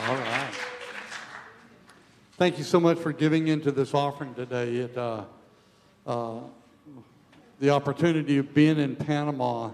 All 0.00 0.14
right. 0.14 0.50
Thank 2.38 2.56
you 2.56 2.64
so 2.64 2.80
much 2.80 2.98
for 2.98 3.12
giving 3.12 3.48
into 3.48 3.70
this 3.70 3.92
offering 3.92 4.34
today. 4.34 4.76
It, 4.76 4.96
uh, 4.96 5.24
uh, 6.06 6.38
the 7.60 7.68
opportunity 7.70 8.38
of 8.38 8.54
being 8.54 8.78
in 8.78 8.96
Panama. 8.96 9.70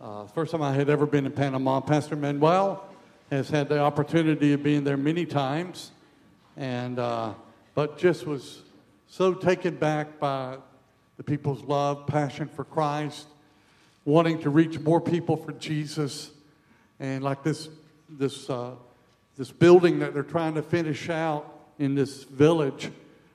Uh, 0.00 0.26
first 0.26 0.50
time 0.50 0.60
I 0.60 0.72
had 0.72 0.90
ever 0.90 1.06
been 1.06 1.24
in 1.24 1.30
Panama. 1.30 1.80
Pastor 1.80 2.16
Manuel 2.16 2.84
has 3.30 3.48
had 3.48 3.68
the 3.68 3.78
opportunity 3.78 4.54
of 4.54 4.64
being 4.64 4.82
there 4.82 4.96
many 4.96 5.24
times, 5.24 5.92
and 6.56 6.98
uh, 6.98 7.32
but 7.76 7.96
just 7.96 8.26
was 8.26 8.62
so 9.06 9.34
taken 9.34 9.76
back 9.76 10.18
by 10.18 10.58
the 11.16 11.22
people's 11.22 11.62
love, 11.62 12.08
passion 12.08 12.48
for 12.48 12.64
Christ, 12.64 13.28
wanting 14.04 14.40
to 14.40 14.50
reach 14.50 14.80
more 14.80 15.00
people 15.00 15.36
for 15.36 15.52
Jesus, 15.52 16.32
and 16.98 17.22
like 17.22 17.44
this 17.44 17.68
this 18.08 18.50
uh, 18.50 18.72
this 19.38 19.52
building 19.52 20.00
that 20.00 20.12
they're 20.12 20.22
trying 20.24 20.54
to 20.54 20.62
finish 20.62 21.08
out 21.08 21.54
in 21.78 21.94
this 21.94 22.24
village 22.24 22.90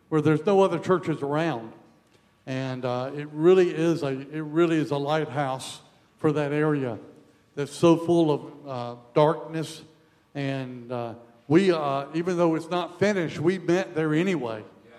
where 0.09 0.21
there's 0.21 0.45
no 0.45 0.61
other 0.61 0.77
churches 0.77 1.23
around. 1.23 1.71
And 2.45 2.83
uh, 2.83 3.11
it 3.15 3.29
really 3.31 3.69
is 3.69 4.03
a 4.03 4.09
it 4.09 4.43
really 4.43 4.77
is 4.77 4.91
a 4.91 4.97
lighthouse 4.97 5.79
for 6.17 6.33
that 6.33 6.51
area 6.51 6.99
that's 7.55 7.71
so 7.71 7.95
full 7.95 8.31
of 8.31 8.67
uh, 8.67 8.95
darkness. 9.13 9.81
And 10.35 10.91
uh, 10.91 11.13
we, 11.47 11.71
uh, 11.71 12.07
even 12.13 12.37
though 12.37 12.55
it's 12.55 12.69
not 12.69 12.99
finished, 12.99 13.39
we 13.39 13.57
met 13.57 13.95
there 13.95 14.13
anyway. 14.13 14.63
Yeah. 14.85 14.91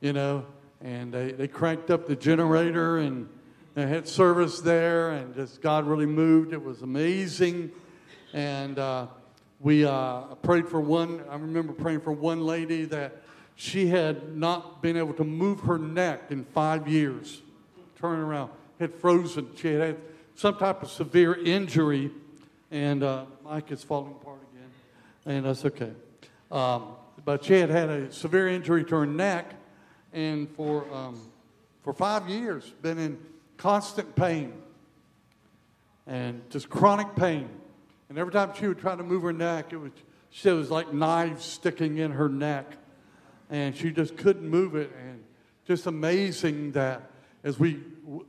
You 0.00 0.12
know, 0.12 0.46
and 0.80 1.12
they, 1.12 1.32
they 1.32 1.48
cranked 1.48 1.90
up 1.90 2.06
the 2.06 2.16
generator 2.16 2.98
and 2.98 3.28
they 3.74 3.86
had 3.86 4.06
service 4.06 4.60
there, 4.60 5.12
and 5.12 5.34
just 5.34 5.62
God 5.62 5.86
really 5.86 6.06
moved. 6.06 6.52
It 6.52 6.62
was 6.62 6.82
amazing. 6.82 7.72
And 8.34 8.78
uh, 8.78 9.06
we 9.62 9.84
uh, 9.84 10.22
prayed 10.42 10.68
for 10.68 10.80
one, 10.80 11.22
I 11.30 11.36
remember 11.36 11.72
praying 11.72 12.00
for 12.00 12.12
one 12.12 12.44
lady 12.44 12.84
that 12.86 13.22
she 13.54 13.86
had 13.86 14.36
not 14.36 14.82
been 14.82 14.96
able 14.96 15.14
to 15.14 15.24
move 15.24 15.60
her 15.60 15.78
neck 15.78 16.30
in 16.30 16.44
five 16.44 16.88
years. 16.88 17.40
Turning 18.00 18.24
around, 18.24 18.50
had 18.80 18.92
frozen. 18.94 19.48
She 19.54 19.68
had 19.68 19.80
had 19.80 19.96
some 20.34 20.56
type 20.56 20.82
of 20.82 20.90
severe 20.90 21.34
injury, 21.34 22.10
and 22.72 23.04
uh, 23.04 23.26
mic 23.48 23.70
is 23.70 23.84
falling 23.84 24.10
apart 24.20 24.40
again, 24.52 25.36
and 25.36 25.46
that's 25.46 25.64
okay. 25.64 25.92
Um, 26.50 26.96
but 27.24 27.44
she 27.44 27.54
had 27.54 27.70
had 27.70 27.88
a 27.88 28.12
severe 28.12 28.48
injury 28.48 28.82
to 28.84 28.96
her 28.96 29.06
neck, 29.06 29.54
and 30.12 30.50
for 30.56 30.92
um, 30.92 31.20
for 31.84 31.92
five 31.92 32.28
years 32.28 32.68
been 32.82 32.98
in 32.98 33.18
constant 33.56 34.16
pain 34.16 34.52
and 36.08 36.42
just 36.50 36.68
chronic 36.68 37.14
pain. 37.14 37.48
And 38.12 38.18
every 38.18 38.34
time 38.34 38.52
she 38.54 38.68
would 38.68 38.78
try 38.78 38.94
to 38.94 39.02
move 39.02 39.22
her 39.22 39.32
neck, 39.32 39.72
it 39.72 39.78
was, 39.78 39.90
she 40.28 40.50
was 40.50 40.70
like 40.70 40.92
knives 40.92 41.46
sticking 41.46 41.96
in 41.96 42.10
her 42.10 42.28
neck. 42.28 42.70
And 43.48 43.74
she 43.74 43.90
just 43.90 44.18
couldn't 44.18 44.46
move 44.46 44.74
it. 44.74 44.92
And 45.02 45.24
just 45.64 45.86
amazing 45.86 46.72
that 46.72 47.10
as 47.42 47.58
we, 47.58 47.80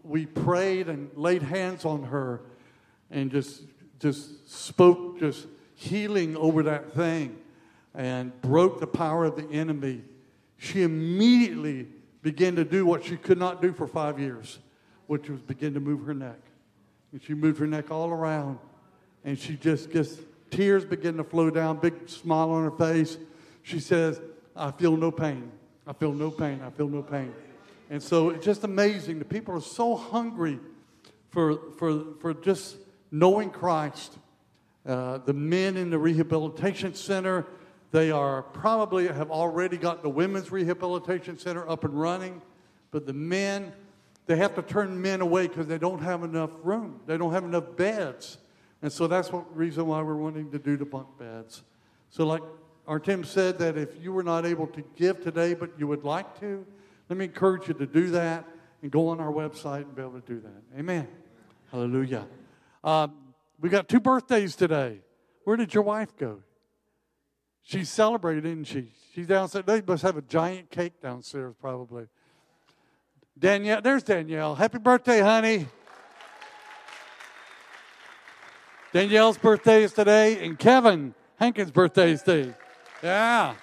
we 0.04 0.26
prayed 0.26 0.88
and 0.88 1.10
laid 1.18 1.44
hands 1.44 1.84
on 1.84 2.04
her 2.04 2.40
and 3.12 3.30
just, 3.30 3.62
just 4.00 4.50
spoke 4.50 5.20
just 5.20 5.48
healing 5.76 6.38
over 6.38 6.64
that 6.64 6.94
thing 6.94 7.36
and 7.94 8.32
broke 8.42 8.80
the 8.80 8.88
power 8.88 9.26
of 9.26 9.36
the 9.36 9.52
enemy, 9.52 10.02
she 10.56 10.84
immediately 10.84 11.90
began 12.22 12.56
to 12.56 12.64
do 12.64 12.86
what 12.86 13.04
she 13.04 13.18
could 13.18 13.38
not 13.38 13.62
do 13.62 13.74
for 13.74 13.86
five 13.86 14.18
years, 14.18 14.60
which 15.08 15.30
was 15.30 15.42
begin 15.42 15.74
to 15.74 15.82
move 15.82 16.06
her 16.06 16.14
neck. 16.14 16.40
And 17.12 17.22
she 17.22 17.34
moved 17.34 17.60
her 17.60 17.68
neck 17.68 17.92
all 17.92 18.10
around 18.10 18.60
and 19.24 19.38
she 19.38 19.56
just 19.56 19.92
gets 19.92 20.18
tears 20.52 20.86
begin 20.86 21.18
to 21.18 21.24
flow 21.24 21.50
down, 21.50 21.78
big 21.78 22.08
smile 22.08 22.52
on 22.52 22.64
her 22.64 22.72
face. 22.72 23.18
She 23.64 23.80
says, 23.80 24.22
I 24.56 24.72
feel 24.72 24.96
no 24.96 25.12
pain. 25.12 25.52
I 25.88 25.94
feel 25.94 26.14
no 26.14 26.30
pain. 26.30 26.62
I 26.66 26.70
feel 26.70 26.88
no 26.88 27.02
pain. 27.02 27.34
And 27.90 28.02
so 28.02 28.30
it's 28.30 28.46
just 28.46 28.64
amazing. 28.64 29.20
The 29.20 29.26
people 29.26 29.56
are 29.56 29.62
so 29.62 29.96
hungry 29.96 30.60
for, 31.30 31.72
for, 31.78 32.04
for 32.20 32.34
just 32.34 32.78
knowing 33.12 33.50
Christ. 33.50 34.18
Uh, 34.86 35.20
the 35.20 35.34
men 35.34 35.78
in 35.78 35.90
the 35.90 35.98
rehabilitation 35.98 36.94
center, 36.94 37.46
they 37.92 38.12
are 38.12 38.44
probably 38.44 39.08
have 39.08 39.32
already 39.32 39.78
got 39.78 40.04
the 40.04 40.10
women's 40.10 40.52
rehabilitation 40.52 41.38
center 41.38 41.68
up 41.68 41.84
and 41.84 42.00
running. 42.00 42.42
But 42.92 43.06
the 43.08 43.14
men, 43.14 43.74
they 44.26 44.36
have 44.38 44.56
to 44.56 44.62
turn 44.62 45.02
men 45.02 45.22
away 45.22 45.48
because 45.48 45.68
they 45.68 45.78
don't 45.78 46.02
have 46.02 46.24
enough 46.24 46.52
room. 46.64 47.00
They 47.06 47.18
don't 47.18 47.34
have 47.34 47.44
enough 47.44 47.76
beds. 47.76 48.38
And 48.84 48.92
so 48.92 49.08
that's 49.08 49.30
the 49.30 49.38
reason 49.54 49.88
why 49.88 50.02
we're 50.02 50.18
wanting 50.18 50.52
to 50.52 50.60
do 50.60 50.76
the 50.76 50.86
bunk 50.86 51.08
beds. 51.18 51.64
So, 52.10 52.26
like 52.26 52.44
our 52.86 53.00
Tim 53.00 53.24
said, 53.24 53.58
that 53.60 53.78
if 53.78 53.90
you 54.04 54.12
were 54.12 54.24
not 54.24 54.46
able 54.46 54.68
to 54.68 54.84
give 54.98 55.24
today, 55.24 55.54
but 55.54 55.72
you 55.80 55.88
would 55.88 56.04
like 56.04 56.38
to, 56.42 56.66
let 57.08 57.18
me 57.18 57.26
encourage 57.26 57.70
you 57.70 57.74
to 57.76 57.86
do 57.86 58.12
that 58.12 58.46
and 58.82 58.92
go 58.92 59.08
on 59.08 59.22
our 59.22 59.32
website 59.32 59.84
and 59.84 59.96
be 59.96 60.02
able 60.02 60.20
to 60.20 60.28
do 60.28 60.42
that. 60.42 60.78
Amen. 60.78 61.08
Hallelujah. 61.72 62.28
Um, 62.84 63.14
we 63.62 63.70
got 63.70 63.88
two 63.88 64.02
birthdays 64.02 64.54
today. 64.58 65.00
Where 65.46 65.56
did 65.56 65.74
your 65.74 65.84
wife 65.84 66.16
go? 66.18 66.44
She 67.62 67.86
celebrated, 67.86 68.44
didn't 68.44 68.66
she? 68.66 68.92
She's 69.16 69.28
downstairs. 69.28 69.64
They 69.66 69.82
must 69.82 70.04
have 70.04 70.18
a 70.18 70.22
giant 70.22 70.70
cake 70.70 71.02
downstairs, 71.02 71.56
probably. 71.62 72.08
Danielle, 73.40 73.82
there's 73.82 74.04
Danielle. 74.04 74.56
Happy 74.56 74.78
birthday, 74.78 75.22
honey. 75.22 75.68
Danielle's 78.94 79.40
birthday 79.40 79.82
is 79.82 79.92
today, 79.92 80.46
and 80.46 80.60
Kevin 80.60 81.16
Hankins' 81.38 81.72
birthday 81.72 82.12
is 82.12 82.22
today. 82.22 82.54
Yeah. 83.02 83.56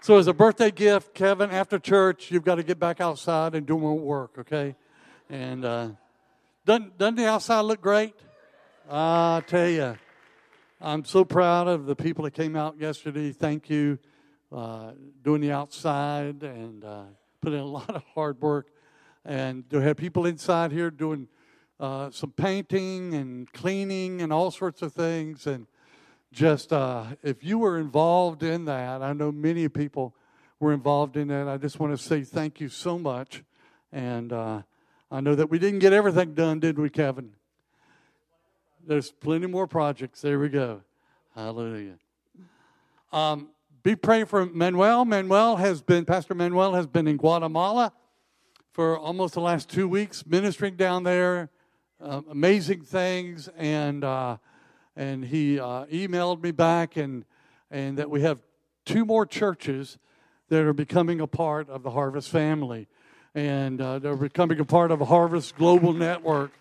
So, 0.00 0.16
as 0.18 0.28
a 0.28 0.32
birthday 0.32 0.70
gift, 0.70 1.12
Kevin, 1.12 1.50
after 1.50 1.80
church, 1.80 2.30
you've 2.30 2.44
got 2.44 2.54
to 2.54 2.62
get 2.62 2.78
back 2.78 3.00
outside 3.00 3.56
and 3.56 3.66
do 3.66 3.76
more 3.76 3.98
work, 3.98 4.38
okay? 4.38 4.76
And 5.28 5.64
uh, 5.64 5.88
doesn't, 6.64 6.96
doesn't 6.96 7.16
the 7.16 7.26
outside 7.26 7.62
look 7.62 7.80
great? 7.80 8.14
I 8.88 9.42
tell 9.44 9.68
you, 9.68 9.98
I'm 10.80 11.04
so 11.04 11.24
proud 11.24 11.66
of 11.66 11.86
the 11.86 11.96
people 11.96 12.22
that 12.26 12.34
came 12.34 12.54
out 12.54 12.78
yesterday. 12.78 13.32
Thank 13.32 13.68
you, 13.68 13.98
uh, 14.52 14.92
doing 15.24 15.40
the 15.40 15.50
outside 15.50 16.44
and 16.44 16.84
uh, 16.84 17.02
putting 17.40 17.58
in 17.58 17.64
a 17.64 17.68
lot 17.68 17.90
of 17.90 18.04
hard 18.14 18.40
work. 18.40 18.68
And 19.24 19.68
to 19.70 19.80
have 19.80 19.96
people 19.96 20.26
inside 20.26 20.70
here 20.70 20.92
doing 20.92 21.26
uh, 21.78 22.10
some 22.10 22.30
painting 22.30 23.14
and 23.14 23.52
cleaning 23.52 24.22
and 24.22 24.32
all 24.32 24.50
sorts 24.50 24.82
of 24.82 24.92
things. 24.92 25.46
And 25.46 25.66
just 26.32 26.72
uh, 26.72 27.04
if 27.22 27.44
you 27.44 27.58
were 27.58 27.78
involved 27.78 28.42
in 28.42 28.64
that, 28.66 29.02
I 29.02 29.12
know 29.12 29.30
many 29.30 29.68
people 29.68 30.14
were 30.58 30.72
involved 30.72 31.16
in 31.16 31.28
that. 31.28 31.48
I 31.48 31.56
just 31.56 31.78
want 31.78 31.96
to 31.96 32.02
say 32.02 32.22
thank 32.22 32.60
you 32.60 32.68
so 32.68 32.98
much. 32.98 33.42
And 33.92 34.32
uh, 34.32 34.62
I 35.10 35.20
know 35.20 35.34
that 35.34 35.50
we 35.50 35.58
didn't 35.58 35.80
get 35.80 35.92
everything 35.92 36.34
done, 36.34 36.60
did 36.60 36.78
we, 36.78 36.90
Kevin? 36.90 37.32
There's 38.86 39.10
plenty 39.10 39.46
more 39.46 39.66
projects. 39.66 40.20
There 40.20 40.38
we 40.38 40.48
go. 40.48 40.82
Hallelujah. 41.34 41.98
Um, 43.12 43.48
be 43.82 43.94
praying 43.94 44.26
for 44.26 44.46
Manuel. 44.46 45.04
Manuel 45.04 45.56
has 45.56 45.82
been, 45.82 46.04
Pastor 46.04 46.34
Manuel 46.34 46.74
has 46.74 46.86
been 46.86 47.06
in 47.06 47.16
Guatemala 47.16 47.92
for 48.72 48.98
almost 48.98 49.34
the 49.34 49.40
last 49.40 49.68
two 49.68 49.88
weeks, 49.88 50.24
ministering 50.26 50.76
down 50.76 51.02
there 51.02 51.50
uh, 52.00 52.20
amazing 52.30 52.82
things, 52.82 53.48
and 53.56 54.04
uh, 54.04 54.36
and 54.96 55.24
he 55.24 55.58
uh, 55.58 55.86
emailed 55.86 56.42
me 56.42 56.50
back, 56.50 56.96
and 56.96 57.24
and 57.70 57.98
that 57.98 58.10
we 58.10 58.22
have 58.22 58.42
two 58.84 59.04
more 59.04 59.26
churches 59.26 59.98
that 60.48 60.62
are 60.62 60.72
becoming 60.72 61.20
a 61.20 61.26
part 61.26 61.68
of 61.68 61.82
the 61.82 61.90
Harvest 61.90 62.30
family, 62.30 62.86
and 63.34 63.80
uh, 63.80 63.98
they're 63.98 64.16
becoming 64.16 64.60
a 64.60 64.64
part 64.64 64.90
of 64.90 65.00
Harvest 65.00 65.56
Global 65.56 65.92
Network, 65.92 66.52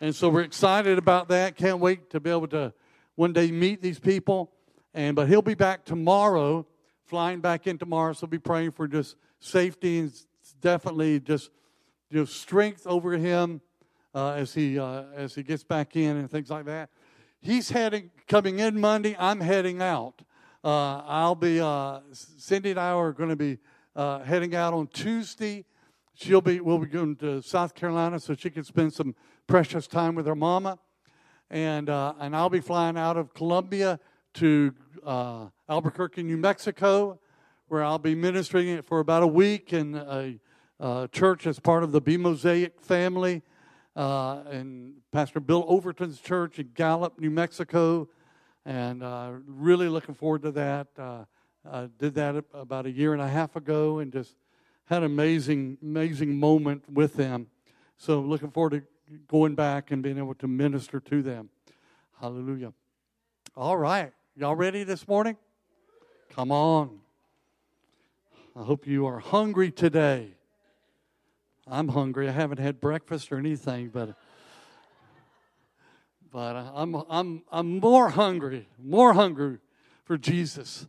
and 0.00 0.14
so 0.14 0.28
we're 0.28 0.42
excited 0.42 0.98
about 0.98 1.28
that. 1.28 1.56
Can't 1.56 1.78
wait 1.78 2.10
to 2.10 2.20
be 2.20 2.30
able 2.30 2.48
to 2.48 2.72
one 3.14 3.32
day 3.32 3.50
meet 3.50 3.80
these 3.82 4.00
people, 4.00 4.50
and 4.94 5.14
but 5.14 5.28
he'll 5.28 5.42
be 5.42 5.54
back 5.54 5.84
tomorrow, 5.84 6.66
flying 7.04 7.40
back 7.40 7.66
in 7.66 7.78
tomorrow. 7.78 8.12
So 8.12 8.26
we'll 8.26 8.30
be 8.30 8.38
praying 8.38 8.72
for 8.72 8.88
just 8.88 9.16
safety 9.38 10.00
and 10.00 10.12
definitely 10.60 11.20
just 11.20 11.50
you 12.10 12.18
know 12.18 12.24
strength 12.24 12.86
over 12.86 13.12
him 13.12 13.60
uh, 14.16 14.32
as 14.32 14.54
he 14.54 14.78
uh, 14.78 15.02
as 15.14 15.34
he 15.34 15.42
gets 15.42 15.62
back 15.62 15.94
in 15.94 16.16
and 16.16 16.30
things 16.30 16.50
like 16.50 16.64
that. 16.64 16.88
He's 17.38 17.68
heading 17.68 18.10
coming 18.26 18.58
in 18.58 18.80
Monday. 18.80 19.14
I'm 19.18 19.40
heading 19.40 19.82
out. 19.82 20.22
Uh, 20.64 21.02
I'll 21.06 21.34
be 21.34 21.60
uh, 21.60 22.00
Cindy 22.12 22.70
and 22.70 22.80
I 22.80 22.92
are 22.92 23.12
going 23.12 23.28
to 23.28 23.36
be 23.36 23.58
uh, 23.94 24.20
heading 24.20 24.54
out 24.54 24.72
on 24.72 24.86
Tuesday. 24.86 25.66
She'll 26.14 26.40
be 26.40 26.60
we'll 26.60 26.78
be 26.78 26.86
going 26.86 27.16
to 27.16 27.42
South 27.42 27.74
Carolina 27.74 28.18
so 28.18 28.34
she 28.34 28.48
can 28.48 28.64
spend 28.64 28.94
some 28.94 29.14
precious 29.46 29.86
time 29.86 30.14
with 30.14 30.26
her 30.26 30.34
mama, 30.34 30.78
and 31.50 31.90
uh, 31.90 32.14
and 32.18 32.34
I'll 32.34 32.48
be 32.48 32.60
flying 32.60 32.96
out 32.96 33.18
of 33.18 33.34
Columbia 33.34 34.00
to 34.34 34.74
Albuquerque, 35.68 36.22
New 36.22 36.38
Mexico, 36.38 37.20
where 37.68 37.84
I'll 37.84 37.98
be 37.98 38.14
ministering 38.14 38.80
for 38.80 39.00
about 39.00 39.22
a 39.22 39.26
week 39.26 39.74
in 39.74 39.94
a, 39.94 40.40
a 40.80 41.08
church 41.12 41.46
as 41.46 41.60
part 41.60 41.82
of 41.82 41.92
the 41.92 42.00
B 42.00 42.16
Mosaic 42.16 42.80
family 42.80 43.42
uh, 43.96 44.42
and 44.50 44.92
Pastor 45.10 45.40
Bill 45.40 45.64
Overton's 45.66 46.20
church 46.20 46.58
in 46.58 46.70
Gallup, 46.74 47.18
New 47.18 47.30
Mexico. 47.30 48.08
and 48.64 49.02
uh, 49.02 49.30
really 49.46 49.88
looking 49.88 50.14
forward 50.14 50.42
to 50.42 50.50
that. 50.52 50.88
Uh, 50.98 51.24
I 51.70 51.88
did 51.98 52.14
that 52.14 52.44
about 52.52 52.86
a 52.86 52.90
year 52.90 53.12
and 53.12 53.22
a 53.22 53.28
half 53.28 53.56
ago, 53.56 53.98
and 53.98 54.12
just 54.12 54.36
had 54.84 54.98
an 54.98 55.04
amazing, 55.04 55.78
amazing 55.82 56.38
moment 56.38 56.84
with 56.88 57.14
them. 57.14 57.48
So 57.96 58.20
looking 58.20 58.50
forward 58.50 58.70
to 58.70 58.82
going 59.28 59.54
back 59.54 59.90
and 59.90 60.02
being 60.02 60.18
able 60.18 60.34
to 60.34 60.46
minister 60.46 61.00
to 61.00 61.22
them. 61.22 61.48
Hallelujah. 62.20 62.72
All 63.56 63.76
right. 63.76 64.12
Y'all 64.36 64.54
ready 64.54 64.84
this 64.84 65.08
morning? 65.08 65.36
Come 66.30 66.52
on. 66.52 67.00
I 68.54 68.62
hope 68.62 68.86
you 68.86 69.06
are 69.06 69.18
hungry 69.18 69.70
today. 69.70 70.35
I'm 71.66 71.88
hungry. 71.88 72.28
I 72.28 72.32
haven't 72.32 72.58
had 72.58 72.80
breakfast 72.80 73.32
or 73.32 73.38
anything, 73.38 73.88
but 73.88 74.14
but 76.30 76.54
I'm 76.54 76.94
I'm 77.08 77.42
I'm 77.50 77.78
more 77.80 78.10
hungry, 78.10 78.68
more 78.78 79.14
hungry 79.14 79.58
for 80.04 80.16
Jesus. 80.16 80.86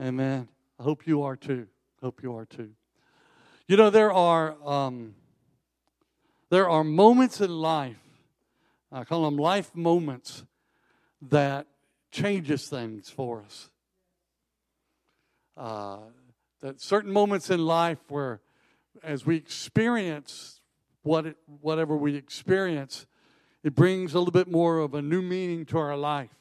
Amen. 0.00 0.48
I 0.78 0.82
hope 0.82 1.06
you 1.06 1.22
are 1.22 1.36
too. 1.36 1.66
Hope 2.02 2.22
you 2.22 2.36
are 2.36 2.44
too. 2.44 2.70
You 3.68 3.76
know 3.76 3.90
there 3.90 4.12
are 4.12 4.56
um, 4.68 5.14
there 6.50 6.68
are 6.68 6.84
moments 6.84 7.40
in 7.40 7.50
life. 7.50 7.96
I 8.90 9.04
call 9.04 9.24
them 9.24 9.38
life 9.38 9.74
moments 9.74 10.44
that 11.30 11.66
changes 12.10 12.68
things 12.68 13.08
for 13.08 13.42
us. 13.42 13.70
Uh, 15.56 15.98
that 16.60 16.80
certain 16.80 17.12
moments 17.12 17.48
in 17.48 17.64
life 17.64 17.98
where, 18.08 18.40
as 19.02 19.26
we 19.26 19.36
experience 19.36 20.60
what 21.02 21.26
it, 21.26 21.36
whatever 21.60 21.96
we 21.96 22.14
experience, 22.16 23.06
it 23.62 23.74
brings 23.74 24.14
a 24.14 24.18
little 24.18 24.32
bit 24.32 24.48
more 24.48 24.78
of 24.78 24.94
a 24.94 25.02
new 25.02 25.22
meaning 25.22 25.64
to 25.66 25.78
our 25.78 25.96
life. 25.96 26.34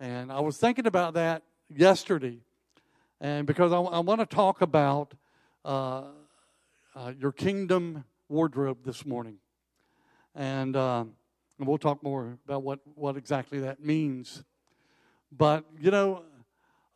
And 0.00 0.30
I 0.30 0.40
was 0.40 0.56
thinking 0.58 0.86
about 0.86 1.14
that 1.14 1.42
yesterday, 1.68 2.38
and 3.20 3.46
because 3.46 3.72
I, 3.72 3.78
I 3.78 3.98
want 4.00 4.20
to 4.20 4.26
talk 4.26 4.60
about 4.60 5.14
uh, 5.64 6.04
uh, 6.94 7.12
your 7.18 7.32
kingdom 7.32 8.04
wardrobe 8.28 8.78
this 8.84 9.04
morning, 9.04 9.38
and, 10.34 10.76
uh, 10.76 11.04
and 11.58 11.66
we'll 11.66 11.78
talk 11.78 12.02
more 12.02 12.38
about 12.46 12.62
what, 12.62 12.80
what 12.94 13.16
exactly 13.16 13.58
that 13.60 13.84
means. 13.84 14.44
But 15.36 15.64
you 15.80 15.90
know, 15.90 16.22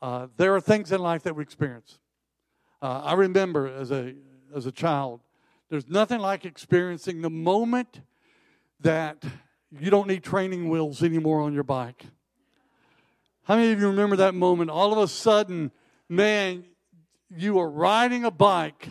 uh, 0.01 0.29
there 0.37 0.55
are 0.55 0.61
things 0.61 0.93
in 0.93 1.01
life 1.01 1.25
that 1.25 1.35
we 1.35 1.43
experience. 1.43 1.99
Uh, 2.81 3.03
I 3.05 3.15
remember 3.15 3.67
as 3.67 3.91
a 3.91 4.15
as 4.55 4.67
a 4.67 4.73
child, 4.73 5.21
there's 5.71 5.89
nothing 5.89 6.21
like 6.21 6.45
experiencing 6.45 7.23
the 7.23 7.31
moment 7.31 8.01
that 8.81 9.25
you 9.71 9.91
don't 9.91 10.07
need 10.07 10.23
training 10.23 10.69
wheels 10.69 11.03
anymore 11.03 11.41
on 11.41 11.55
your 11.55 11.63
bike. 11.63 12.05
How 13.45 13.57
many 13.57 13.73
of 13.73 13.81
you 13.81 13.89
remember 13.89 14.17
that 14.17 14.35
moment? 14.35 14.71
All 14.71 14.93
of 14.93 14.99
a 14.99 15.09
sudden, 15.09 15.73
man, 16.09 16.65
you 17.35 17.59
are 17.59 17.71
riding 17.71 18.25
a 18.25 18.31
bike, 18.31 18.89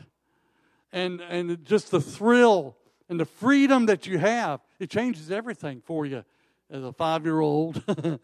and 0.92 1.22
and 1.22 1.64
just 1.64 1.92
the 1.92 2.02
thrill 2.02 2.76
and 3.08 3.20
the 3.20 3.26
freedom 3.26 3.86
that 3.86 4.08
you 4.08 4.18
have, 4.18 4.62
it 4.80 4.90
changes 4.90 5.32
everything 5.32 5.82
for 5.86 6.06
you 6.06 6.26
as 6.70 6.84
a 6.84 6.92
five 6.92 7.26
year 7.26 7.40
old 7.40 7.84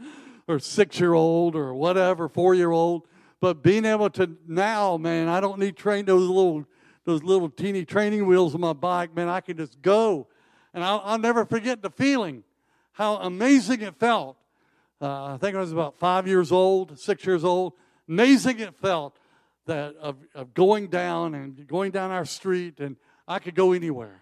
or 0.48 0.60
six 0.60 1.00
year 1.00 1.14
old 1.14 1.56
or 1.56 1.74
whatever, 1.74 2.28
four 2.28 2.56
year 2.56 2.72
old. 2.72 3.04
But 3.40 3.62
being 3.62 3.86
able 3.86 4.10
to 4.12 4.36
now, 4.48 4.98
man, 4.98 5.28
I 5.28 5.40
don't 5.40 5.60
need 5.60 5.78
train 5.78 6.06
those 6.06 6.28
little 6.28 6.66
those 7.08 7.24
little 7.24 7.50
teeny 7.50 7.86
training 7.86 8.28
wheels 8.28 8.54
on 8.54 8.62
my 8.62 8.74
bike, 8.74 9.16
man. 9.16 9.30
I 9.30 9.42
can 9.42 9.58
just 9.58 9.82
go, 9.82 10.28
and 10.74 10.84
I'll, 10.84 11.02
I'll 11.04 11.18
never 11.18 11.46
forget 11.46 11.82
the 11.82 11.90
feeling, 11.90 12.44
how 12.92 13.16
amazing 13.16 13.82
it 13.82 13.96
felt. 13.96 14.38
Uh, 15.02 15.34
I 15.34 15.38
think 15.38 15.56
I 15.56 15.60
was 15.60 15.72
about 15.72 15.98
five 15.98 16.28
years 16.28 16.52
old, 16.52 17.00
six 17.00 17.26
years 17.26 17.44
old. 17.44 17.74
Amazing 18.08 18.60
it 18.60 18.76
felt 18.76 19.18
that 19.66 19.96
of, 19.96 20.18
of 20.36 20.54
going 20.54 20.88
down 20.88 21.34
and 21.34 21.66
going 21.66 21.92
down 21.92 22.12
our 22.12 22.26
street, 22.26 22.80
and 22.80 22.96
I 23.28 23.40
could 23.40 23.56
go 23.56 23.72
anywhere. 23.72 24.22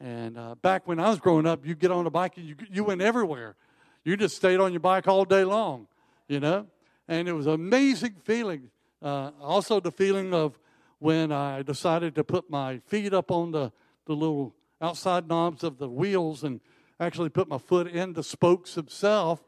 And 0.00 0.36
uh, 0.36 0.56
back 0.56 0.86
when 0.86 1.00
I 1.00 1.08
was 1.08 1.18
growing 1.18 1.46
up, 1.46 1.64
you 1.64 1.74
get 1.74 1.90
on 1.90 2.06
a 2.06 2.10
bike 2.10 2.36
and 2.36 2.46
you 2.46 2.56
you 2.70 2.84
went 2.84 3.00
everywhere. 3.00 3.56
You 4.04 4.16
just 4.16 4.36
stayed 4.36 4.60
on 4.60 4.72
your 4.72 4.80
bike 4.80 5.08
all 5.08 5.24
day 5.24 5.44
long, 5.44 5.86
you 6.28 6.40
know 6.40 6.66
and 7.08 7.26
it 7.26 7.32
was 7.32 7.46
an 7.46 7.54
amazing 7.54 8.16
feeling. 8.22 8.70
Uh, 9.02 9.30
also, 9.40 9.80
the 9.80 9.90
feeling 9.90 10.34
of 10.34 10.58
when 10.98 11.32
I 11.32 11.62
decided 11.62 12.14
to 12.16 12.24
put 12.24 12.50
my 12.50 12.78
feet 12.86 13.14
up 13.14 13.30
on 13.30 13.52
the, 13.52 13.72
the 14.06 14.14
little 14.14 14.54
outside 14.80 15.28
knobs 15.28 15.62
of 15.64 15.78
the 15.78 15.88
wheels 15.88 16.44
and 16.44 16.60
actually 17.00 17.28
put 17.28 17.48
my 17.48 17.58
foot 17.58 17.86
in 17.86 18.12
the 18.12 18.22
spokes 18.22 18.76
itself, 18.76 19.40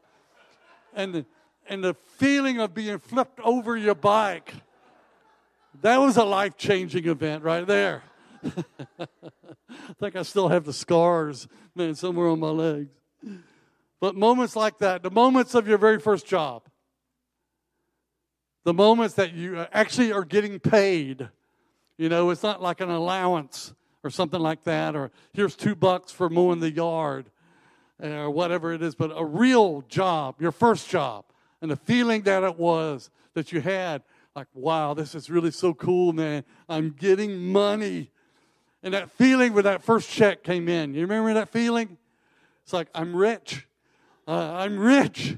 and 0.93 1.13
the, 1.13 1.25
and 1.67 1.83
the 1.83 1.93
feeling 2.17 2.59
of 2.59 2.73
being 2.73 2.99
flipped 2.99 3.39
over 3.41 3.75
your 3.75 3.95
bike. 3.95 4.53
That 5.81 5.97
was 5.97 6.17
a 6.17 6.23
life 6.23 6.57
changing 6.57 7.07
event 7.07 7.43
right 7.43 7.65
there. 7.65 8.03
I 8.43 9.93
think 9.99 10.15
I 10.15 10.23
still 10.23 10.49
have 10.49 10.65
the 10.65 10.73
scars, 10.73 11.47
man, 11.75 11.95
somewhere 11.95 12.27
on 12.27 12.39
my 12.39 12.49
legs. 12.49 12.93
But 13.99 14.15
moments 14.15 14.55
like 14.55 14.79
that, 14.79 15.03
the 15.03 15.11
moments 15.11 15.53
of 15.53 15.67
your 15.67 15.77
very 15.77 15.99
first 15.99 16.25
job, 16.25 16.63
the 18.63 18.73
moments 18.73 19.15
that 19.15 19.33
you 19.33 19.59
uh, 19.59 19.67
actually 19.71 20.11
are 20.11 20.25
getting 20.25 20.59
paid. 20.59 21.29
You 22.01 22.09
know, 22.09 22.31
it's 22.31 22.41
not 22.41 22.63
like 22.63 22.81
an 22.81 22.89
allowance 22.89 23.75
or 24.03 24.09
something 24.09 24.39
like 24.39 24.63
that, 24.63 24.95
or 24.95 25.11
here's 25.33 25.55
two 25.55 25.75
bucks 25.75 26.11
for 26.11 26.31
mowing 26.31 26.59
the 26.59 26.71
yard 26.71 27.29
or 27.99 28.31
whatever 28.31 28.73
it 28.73 28.81
is, 28.81 28.95
but 28.95 29.11
a 29.15 29.23
real 29.23 29.83
job, 29.87 30.41
your 30.41 30.51
first 30.51 30.89
job, 30.89 31.25
and 31.61 31.69
the 31.69 31.75
feeling 31.75 32.23
that 32.23 32.41
it 32.41 32.57
was 32.57 33.11
that 33.35 33.51
you 33.51 33.61
had 33.61 34.01
like, 34.35 34.47
wow, 34.55 34.95
this 34.95 35.13
is 35.13 35.29
really 35.29 35.51
so 35.51 35.75
cool, 35.75 36.11
man. 36.11 36.43
I'm 36.67 36.89
getting 36.89 37.37
money. 37.37 38.09
And 38.81 38.95
that 38.95 39.11
feeling 39.11 39.53
when 39.53 39.65
that 39.65 39.83
first 39.83 40.09
check 40.09 40.41
came 40.41 40.67
in, 40.67 40.95
you 40.95 41.01
remember 41.01 41.35
that 41.35 41.49
feeling? 41.49 41.99
It's 42.63 42.73
like, 42.73 42.87
I'm 42.95 43.15
rich. 43.15 43.67
Uh, 44.27 44.53
I'm 44.53 44.79
rich 44.79 45.37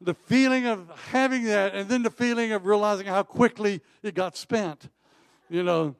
the 0.00 0.14
feeling 0.14 0.66
of 0.66 0.90
having 1.10 1.44
that, 1.44 1.74
and 1.74 1.88
then 1.88 2.02
the 2.02 2.10
feeling 2.10 2.52
of 2.52 2.64
realizing 2.64 3.06
how 3.06 3.22
quickly 3.22 3.82
it 4.02 4.14
got 4.14 4.38
spent. 4.38 4.88
You 5.52 5.62
know, 5.62 5.94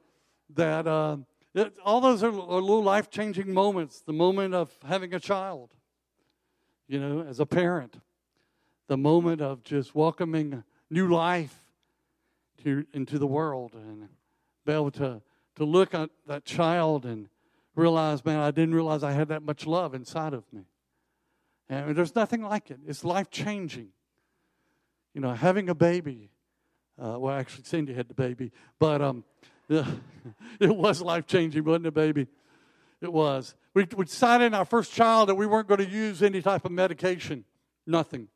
that 0.55 0.87
uh, 0.87 1.19
it, 1.55 1.75
all 1.85 2.01
those 2.01 2.23
are, 2.23 2.29
are 2.29 2.33
little 2.33 2.83
life 2.83 3.11
changing 3.11 3.53
moments. 3.53 4.01
The 4.01 4.15
moment 4.15 4.55
of 4.55 4.75
having 4.83 5.13
a 5.13 5.21
child, 5.21 5.75
you 6.89 6.99
know, 6.99 7.21
as 7.29 7.39
a 7.39 7.45
parent, 7.45 8.01
the 8.87 8.97
moment 8.97 9.43
of 9.43 9.63
just 9.63 9.95
welcoming 9.95 10.65
new 10.89 11.13
life 11.13 11.55
to, 12.65 12.87
into 12.95 13.19
the 13.19 13.27
world 13.27 13.75
and 13.75 14.09
be 14.65 14.73
able 14.73 14.91
to, 14.93 15.21
to 15.57 15.65
look 15.65 15.93
at 15.93 16.09
that 16.27 16.47
child 16.47 17.05
and 17.05 17.29
realize, 17.77 18.25
man, 18.25 18.39
I 18.39 18.53
didn't 18.53 18.75
realize 18.75 19.03
I 19.03 19.13
had 19.13 19.29
that 19.29 19.43
much 19.43 19.67
love 19.67 19.95
inside 19.95 20.33
of 20.33 20.51
me. 20.51 20.63
And 21.69 21.95
there's 21.95 22.15
nothing 22.15 22.41
like 22.41 22.71
it. 22.71 22.81
It's 22.87 23.05
life 23.05 23.31
changing. 23.31 23.89
You 25.13 25.21
know, 25.21 25.35
having 25.35 25.69
a 25.69 25.75
baby. 25.75 26.31
Uh, 27.03 27.19
well, 27.19 27.35
actually, 27.35 27.65
Cindy 27.65 27.93
had 27.93 28.07
the 28.09 28.15
baby, 28.15 28.53
but 28.79 29.03
um, 29.03 29.25
it 29.69 29.87
was 30.61 31.03
life 31.03 31.27
changing, 31.27 31.65
wasn't 31.65 31.87
it, 31.87 31.95
baby? 31.95 32.29
It 33.01 33.13
was. 33.13 33.57
We, 33.75 33.89
we 33.97 34.05
decided 34.05 34.45
in 34.45 34.55
our 34.55 34.65
first 34.65 34.93
child 34.93 35.29
that 35.29 35.35
we 35.35 35.47
weren't 35.47 35.67
going 35.67 35.85
to 35.85 35.89
use 35.89 36.23
any 36.23 36.41
type 36.41 36.65
of 36.65 36.71
medication. 36.71 37.45
Nothing. 37.89 38.29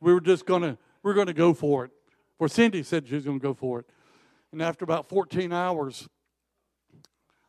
We 0.00 0.12
were 0.12 0.20
just 0.20 0.44
going 0.44 0.62
to 0.62 0.76
we're 1.02 1.14
going 1.14 1.28
to 1.28 1.32
go 1.32 1.54
for 1.54 1.86
it. 1.86 1.92
For 2.36 2.46
Cindy 2.46 2.82
said 2.82 3.08
she 3.08 3.14
was 3.14 3.24
going 3.24 3.40
to 3.40 3.42
go 3.42 3.54
for 3.54 3.80
it, 3.80 3.86
and 4.52 4.60
after 4.60 4.84
about 4.84 5.08
14 5.08 5.50
hours 5.50 6.06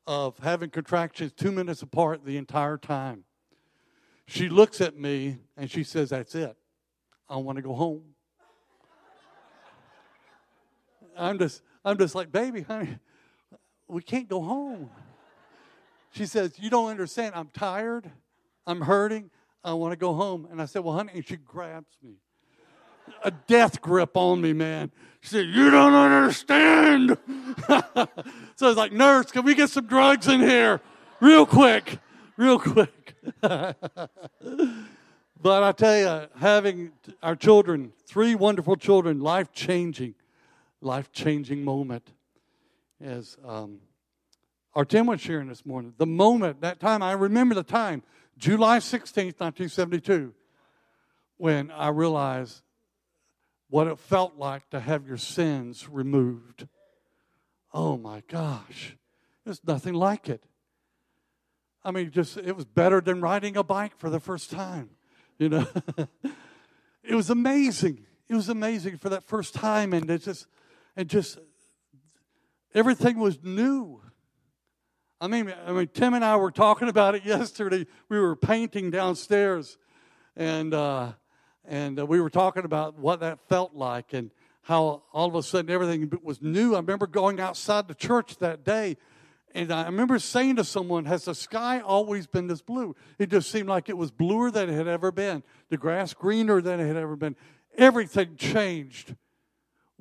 of 0.08 0.40
having 0.40 0.70
contractions, 0.70 1.34
two 1.34 1.52
minutes 1.52 1.82
apart 1.82 2.24
the 2.24 2.38
entire 2.38 2.78
time, 2.78 3.26
she 4.26 4.48
looks 4.48 4.80
at 4.80 4.98
me 4.98 5.40
and 5.58 5.70
she 5.70 5.84
says, 5.84 6.12
That's 6.12 6.34
it. 6.34 6.56
I 7.30 7.36
want 7.36 7.58
to 7.58 7.62
go 7.62 7.74
home. 7.74 8.04
I'm 11.22 11.40
just, 11.40 11.62
I'm 11.86 11.98
just 11.98 12.16
like, 12.16 12.32
baby, 12.32 12.62
honey, 12.62 12.98
we 13.88 14.02
can't 14.02 14.28
go 14.28 14.42
home. 14.42 14.90
She 16.12 16.26
says, 16.26 16.54
You 16.58 16.70
don't 16.70 16.90
understand. 16.90 17.34
I'm 17.36 17.50
tired. 17.50 18.10
I'm 18.68 18.82
hurting. 18.82 19.30
I 19.64 19.74
want 19.74 19.92
to 19.92 19.98
go 19.98 20.14
home. 20.14 20.48
And 20.52 20.62
I 20.62 20.66
said, 20.66 20.84
Well, 20.84 20.96
honey, 20.96 21.12
and 21.16 21.26
she 21.26 21.38
grabs 21.38 21.98
me. 22.04 22.16
A 23.24 23.32
death 23.32 23.82
grip 23.82 24.18
on 24.18 24.42
me, 24.42 24.54
man. 24.54 24.92
She 25.22 25.30
said, 25.30 25.46
You 25.46 25.70
don't 25.70 25.94
understand. 25.94 27.18
so 27.68 28.66
I 28.66 28.68
was 28.68 28.78
like, 28.78 28.92
Nurse, 28.92 29.32
can 29.32 29.46
we 29.46 29.56
get 29.56 29.70
some 29.70 29.86
drugs 29.86 30.28
in 30.28 30.42
here? 30.42 30.82
Real 31.20 31.46
quick 31.46 32.00
real 32.42 32.60
quick. 32.60 33.16
but 33.42 33.78
I 35.46 35.72
tell 35.74 35.98
you, 35.98 36.28
having 36.38 36.92
our 37.22 37.36
children, 37.36 37.94
three 38.06 38.34
wonderful 38.36 38.76
children, 38.76 39.20
life 39.20 39.52
changing, 39.54 40.16
life 40.82 41.12
changing 41.12 41.64
moment. 41.64 42.12
As 43.00 43.38
um, 43.46 43.80
our 44.76 44.86
Tim 44.86 45.08
was 45.08 45.22
sharing 45.22 45.48
this 45.48 45.66
morning, 45.66 45.94
the 45.98 46.06
moment, 46.06 46.62
that 46.62 46.80
time, 46.80 47.02
I 47.02 47.14
remember 47.14 47.56
the 47.56 47.64
time, 47.64 48.04
July 48.38 48.80
16th, 48.80 49.40
1972, 49.40 50.34
when 51.38 51.72
I 51.72 51.90
realized 51.90 52.62
what 53.70 53.88
it 53.88 53.98
felt 53.98 54.38
like 54.38 54.70
to 54.70 54.80
have 54.80 55.08
your 55.08 55.18
sins 55.18 55.88
removed. 55.90 56.68
Oh 57.74 57.98
my 57.98 58.22
gosh, 58.28 58.98
there's 59.46 59.62
nothing 59.66 59.94
like 59.94 60.30
it. 60.30 60.44
I 61.84 61.92
mean, 61.92 62.12
just 62.12 62.38
it 62.38 62.56
was 62.56 62.66
better 62.66 63.02
than 63.02 63.22
riding 63.22 63.58
a 63.58 63.64
bike 63.64 63.98
for 63.98 64.10
the 64.10 64.20
first 64.20 64.52
time. 64.52 64.92
You 65.40 65.50
know, 65.50 65.68
it 67.04 67.16
was 67.16 67.30
amazing. 67.30 68.06
It 68.28 68.36
was 68.36 68.50
amazing 68.50 68.98
for 68.98 69.10
that 69.10 69.24
first 69.24 69.54
time, 69.54 69.94
and 69.94 70.10
it 70.10 70.22
just, 70.22 70.48
and 70.96 71.10
just 71.10 71.40
everything 72.74 73.20
was 73.20 73.40
new. 73.44 74.02
I 75.20 75.28
mean, 75.28 75.54
I 75.66 75.72
mean, 75.72 75.88
Tim 75.94 76.14
and 76.14 76.26
I 76.26 76.36
were 76.38 76.52
talking 76.52 76.90
about 76.90 77.16
it 77.16 77.24
yesterday. 77.26 77.86
We 78.10 78.20
were 78.20 78.36
painting 78.36 78.92
downstairs, 78.92 79.78
and 80.36 80.74
uh, 80.74 81.14
and 81.66 82.00
uh, 82.00 82.06
we 82.06 82.20
were 82.20 82.30
talking 82.30 82.66
about 82.66 82.98
what 82.98 83.20
that 83.20 83.40
felt 83.48 83.76
like 83.76 84.14
and 84.14 84.32
how 84.64 85.04
all 85.14 85.28
of 85.28 85.36
a 85.36 85.44
sudden 85.44 85.72
everything 85.72 86.12
was 86.24 86.42
new. 86.42 86.74
I 86.74 86.78
remember 86.78 87.08
going 87.08 87.40
outside 87.40 87.88
the 87.88 87.96
church 87.96 88.38
that 88.38 88.64
day, 88.64 88.98
and 89.54 89.72
I 89.72 89.86
remember 89.86 90.18
saying 90.20 90.56
to 90.58 90.64
someone, 90.64 91.06
Has 91.06 91.26
the 91.26 91.36
sky 91.36 91.80
always 91.80 92.28
been 92.28 92.48
this 92.48 92.62
blue? 92.62 92.96
It 93.20 93.30
just 93.30 93.52
seemed 93.52 93.70
like 93.70 93.90
it 93.90 93.98
was 93.98 94.12
bluer 94.12 94.52
than 94.52 94.70
it 94.70 94.74
had 94.74 94.88
ever 94.88 95.12
been, 95.12 95.44
the 95.70 95.78
grass 95.78 96.14
greener 96.14 96.62
than 96.62 96.80
it 96.80 96.88
had 96.88 96.98
ever 96.98 97.16
been. 97.16 97.36
Everything 97.78 98.36
changed 98.36 99.16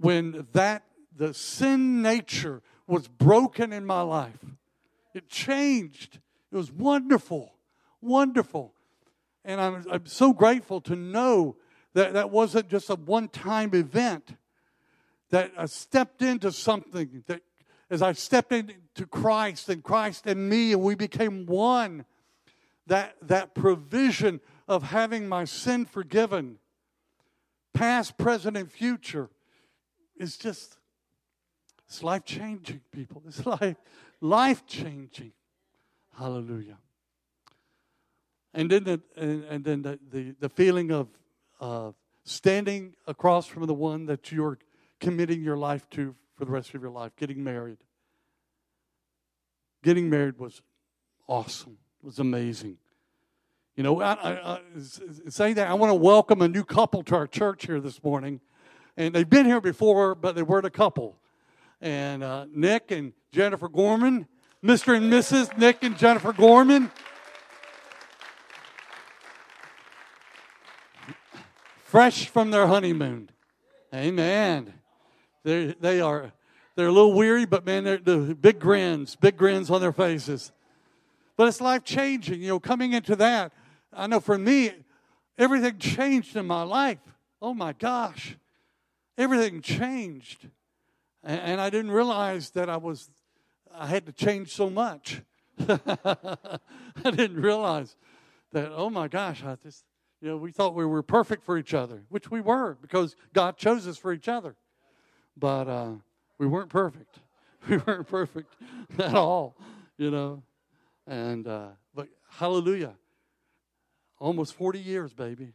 when 0.01 0.47
that, 0.53 0.85
the 1.15 1.35
sin 1.35 2.03
nature 2.03 2.63
was 2.87 3.07
broken 3.07 3.73
in 3.73 3.85
my 3.85 4.01
life. 4.01 4.45
It 5.15 5.29
changed. 5.29 6.19
It 6.51 6.57
was 6.57 6.73
wonderful, 6.73 7.55
wonderful. 8.01 8.75
And 9.45 9.61
I'm, 9.61 9.85
I'm 9.91 10.07
so 10.07 10.33
grateful 10.33 10.81
to 10.83 10.97
know 10.97 11.57
that 11.95 12.15
that 12.15 12.31
wasn't 12.31 12.69
just 12.69 12.91
a 12.91 12.95
one 12.95 13.29
time 13.29 13.75
event, 13.75 14.37
that 15.31 15.53
I 15.57 15.67
stepped 15.67 16.23
into 16.23 16.53
something 16.53 17.25
that 17.27 17.43
as 17.91 18.03
I 18.03 18.13
stepped 18.13 18.53
into 18.53 19.07
Christ 19.07 19.69
and 19.69 19.83
Christ 19.83 20.27
and 20.27 20.49
me, 20.49 20.73
and 20.73 20.81
we 20.81 20.95
became 20.95 21.45
one, 21.47 22.05
that, 22.87 23.17
that 23.23 23.55
provision 23.55 24.41
of 24.69 24.85
having 24.85 25.29
my 25.29 25.45
sin 25.45 25.85
forgiven, 25.85 26.59
past, 27.75 28.17
present, 28.17 28.57
and 28.57 28.71
future, 28.71 29.29
is 30.21 30.37
just, 30.37 30.77
it's 31.89 32.03
life 32.03 32.25
changing, 32.25 32.83
people. 32.93 33.23
It's 33.27 33.45
life, 33.47 33.77
life 34.21 34.67
changing. 34.67 35.33
Hallelujah. 36.17 36.77
And 38.53 38.71
then 38.71 38.85
the, 38.85 39.01
and, 39.17 39.45
and 39.45 39.65
then 39.65 39.83
the, 39.83 39.99
the, 40.13 40.35
the, 40.39 40.49
feeling 40.49 40.91
of 40.91 41.09
uh, 41.61 41.93
standing 42.25 42.95
across 43.07 43.47
from 43.47 43.67
the 43.67 43.75
one 43.75 44.07
that 44.07 44.31
you're 44.31 44.59
committing 44.99 45.43
your 45.43 45.57
life 45.57 45.89
to 45.91 46.15
for 46.37 46.45
the 46.45 46.51
rest 46.51 46.75
of 46.75 46.83
your 46.83 46.91
life, 46.91 47.13
getting 47.17 47.43
married. 47.43 47.79
Getting 49.83 50.11
married 50.11 50.39
was 50.39 50.61
awesome, 51.27 51.79
it 52.03 52.07
was 52.07 52.19
amazing. 52.19 52.77
You 53.77 53.85
know, 53.85 54.03
I, 54.03 54.13
I, 54.13 54.55
I, 54.55 54.61
saying 55.29 55.55
that, 55.55 55.69
I 55.69 55.75
want 55.75 55.91
to 55.91 55.95
welcome 55.95 56.43
a 56.43 56.49
new 56.49 56.65
couple 56.65 57.03
to 57.05 57.15
our 57.15 57.27
church 57.27 57.67
here 57.67 57.81
this 57.81 58.03
morning. 58.03 58.41
And 59.01 59.15
they've 59.15 59.29
been 59.29 59.47
here 59.47 59.63
before, 59.63 60.15
but 60.15 60.35
they 60.35 60.43
weren't 60.43 60.67
a 60.67 60.71
couple. 60.71 61.17
And 61.81 62.23
uh, 62.23 62.45
Nick 62.53 62.91
and 62.91 63.15
Jennifer 63.33 63.67
Gorman, 63.67 64.27
Mr. 64.63 64.95
and 64.95 65.11
Mrs. 65.11 65.57
Nick 65.57 65.83
and 65.83 65.97
Jennifer 65.97 66.35
Gorman. 66.35 66.91
fresh 71.91 72.29
from 72.29 72.51
their 72.51 72.67
honeymoon. 72.67 73.31
Amen. 73.95 74.75
They 75.45 75.75
they 75.81 76.03
are 76.03 76.31
they're 76.77 76.89
a 76.89 76.93
little 76.93 77.15
weary, 77.15 77.47
but 77.47 77.65
man, 77.65 77.85
they're 77.85 77.97
the 77.97 78.35
big 78.35 78.61
grins, 78.61 79.17
big 79.17 79.39
grins 79.39 79.71
on 79.71 79.81
their 79.81 79.93
faces. 79.93 80.53
But 81.39 81.49
it's 81.49 81.63
life 81.63 81.85
changing. 81.85 82.43
You 82.43 82.49
know, 82.49 82.61
coming 82.61 82.93
into 82.93 83.17
that, 83.17 83.53
I 83.95 84.07
know 84.07 84.21
for 84.21 84.37
me, 84.37 84.73
everything 85.39 85.79
changed 85.79 86.37
in 86.37 86.47
my 86.47 86.63
life. 86.63 87.01
Oh 87.41 87.55
my 87.55 87.73
gosh, 87.73 88.37
everything 89.21 89.61
changed, 89.61 90.49
and, 91.23 91.41
and 91.41 91.61
I 91.61 91.71
didn't 91.71 91.91
realize 91.91 92.51
that 92.51 92.69
I 92.69 92.77
was 92.77 93.11
I 93.73 93.87
had 93.87 94.07
to 94.07 94.13
change 94.13 94.53
so 94.53 94.69
much. 94.71 95.23
I 95.69 96.59
didn't 97.05 97.41
realize 97.41 97.97
that. 98.53 98.73
Oh 98.73 98.91
my 98.91 99.09
gosh, 99.09 99.45
I 99.45 99.57
just 99.57 99.85
you 100.21 100.29
know, 100.29 100.37
we 100.37 100.53
thought 100.53 100.75
we 100.75 100.85
were 100.85 101.03
perfect 101.03 101.45
for 101.45 101.57
each 101.57 101.73
other, 101.73 102.03
which 102.09 102.31
we 102.31 102.41
were 102.41 102.77
because 102.81 103.17
God 103.33 103.57
chose 103.57 103.87
us 103.87 103.97
for 103.97 104.13
each 104.13 104.29
other. 104.29 104.55
But 105.37 105.69
uh, 105.69 105.93
we 106.39 106.47
weren't 106.47 106.71
perfect. 106.71 107.19
We 107.69 107.77
weren't 107.77 108.09
perfect 108.09 108.55
at 108.99 109.15
all, 109.15 109.55
you 109.99 110.11
know. 110.11 110.43
And, 111.07 111.47
uh, 111.47 111.69
but 111.95 112.09
hallelujah. 112.31 112.95
Almost 114.19 114.55
40 114.55 114.79
years, 114.79 115.13
baby. 115.13 115.53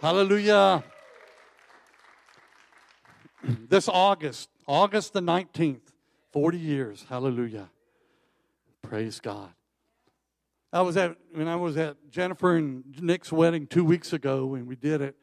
Hallelujah. 0.00 0.82
This 3.42 3.88
August, 3.88 4.48
August 4.66 5.12
the 5.12 5.20
19th, 5.20 5.80
40 6.32 6.58
years. 6.58 7.06
Hallelujah. 7.08 7.70
Praise 8.82 9.20
God. 9.20 9.50
I 10.72 10.82
was 10.82 10.96
at 10.96 11.16
when 11.32 11.48
I 11.48 11.56
was 11.56 11.76
at 11.76 11.96
Jennifer 12.10 12.56
and 12.56 12.84
Nick's 13.00 13.32
wedding 13.32 13.66
two 13.66 13.84
weeks 13.84 14.12
ago 14.12 14.46
when 14.46 14.66
we 14.66 14.76
did 14.76 15.00
it. 15.00 15.16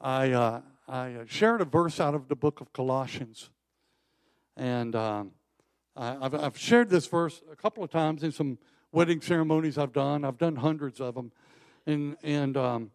I 0.00 0.32
uh, 0.32 0.60
I 0.86 1.14
uh, 1.14 1.24
shared 1.26 1.62
a 1.62 1.64
verse 1.64 1.98
out 1.98 2.14
of 2.14 2.28
the 2.28 2.36
book 2.36 2.60
of 2.60 2.74
Colossians, 2.74 3.48
and 4.54 4.94
um, 4.94 5.30
I, 5.96 6.18
have 6.22 6.34
I've 6.34 6.58
shared 6.58 6.90
this 6.90 7.06
verse 7.06 7.42
a 7.50 7.56
couple 7.56 7.82
of 7.82 7.90
times 7.90 8.22
in 8.22 8.32
some 8.32 8.58
wedding 8.92 9.22
ceremonies 9.22 9.78
I've 9.78 9.94
done. 9.94 10.26
I've 10.26 10.38
done 10.38 10.56
hundreds 10.56 11.00
of 11.00 11.14
them, 11.14 11.32
and 11.86 12.16
and 12.22 12.56
um, 12.58 12.90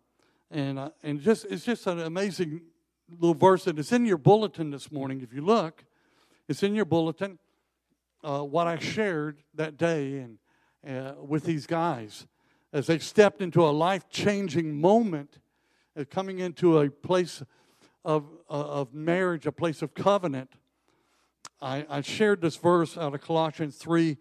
and 0.51 0.77
uh, 0.77 0.89
and 1.01 1.19
just 1.19 1.45
it's 1.49 1.65
just 1.65 1.87
an 1.87 1.99
amazing 1.99 2.61
little 3.19 3.33
verse, 3.33 3.67
and 3.67 3.77
it's 3.77 3.91
in 3.91 4.05
your 4.05 4.17
bulletin 4.17 4.71
this 4.71 4.91
morning. 4.91 5.21
If 5.21 5.33
you 5.33 5.41
look, 5.41 5.83
it's 6.47 6.63
in 6.63 6.75
your 6.75 6.85
bulletin. 6.85 7.39
Uh, 8.23 8.41
what 8.41 8.67
I 8.67 8.77
shared 8.77 9.41
that 9.55 9.77
day, 9.77 10.17
and 10.17 10.37
uh, 10.87 11.13
with 11.21 11.43
these 11.43 11.65
guys 11.65 12.27
as 12.73 12.87
they 12.87 12.99
stepped 12.99 13.41
into 13.41 13.63
a 13.63 13.69
life 13.69 14.09
changing 14.09 14.79
moment, 14.79 15.39
uh, 15.97 16.05
coming 16.09 16.39
into 16.39 16.79
a 16.79 16.89
place 16.89 17.43
of, 18.05 18.25
uh, 18.49 18.53
of 18.53 18.93
marriage, 18.93 19.45
a 19.45 19.51
place 19.51 19.81
of 19.81 19.93
covenant. 19.93 20.53
I, 21.61 21.85
I 21.89 22.01
shared 22.01 22.41
this 22.41 22.55
verse 22.55 22.97
out 22.97 23.13
of 23.13 23.21
Colossians 23.21 23.75
3, 23.77 24.17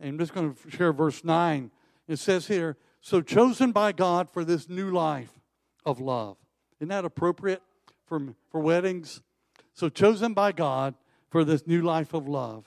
and 0.00 0.10
I'm 0.10 0.18
just 0.18 0.32
going 0.32 0.54
to 0.54 0.70
share 0.70 0.92
verse 0.92 1.24
9. 1.24 1.70
It 2.06 2.18
says 2.18 2.46
here, 2.46 2.76
So 3.00 3.20
chosen 3.20 3.72
by 3.72 3.92
God 3.92 4.30
for 4.30 4.44
this 4.44 4.68
new 4.68 4.90
life 4.90 5.40
of 5.84 6.00
love. 6.00 6.36
Isn't 6.78 6.88
that 6.88 7.04
appropriate 7.04 7.62
for, 8.08 8.34
for 8.50 8.60
weddings? 8.60 9.20
So 9.74 9.88
chosen 9.88 10.34
by 10.34 10.52
God 10.52 10.94
for 11.30 11.44
this 11.44 11.66
new 11.66 11.82
life 11.82 12.14
of 12.14 12.26
love. 12.26 12.64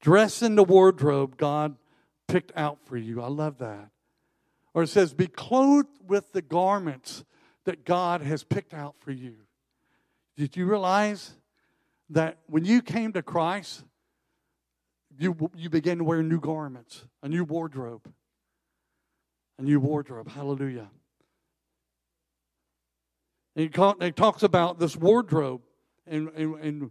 Dress 0.00 0.42
in 0.42 0.54
the 0.54 0.64
wardrobe 0.64 1.36
God 1.36 1.76
picked 2.28 2.52
out 2.56 2.78
for 2.84 2.96
you. 2.96 3.22
I 3.22 3.28
love 3.28 3.58
that. 3.58 3.90
Or 4.74 4.82
it 4.82 4.88
says, 4.88 5.14
be 5.14 5.26
clothed 5.26 5.88
with 6.06 6.32
the 6.32 6.42
garments 6.42 7.24
that 7.64 7.84
God 7.84 8.20
has 8.20 8.44
picked 8.44 8.74
out 8.74 8.94
for 9.00 9.10
you. 9.10 9.36
Did 10.36 10.56
you 10.56 10.66
realize 10.66 11.32
that 12.10 12.38
when 12.46 12.64
you 12.64 12.82
came 12.82 13.12
to 13.14 13.22
Christ, 13.22 13.82
you, 15.18 15.50
you 15.56 15.70
began 15.70 15.98
to 15.98 16.04
wear 16.04 16.22
new 16.22 16.38
garments, 16.38 17.06
a 17.22 17.28
new 17.28 17.42
wardrobe? 17.42 18.12
A 19.58 19.62
new 19.62 19.80
wardrobe. 19.80 20.28
Hallelujah. 20.28 20.90
And 23.56 23.64
he 24.00 24.12
talks 24.12 24.42
about 24.42 24.78
this 24.78 24.96
wardrobe 24.96 25.62
and, 26.06 26.28
and, 26.36 26.54
and 26.60 26.90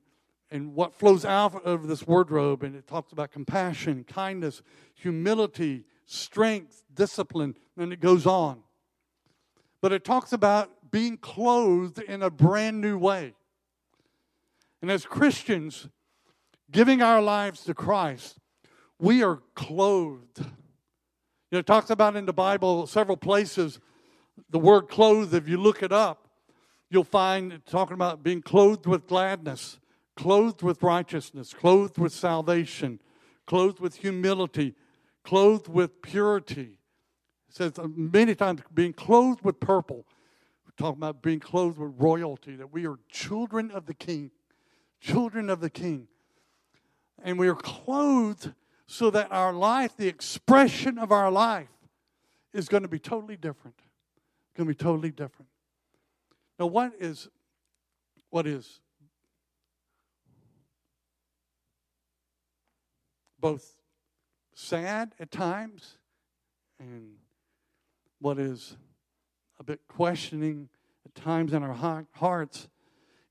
and 0.51 0.75
what 0.75 0.93
flows 0.93 1.25
out 1.25 1.65
of 1.65 1.87
this 1.87 2.05
wardrobe, 2.05 2.63
and 2.63 2.75
it 2.75 2.87
talks 2.87 3.11
about 3.11 3.31
compassion, 3.31 4.05
kindness, 4.07 4.61
humility, 4.93 5.83
strength, 6.05 6.83
discipline, 6.93 7.55
and 7.77 7.91
it 7.91 7.99
goes 7.99 8.25
on. 8.25 8.59
But 9.81 9.91
it 9.91 10.03
talks 10.03 10.33
about 10.33 10.91
being 10.91 11.17
clothed 11.17 11.99
in 11.99 12.21
a 12.21 12.29
brand 12.29 12.79
new 12.79 12.97
way. 12.97 13.33
And 14.81 14.91
as 14.91 15.05
Christians, 15.05 15.89
giving 16.71 17.01
our 17.01 17.21
lives 17.21 17.63
to 17.65 17.73
Christ, 17.73 18.37
we 18.99 19.23
are 19.23 19.41
clothed. 19.55 20.39
You 20.39 20.45
know, 21.53 21.59
it 21.59 21.65
talks 21.65 21.89
about 21.89 22.15
in 22.15 22.25
the 22.25 22.33
Bible 22.33 22.87
several 22.87 23.17
places 23.17 23.79
the 24.49 24.59
word 24.59 24.89
clothed, 24.89 25.33
if 25.33 25.47
you 25.49 25.57
look 25.57 25.81
it 25.81 25.91
up, 25.91 26.24
you'll 26.89 27.03
find 27.03 27.61
talking 27.65 27.93
about 27.93 28.23
being 28.23 28.41
clothed 28.41 28.85
with 28.85 29.07
gladness, 29.07 29.79
clothed 30.15 30.61
with 30.61 30.81
righteousness, 30.83 31.53
clothed 31.53 31.97
with 31.97 32.13
salvation, 32.13 32.99
clothed 33.45 33.79
with 33.79 33.97
humility, 33.97 34.73
clothed 35.23 35.67
with 35.67 36.01
purity. 36.01 36.79
It 37.49 37.55
says 37.55 37.79
uh, 37.79 37.87
many 37.95 38.35
times 38.35 38.61
being 38.73 38.93
clothed 38.93 39.41
with 39.43 39.59
purple, 39.59 40.05
talking 40.77 40.99
about 40.99 41.21
being 41.21 41.39
clothed 41.39 41.77
with 41.77 41.93
royalty, 41.97 42.55
that 42.55 42.71
we 42.71 42.85
are 42.85 42.97
children 43.09 43.71
of 43.71 43.85
the 43.85 43.93
King, 43.93 44.31
children 44.99 45.49
of 45.49 45.61
the 45.61 45.69
King. 45.69 46.07
And 47.23 47.39
we 47.39 47.47
are 47.47 47.55
clothed 47.55 48.53
so 48.87 49.09
that 49.09 49.31
our 49.31 49.53
life, 49.53 49.95
the 49.97 50.07
expression 50.07 50.99
of 50.99 51.11
our 51.11 51.31
life, 51.31 51.69
is 52.53 52.67
going 52.67 52.83
to 52.83 52.89
be 52.89 52.99
totally 52.99 53.35
different. 53.35 53.77
It's 53.77 54.57
going 54.57 54.67
to 54.67 54.73
be 54.73 54.77
totally 54.77 55.11
different. 55.11 55.49
Now, 56.59 56.67
what 56.67 56.93
is 56.99 57.27
what 58.29 58.47
is 58.47 58.81
both 63.39 63.77
sad 64.53 65.13
at 65.19 65.31
times 65.31 65.97
and 66.79 67.13
what 68.19 68.39
is 68.39 68.75
a 69.59 69.63
bit 69.63 69.81
questioning 69.87 70.69
at 71.05 71.13
times 71.15 71.53
in 71.53 71.63
our 71.63 72.05
hearts 72.13 72.67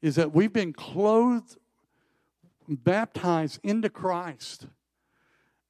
is 0.01 0.15
that 0.17 0.33
we've 0.35 0.53
been 0.53 0.73
clothed, 0.73 1.57
baptized 2.69 3.59
into 3.63 3.89
Christ. 3.89 4.67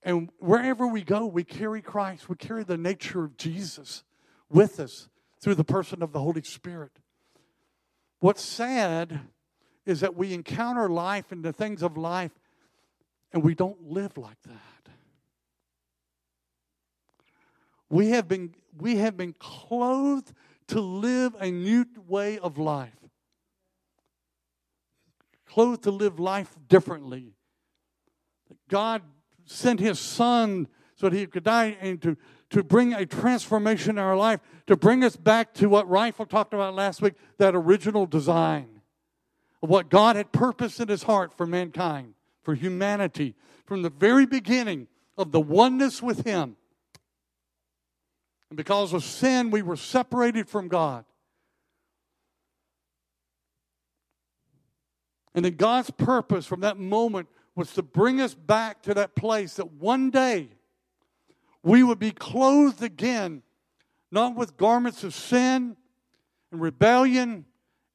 And 0.03 0.29
wherever 0.39 0.87
we 0.87 1.03
go, 1.03 1.25
we 1.27 1.45
carry 1.45 1.81
Christ. 1.81 2.29
We 2.29 2.37
carry 2.37 2.65
the 2.65 2.77
nature 2.77 3.25
of 3.25 3.37
Jesus 3.37 4.05
with 4.51 4.79
us 4.79 5.09
through 5.41 5.55
the 5.55 5.65
person 5.65 6.03
of 6.03 6.13
the 6.13 6.21
Holy 6.21 6.43
Spirit. 6.43 6.93
What's 8.25 8.43
sad 8.43 9.21
is 9.85 10.01
that 10.01 10.17
we 10.17 10.33
encounter 10.33 10.89
life 10.89 11.31
and 11.31 11.45
the 11.45 11.53
things 11.53 11.83
of 11.83 11.99
life 11.99 12.31
and 13.35 13.43
we 13.43 13.55
don't 13.55 13.91
live 13.91 14.17
like 14.17 14.41
that. 14.45 14.89
We 17.91 18.09
have 18.13 18.27
been, 18.27 18.55
we 18.79 18.97
have 18.97 19.19
been 19.19 19.35
clothed 19.39 20.33
to 20.69 20.81
live 20.81 21.37
a 21.39 21.51
new 21.51 21.85
way 22.09 22.39
of 22.39 22.57
life, 22.57 22.97
clothed 25.47 25.83
to 25.83 25.91
live 25.91 26.19
life 26.19 26.57
differently. 26.67 27.35
God 28.71 29.03
sent 29.45 29.81
His 29.81 29.99
Son 29.99 30.67
so 30.95 31.11
that 31.11 31.15
He 31.15 31.27
could 31.27 31.45
die 31.45 31.77
and 31.79 32.01
to, 32.01 32.17
to 32.55 32.63
bring 32.63 32.95
a 32.95 33.05
transformation 33.05 33.91
in 33.91 33.99
our 33.99 34.17
life, 34.17 34.39
to 34.69 34.77
bring 34.77 35.03
us 35.03 35.17
back 35.17 35.53
to 35.55 35.69
what 35.69 35.89
Rifle 35.89 36.25
talked 36.25 36.55
about 36.55 36.73
last 36.73 37.03
week 37.03 37.15
that 37.39 37.53
original 37.53 38.07
design 38.07 38.81
of 39.61 39.69
what 39.69 39.91
God 39.91 40.15
had 40.15 40.31
purposed 40.31 40.79
in 40.79 40.87
His 40.87 41.03
heart 41.03 41.37
for 41.37 41.47
mankind 41.47 42.15
for 42.45 42.55
humanity 42.55 43.35
from 43.67 43.83
the 43.83 43.91
very 43.91 44.25
beginning 44.25 44.87
of 45.19 45.33
the 45.33 45.41
oneness 45.41 46.01
with 46.01 46.25
Him. 46.25 46.57
And 48.51 48.57
because 48.57 48.93
of 48.93 49.03
sin, 49.03 49.51
we 49.51 49.61
were 49.61 49.75
separated 49.75 50.49
from 50.49 50.69
God. 50.69 51.05
And 55.35 55.45
then 55.45 55.57
God's 55.57 55.91
purpose 55.91 56.47
from 56.47 56.61
that 56.61 56.79
moment 56.79 57.27
was 57.57 57.73
to 57.73 57.83
bring 57.83 58.21
us 58.21 58.33
back 58.33 58.83
to 58.83 58.95
that 58.95 59.17
place 59.17 59.55
that 59.55 59.73
one 59.73 60.11
day 60.11 60.51
we 61.65 61.83
would 61.83 61.99
be 61.99 62.13
clothed 62.13 62.83
again, 62.83 63.43
not 64.13 64.37
with 64.37 64.57
garments 64.57 65.03
of 65.03 65.15
sin 65.15 65.77
and 66.53 66.61
rebellion 66.61 67.47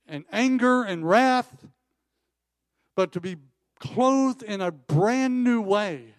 and 0.08 0.26
anger 0.32 0.84
and 0.84 1.08
wrath, 1.08 1.68
but 2.96 3.12
to 3.12 3.22
be 3.22 3.38
clothed 3.80 4.44
in 4.44 4.60
a 4.60 4.72
brand 4.72 5.44
new 5.44 5.62
way 5.62 6.16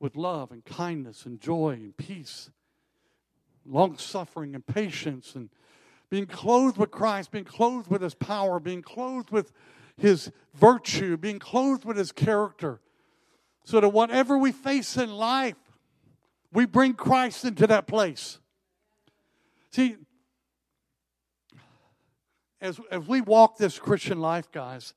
with 0.00 0.16
love 0.16 0.50
and 0.50 0.64
kindness 0.64 1.26
and 1.26 1.40
joy 1.40 1.74
and 1.74 1.96
peace, 1.96 2.50
long 3.66 3.96
suffering 3.98 4.54
and 4.54 4.66
patience, 4.66 5.36
and 5.36 5.50
being 6.08 6.26
clothed 6.26 6.78
with 6.78 6.90
Christ, 6.90 7.30
being 7.30 7.44
clothed 7.44 7.88
with 7.88 8.02
His 8.02 8.14
power, 8.14 8.58
being 8.58 8.82
clothed 8.82 9.30
with 9.30 9.52
His 9.96 10.32
virtue, 10.54 11.16
being 11.18 11.38
clothed 11.38 11.84
with 11.84 11.98
His 11.98 12.12
character, 12.12 12.80
so 13.62 13.78
that 13.78 13.90
whatever 13.90 14.36
we 14.36 14.50
face 14.52 14.96
in 14.96 15.12
life, 15.12 15.54
we 16.52 16.66
bring 16.66 16.94
Christ 16.94 17.44
into 17.44 17.66
that 17.66 17.86
place. 17.86 18.38
See, 19.70 19.96
as, 22.60 22.78
as 22.90 23.06
we 23.06 23.20
walk 23.20 23.56
this 23.56 23.78
Christian 23.78 24.20
life, 24.20 24.50
guys, 24.52 24.94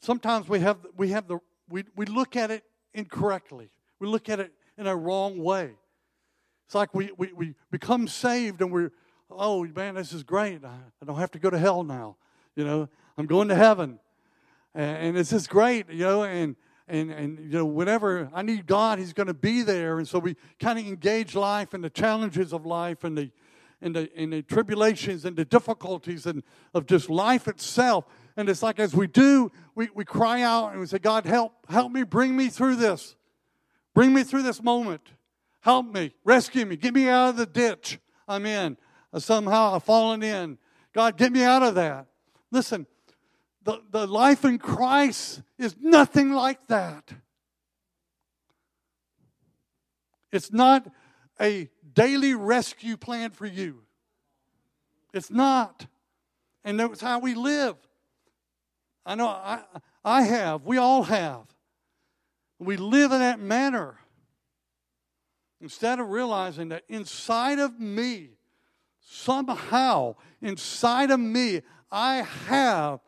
sometimes 0.00 0.48
we 0.48 0.60
have 0.60 0.78
we 0.96 1.10
have 1.10 1.28
the 1.28 1.38
we, 1.68 1.84
we 1.96 2.06
look 2.06 2.36
at 2.36 2.50
it 2.50 2.64
incorrectly. 2.92 3.70
We 3.98 4.08
look 4.08 4.28
at 4.28 4.40
it 4.40 4.52
in 4.76 4.86
a 4.86 4.96
wrong 4.96 5.38
way. 5.38 5.72
It's 6.66 6.74
like 6.74 6.94
we, 6.94 7.10
we, 7.16 7.32
we 7.32 7.54
become 7.70 8.08
saved 8.08 8.60
and 8.60 8.72
we're, 8.72 8.92
oh 9.30 9.64
man, 9.64 9.94
this 9.94 10.12
is 10.12 10.22
great. 10.22 10.64
I, 10.64 11.04
don't 11.04 11.18
have 11.18 11.30
to 11.32 11.38
go 11.38 11.50
to 11.50 11.58
hell 11.58 11.84
now. 11.84 12.16
You 12.56 12.64
know, 12.64 12.88
I'm 13.16 13.26
going 13.26 13.48
to 13.48 13.54
heaven. 13.54 13.98
And, 14.74 14.96
and 14.98 15.18
it's 15.18 15.30
just 15.30 15.48
great, 15.48 15.90
you 15.90 16.04
know, 16.04 16.24
and 16.24 16.56
and 16.88 17.10
and 17.10 17.38
you 17.38 17.58
know, 17.58 17.64
whenever 17.64 18.30
I 18.34 18.42
need 18.42 18.66
God, 18.66 18.98
He's 18.98 19.12
going 19.12 19.28
to 19.28 19.34
be 19.34 19.62
there. 19.62 19.98
And 19.98 20.06
so 20.06 20.18
we 20.18 20.36
kind 20.58 20.78
of 20.78 20.86
engage 20.86 21.34
life 21.34 21.74
and 21.74 21.82
the 21.82 21.90
challenges 21.90 22.52
of 22.52 22.66
life 22.66 23.04
and 23.04 23.16
the 23.16 23.30
and 23.80 23.94
the 23.94 24.10
and 24.16 24.32
the 24.32 24.42
tribulations 24.42 25.24
and 25.24 25.36
the 25.36 25.44
difficulties 25.44 26.26
and 26.26 26.42
of 26.74 26.86
just 26.86 27.08
life 27.10 27.48
itself. 27.48 28.04
And 28.36 28.48
it's 28.48 28.62
like 28.62 28.78
as 28.78 28.94
we 28.94 29.06
do, 29.06 29.52
we, 29.74 29.88
we 29.94 30.04
cry 30.04 30.42
out 30.42 30.72
and 30.72 30.80
we 30.80 30.86
say, 30.86 30.98
God, 30.98 31.26
help, 31.26 31.52
help 31.68 31.92
me, 31.92 32.02
bring 32.02 32.36
me 32.36 32.48
through 32.48 32.76
this. 32.76 33.14
Bring 33.94 34.14
me 34.14 34.24
through 34.24 34.42
this 34.42 34.62
moment. 34.62 35.02
Help 35.60 35.86
me, 35.86 36.14
rescue 36.24 36.66
me, 36.66 36.76
get 36.76 36.94
me 36.94 37.08
out 37.08 37.30
of 37.30 37.36
the 37.36 37.46
ditch 37.46 37.98
I'm 38.26 38.46
in. 38.46 38.76
Somehow 39.18 39.74
I've 39.74 39.84
fallen 39.84 40.22
in. 40.22 40.58
God, 40.92 41.16
get 41.16 41.30
me 41.30 41.42
out 41.42 41.62
of 41.62 41.74
that. 41.74 42.06
Listen, 42.50 42.86
the, 43.64 43.80
the 43.90 44.06
life 44.06 44.44
in 44.44 44.58
Christ 44.58 45.42
is 45.58 45.76
nothing 45.80 46.32
like 46.32 46.66
that. 46.66 47.12
It's 50.32 50.52
not 50.52 50.90
a 51.40 51.68
daily 51.94 52.34
rescue 52.34 52.96
plan 52.96 53.30
for 53.30 53.46
you. 53.46 53.82
It's 55.12 55.30
not. 55.30 55.86
And 56.64 56.80
that's 56.80 57.00
how 57.00 57.18
we 57.18 57.34
live. 57.34 57.76
I 59.04 59.14
know 59.14 59.28
I, 59.28 59.60
I 60.04 60.22
have. 60.22 60.64
We 60.64 60.78
all 60.78 61.02
have. 61.04 61.42
We 62.58 62.76
live 62.76 63.12
in 63.12 63.18
that 63.18 63.40
manner. 63.40 63.98
Instead 65.60 66.00
of 66.00 66.08
realizing 66.08 66.70
that 66.70 66.84
inside 66.88 67.58
of 67.58 67.78
me, 67.78 68.30
somehow, 69.00 70.16
inside 70.40 71.10
of 71.10 71.20
me, 71.20 71.62
I 71.90 72.26
have 72.46 73.00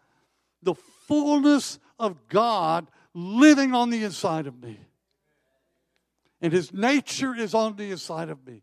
the 0.64 0.74
fullness 0.74 1.78
of 1.98 2.28
God 2.28 2.90
living 3.14 3.74
on 3.74 3.90
the 3.90 4.02
inside 4.02 4.46
of 4.46 4.62
me. 4.62 4.78
And 6.40 6.52
His 6.52 6.72
nature 6.72 7.34
is 7.34 7.54
on 7.54 7.76
the 7.76 7.90
inside 7.90 8.28
of 8.28 8.46
me. 8.46 8.62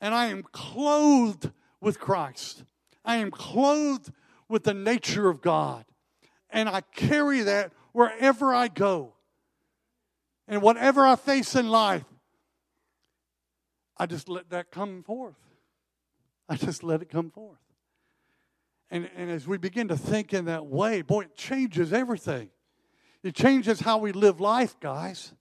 And 0.00 0.14
I 0.14 0.26
am 0.26 0.42
clothed 0.42 1.50
with 1.80 1.98
Christ. 1.98 2.64
I 3.04 3.16
am 3.16 3.30
clothed 3.30 4.12
with 4.48 4.64
the 4.64 4.74
nature 4.74 5.28
of 5.28 5.40
God 5.40 5.84
and 6.52 6.68
I 6.68 6.80
carry 6.80 7.40
that 7.42 7.72
wherever 7.92 8.54
I 8.54 8.68
go. 8.68 9.14
And 10.48 10.62
whatever 10.62 11.06
I 11.06 11.16
face 11.16 11.54
in 11.54 11.68
life, 11.68 12.04
I 13.96 14.06
just 14.06 14.28
let 14.28 14.50
that 14.50 14.70
come 14.70 15.02
forth. 15.02 15.36
I 16.48 16.56
just 16.56 16.82
let 16.82 17.02
it 17.02 17.08
come 17.08 17.30
forth. 17.30 17.58
And, 18.90 19.08
and 19.16 19.30
as 19.30 19.46
we 19.46 19.56
begin 19.56 19.88
to 19.88 19.96
think 19.96 20.34
in 20.34 20.46
that 20.46 20.66
way, 20.66 21.02
boy, 21.02 21.22
it 21.22 21.36
changes 21.36 21.92
everything. 21.92 22.50
It 23.22 23.34
changes 23.34 23.80
how 23.80 23.98
we 23.98 24.12
live 24.12 24.40
life, 24.40 24.78
guys. 24.80 25.32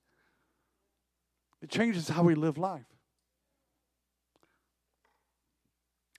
It 1.61 1.69
changes 1.69 2.07
how 2.07 2.23
we 2.23 2.35
live 2.35 2.57
life. 2.57 2.85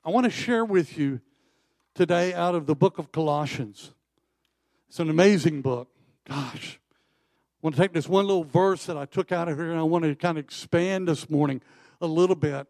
I 0.05 0.11
want 0.11 0.25
to 0.25 0.31
share 0.31 0.65
with 0.65 0.99
you 0.99 1.21
today 1.95 2.33
out 2.33 2.55
of 2.55 2.67
the 2.67 2.75
book 2.75 2.99
of 2.99 3.13
Colossians. 3.13 3.93
It's 4.89 4.99
an 4.99 5.11
amazing 5.11 5.63
book. 5.63 5.89
Gosh. 6.27 6.81
I 6.83 7.67
want 7.67 7.77
to 7.77 7.83
take 7.83 7.93
this 7.93 8.09
one 8.09 8.27
little 8.27 8.45
verse 8.45 8.87
that 8.87 8.97
I 8.97 9.05
took 9.05 9.33
out 9.33 9.49
of 9.49 9.57
here 9.59 9.71
and 9.71 9.79
I 9.79 9.83
want 9.83 10.05
to 10.05 10.15
kind 10.15 10.39
of 10.39 10.45
expand 10.45 11.07
this 11.07 11.29
morning 11.29 11.61
a 12.01 12.07
little 12.07 12.35
bit 12.35 12.67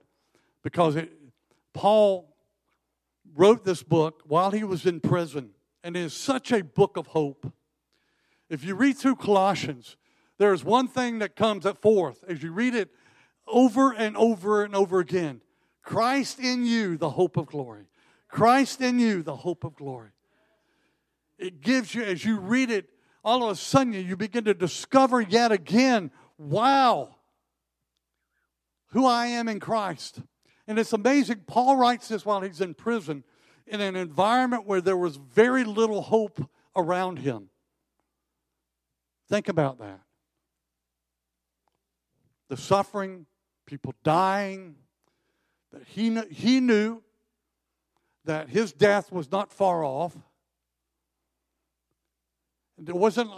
because 0.63 0.97
it, 0.97 1.13
Paul 1.73 2.30
wrote 3.35 3.65
this 3.65 3.83
book 3.83 4.23
while 4.27 4.51
he 4.51 4.65
was 4.65 4.87
in 4.87 5.01
prison, 5.01 5.51
and 5.83 5.97
it 5.97 6.01
is 6.01 6.15
such 6.15 6.53
a 6.53 6.63
book 6.63 6.97
of 6.97 7.09
hope. 7.09 7.53
If 8.49 8.65
you 8.65 8.75
read 8.75 8.97
through 8.97 9.17
Colossians, 9.17 9.97
there 10.39 10.53
is 10.53 10.65
one 10.65 10.89
thing 10.89 11.19
that 11.21 11.37
comes 11.37 11.67
at 11.67 11.81
forth 11.81 12.25
as 12.27 12.43
you 12.43 12.53
read 12.53 12.75
it 12.75 12.91
over 13.47 13.93
and 13.93 14.17
over 14.17 14.65
and 14.65 14.75
over 14.75 15.01
again 15.01 15.43
Christ 15.83 16.39
in 16.39 16.65
you, 16.65 16.97
the 16.97 17.11
hope 17.11 17.37
of 17.37 17.47
glory. 17.47 17.87
Christ 18.29 18.81
in 18.81 18.99
you, 18.99 19.23
the 19.23 19.37
hope 19.37 19.65
of 19.65 19.75
glory 19.75 20.11
it 21.41 21.63
gives 21.63 21.95
you, 21.95 22.03
as 22.03 22.25
you 22.25 22.39
read 22.39 22.71
it, 22.71 22.91
all 23.25 23.43
of 23.45 23.51
a 23.51 23.57
sudden 23.57 23.93
you 23.93 24.17
begin 24.17 24.45
to 24.45 24.55
discover 24.55 25.21
yet 25.21 25.51
again, 25.51 26.11
wow, 26.39 27.17
who 28.89 29.07
I 29.07 29.27
am 29.27 29.49
in 29.49 29.61
Christ. 29.61 30.21
And 30.71 30.79
it's 30.79 30.93
amazing. 30.93 31.43
Paul 31.49 31.75
writes 31.75 32.07
this 32.07 32.25
while 32.25 32.43
he's 32.43 32.61
in 32.61 32.75
prison 32.75 33.25
in 33.67 33.81
an 33.81 33.97
environment 33.97 34.69
where 34.69 34.81
there 34.81 34.97
was 34.97 35.17
very 35.17 35.65
little 35.65 36.01
hope 36.01 36.49
around 36.77 37.19
him. 37.19 37.49
Think 39.29 39.49
about 39.49 39.81
that. 39.81 39.99
The 42.47 42.57
suffering, 42.57 43.27
people 43.67 43.95
dying, 44.05 44.77
that 45.73 45.83
he, 45.89 46.17
he 46.31 46.61
knew 46.61 47.03
that 48.25 48.49
his 48.49 48.73
death 48.73 49.11
was 49.11 49.29
not 49.33 49.53
far 49.53 49.83
off. 49.83 50.17
There 52.79 52.95
wasn't, 52.95 53.33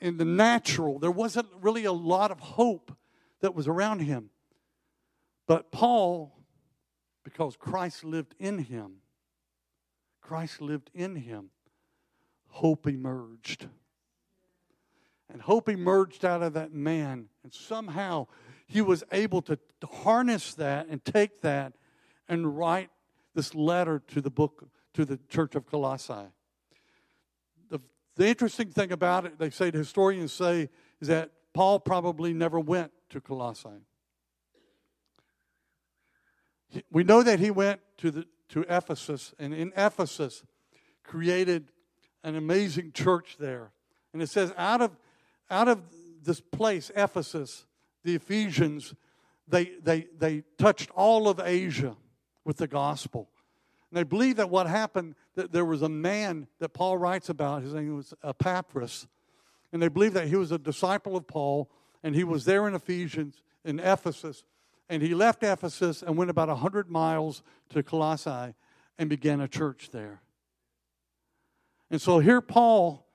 in 0.00 0.16
the 0.16 0.24
natural, 0.24 0.98
there 0.98 1.10
wasn't 1.10 1.48
really 1.60 1.84
a 1.84 1.92
lot 1.92 2.30
of 2.30 2.40
hope 2.40 2.96
that 3.42 3.54
was 3.54 3.68
around 3.68 4.00
him. 4.00 4.30
But 5.46 5.70
Paul, 5.70 6.37
because 7.32 7.56
Christ 7.56 8.04
lived 8.04 8.34
in 8.38 8.58
him, 8.58 9.02
Christ 10.22 10.62
lived 10.62 10.90
in 10.94 11.16
him, 11.16 11.50
hope 12.48 12.86
emerged. 12.86 13.68
And 15.30 15.42
hope 15.42 15.68
emerged 15.68 16.24
out 16.24 16.42
of 16.42 16.54
that 16.54 16.72
man. 16.72 17.26
And 17.42 17.52
somehow 17.52 18.28
he 18.66 18.80
was 18.80 19.04
able 19.12 19.42
to 19.42 19.58
harness 19.86 20.54
that 20.54 20.86
and 20.88 21.04
take 21.04 21.42
that 21.42 21.74
and 22.30 22.56
write 22.56 22.88
this 23.34 23.54
letter 23.54 24.02
to 24.08 24.22
the 24.22 24.30
book 24.30 24.66
to 24.94 25.04
the 25.04 25.18
church 25.28 25.54
of 25.54 25.66
Colossae. 25.66 26.32
The, 27.68 27.80
the 28.16 28.26
interesting 28.26 28.70
thing 28.70 28.90
about 28.90 29.26
it, 29.26 29.38
they 29.38 29.50
say, 29.50 29.70
the 29.70 29.78
historians 29.78 30.32
say, 30.32 30.70
is 30.98 31.08
that 31.08 31.30
Paul 31.52 31.78
probably 31.78 32.32
never 32.32 32.58
went 32.58 32.90
to 33.10 33.20
Colossae. 33.20 33.84
We 36.90 37.04
know 37.04 37.22
that 37.22 37.38
he 37.38 37.50
went 37.50 37.80
to, 37.98 38.10
the, 38.10 38.26
to 38.50 38.64
Ephesus, 38.68 39.34
and 39.38 39.54
in 39.54 39.72
Ephesus 39.76 40.42
created 41.02 41.70
an 42.22 42.36
amazing 42.36 42.92
church 42.92 43.36
there. 43.38 43.70
And 44.12 44.22
it 44.22 44.28
says, 44.28 44.52
out 44.56 44.80
of, 44.80 44.96
out 45.50 45.68
of 45.68 45.82
this 46.22 46.40
place, 46.40 46.90
Ephesus, 46.94 47.66
the 48.04 48.14
Ephesians, 48.14 48.94
they, 49.46 49.72
they, 49.82 50.06
they 50.18 50.42
touched 50.58 50.90
all 50.94 51.28
of 51.28 51.40
Asia 51.40 51.96
with 52.44 52.58
the 52.58 52.66
gospel. 52.66 53.30
And 53.90 53.96
they 53.96 54.02
believe 54.02 54.36
that 54.36 54.50
what 54.50 54.66
happened, 54.66 55.14
that 55.34 55.52
there 55.52 55.64
was 55.64 55.82
a 55.82 55.88
man 55.88 56.46
that 56.58 56.70
Paul 56.70 56.98
writes 56.98 57.28
about, 57.28 57.62
his 57.62 57.72
name 57.72 57.96
was 57.96 58.12
Epaphras, 58.22 59.06
and 59.72 59.80
they 59.80 59.88
believe 59.88 60.14
that 60.14 60.28
he 60.28 60.36
was 60.36 60.52
a 60.52 60.58
disciple 60.58 61.16
of 61.16 61.26
Paul, 61.26 61.70
and 62.02 62.14
he 62.14 62.24
was 62.24 62.44
there 62.44 62.68
in 62.68 62.74
Ephesians, 62.74 63.42
in 63.64 63.80
Ephesus, 63.80 64.44
and 64.88 65.02
he 65.02 65.14
left 65.14 65.42
Ephesus 65.42 66.02
and 66.02 66.16
went 66.16 66.30
about 66.30 66.48
100 66.48 66.90
miles 66.90 67.42
to 67.70 67.82
Colossae 67.82 68.54
and 68.98 69.08
began 69.10 69.40
a 69.40 69.48
church 69.48 69.90
there. 69.90 70.22
And 71.90 72.00
so 72.00 72.18
here 72.18 72.40
Paul 72.40 73.06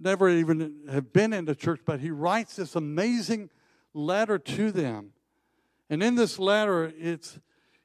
never 0.00 0.28
even 0.28 0.82
have 0.90 1.12
been 1.12 1.32
in 1.32 1.44
the 1.44 1.54
church, 1.54 1.80
but 1.84 2.00
he 2.00 2.10
writes 2.10 2.56
this 2.56 2.74
amazing 2.74 3.50
letter 3.92 4.38
to 4.38 4.72
them. 4.72 5.12
And 5.90 6.02
in 6.02 6.14
this 6.14 6.38
letter, 6.38 6.92
it's 6.98 7.38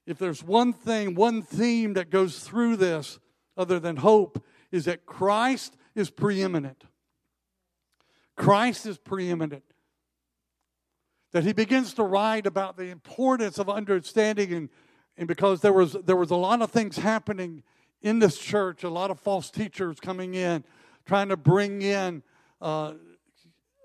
if 0.06 0.18
there's 0.18 0.44
one 0.44 0.74
thing, 0.74 1.14
one 1.14 1.44
theme 1.44 1.94
that 1.94 2.10
goes 2.10 2.40
through 2.40 2.78
this, 2.78 3.20
other 3.56 3.80
than 3.80 3.98
hope, 3.98 4.44
is 4.72 4.86
that 4.86 5.06
Christ 5.06 5.76
is 5.94 6.10
preeminent. 6.10 6.86
Christ 8.36 8.86
is 8.88 8.98
preeminent. 8.98 9.64
That 11.32 11.44
he 11.44 11.54
begins 11.54 11.94
to 11.94 12.04
write 12.04 12.48
about 12.48 12.76
the 12.76 12.86
importance 12.86 13.60
of 13.60 13.70
understanding, 13.70 14.52
and, 14.52 14.70
and 15.16 15.28
because 15.28 15.62
there 15.62 15.74
was, 15.74 15.94
there 15.94 16.16
was 16.16 16.32
a 16.32 16.36
lot 16.36 16.62
of 16.62 16.72
things 16.72 16.98
happening 16.98 17.64
in 18.02 18.20
this 18.20 18.38
church, 18.38 18.84
a 18.84 18.90
lot 18.90 19.12
of 19.12 19.20
false 19.20 19.52
teachers 19.52 20.00
coming 20.00 20.34
in, 20.34 20.64
trying 21.06 21.30
to 21.30 21.38
bring 21.38 21.82
in 21.82 22.24
uh, 22.62 22.94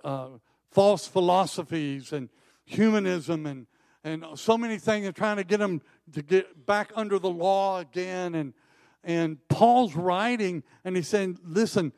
uh, 0.04 0.28
false 0.70 1.06
philosophies 1.06 2.12
and 2.12 2.30
humanism 2.64 3.44
and, 3.44 3.66
and 4.04 4.24
so 4.36 4.56
many 4.56 4.78
things, 4.78 5.06
and 5.06 5.14
trying 5.14 5.36
to 5.36 5.44
get 5.44 5.58
them 5.58 5.82
to 6.12 6.22
get 6.22 6.64
back 6.64 6.92
under 6.94 7.18
the 7.18 7.28
law 7.30 7.78
again. 7.78 8.34
And, 8.34 8.54
and 9.02 9.38
Paul's 9.48 9.94
writing, 9.94 10.62
and 10.84 10.96
he's 10.96 11.08
saying, 11.08 11.38
listen, 11.44 11.92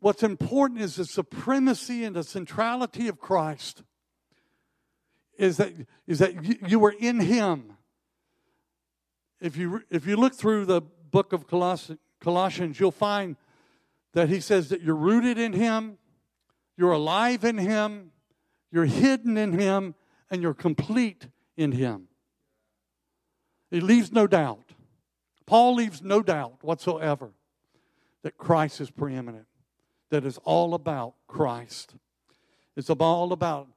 what's 0.00 0.22
important 0.22 0.80
is 0.80 0.96
the 0.96 1.04
supremacy 1.04 2.04
and 2.04 2.16
the 2.16 2.24
centrality 2.24 3.08
of 3.08 3.18
Christ. 3.18 3.82
Is 5.38 5.56
that, 5.58 5.72
is 6.06 6.18
that 6.18 6.44
you, 6.44 6.56
you 6.66 6.78
were 6.78 6.94
in 6.98 7.20
him. 7.20 7.72
If 9.40 9.56
you, 9.56 9.82
if 9.88 10.06
you 10.06 10.16
look 10.16 10.34
through 10.34 10.66
the 10.66 10.80
book 10.80 11.32
of 11.32 11.46
Colossians, 11.46 12.80
you'll 12.80 12.90
find 12.90 13.36
that 14.14 14.28
he 14.28 14.40
says 14.40 14.68
that 14.70 14.82
you're 14.82 14.96
rooted 14.96 15.38
in 15.38 15.52
him, 15.52 15.96
you're 16.76 16.92
alive 16.92 17.44
in 17.44 17.56
him, 17.56 18.10
you're 18.72 18.84
hidden 18.84 19.36
in 19.36 19.52
him, 19.52 19.94
and 20.30 20.42
you're 20.42 20.54
complete 20.54 21.28
in 21.56 21.72
him. 21.72 22.08
He 23.70 23.80
leaves 23.80 24.12
no 24.12 24.26
doubt. 24.26 24.72
Paul 25.46 25.76
leaves 25.76 26.02
no 26.02 26.20
doubt 26.20 26.58
whatsoever 26.62 27.30
that 28.22 28.36
Christ 28.36 28.80
is 28.80 28.90
preeminent, 28.90 29.46
that 30.10 30.24
it's 30.24 30.38
all 30.38 30.74
about 30.74 31.14
Christ. 31.26 31.94
It's 32.76 32.90
all 32.90 33.32
about 33.32 33.68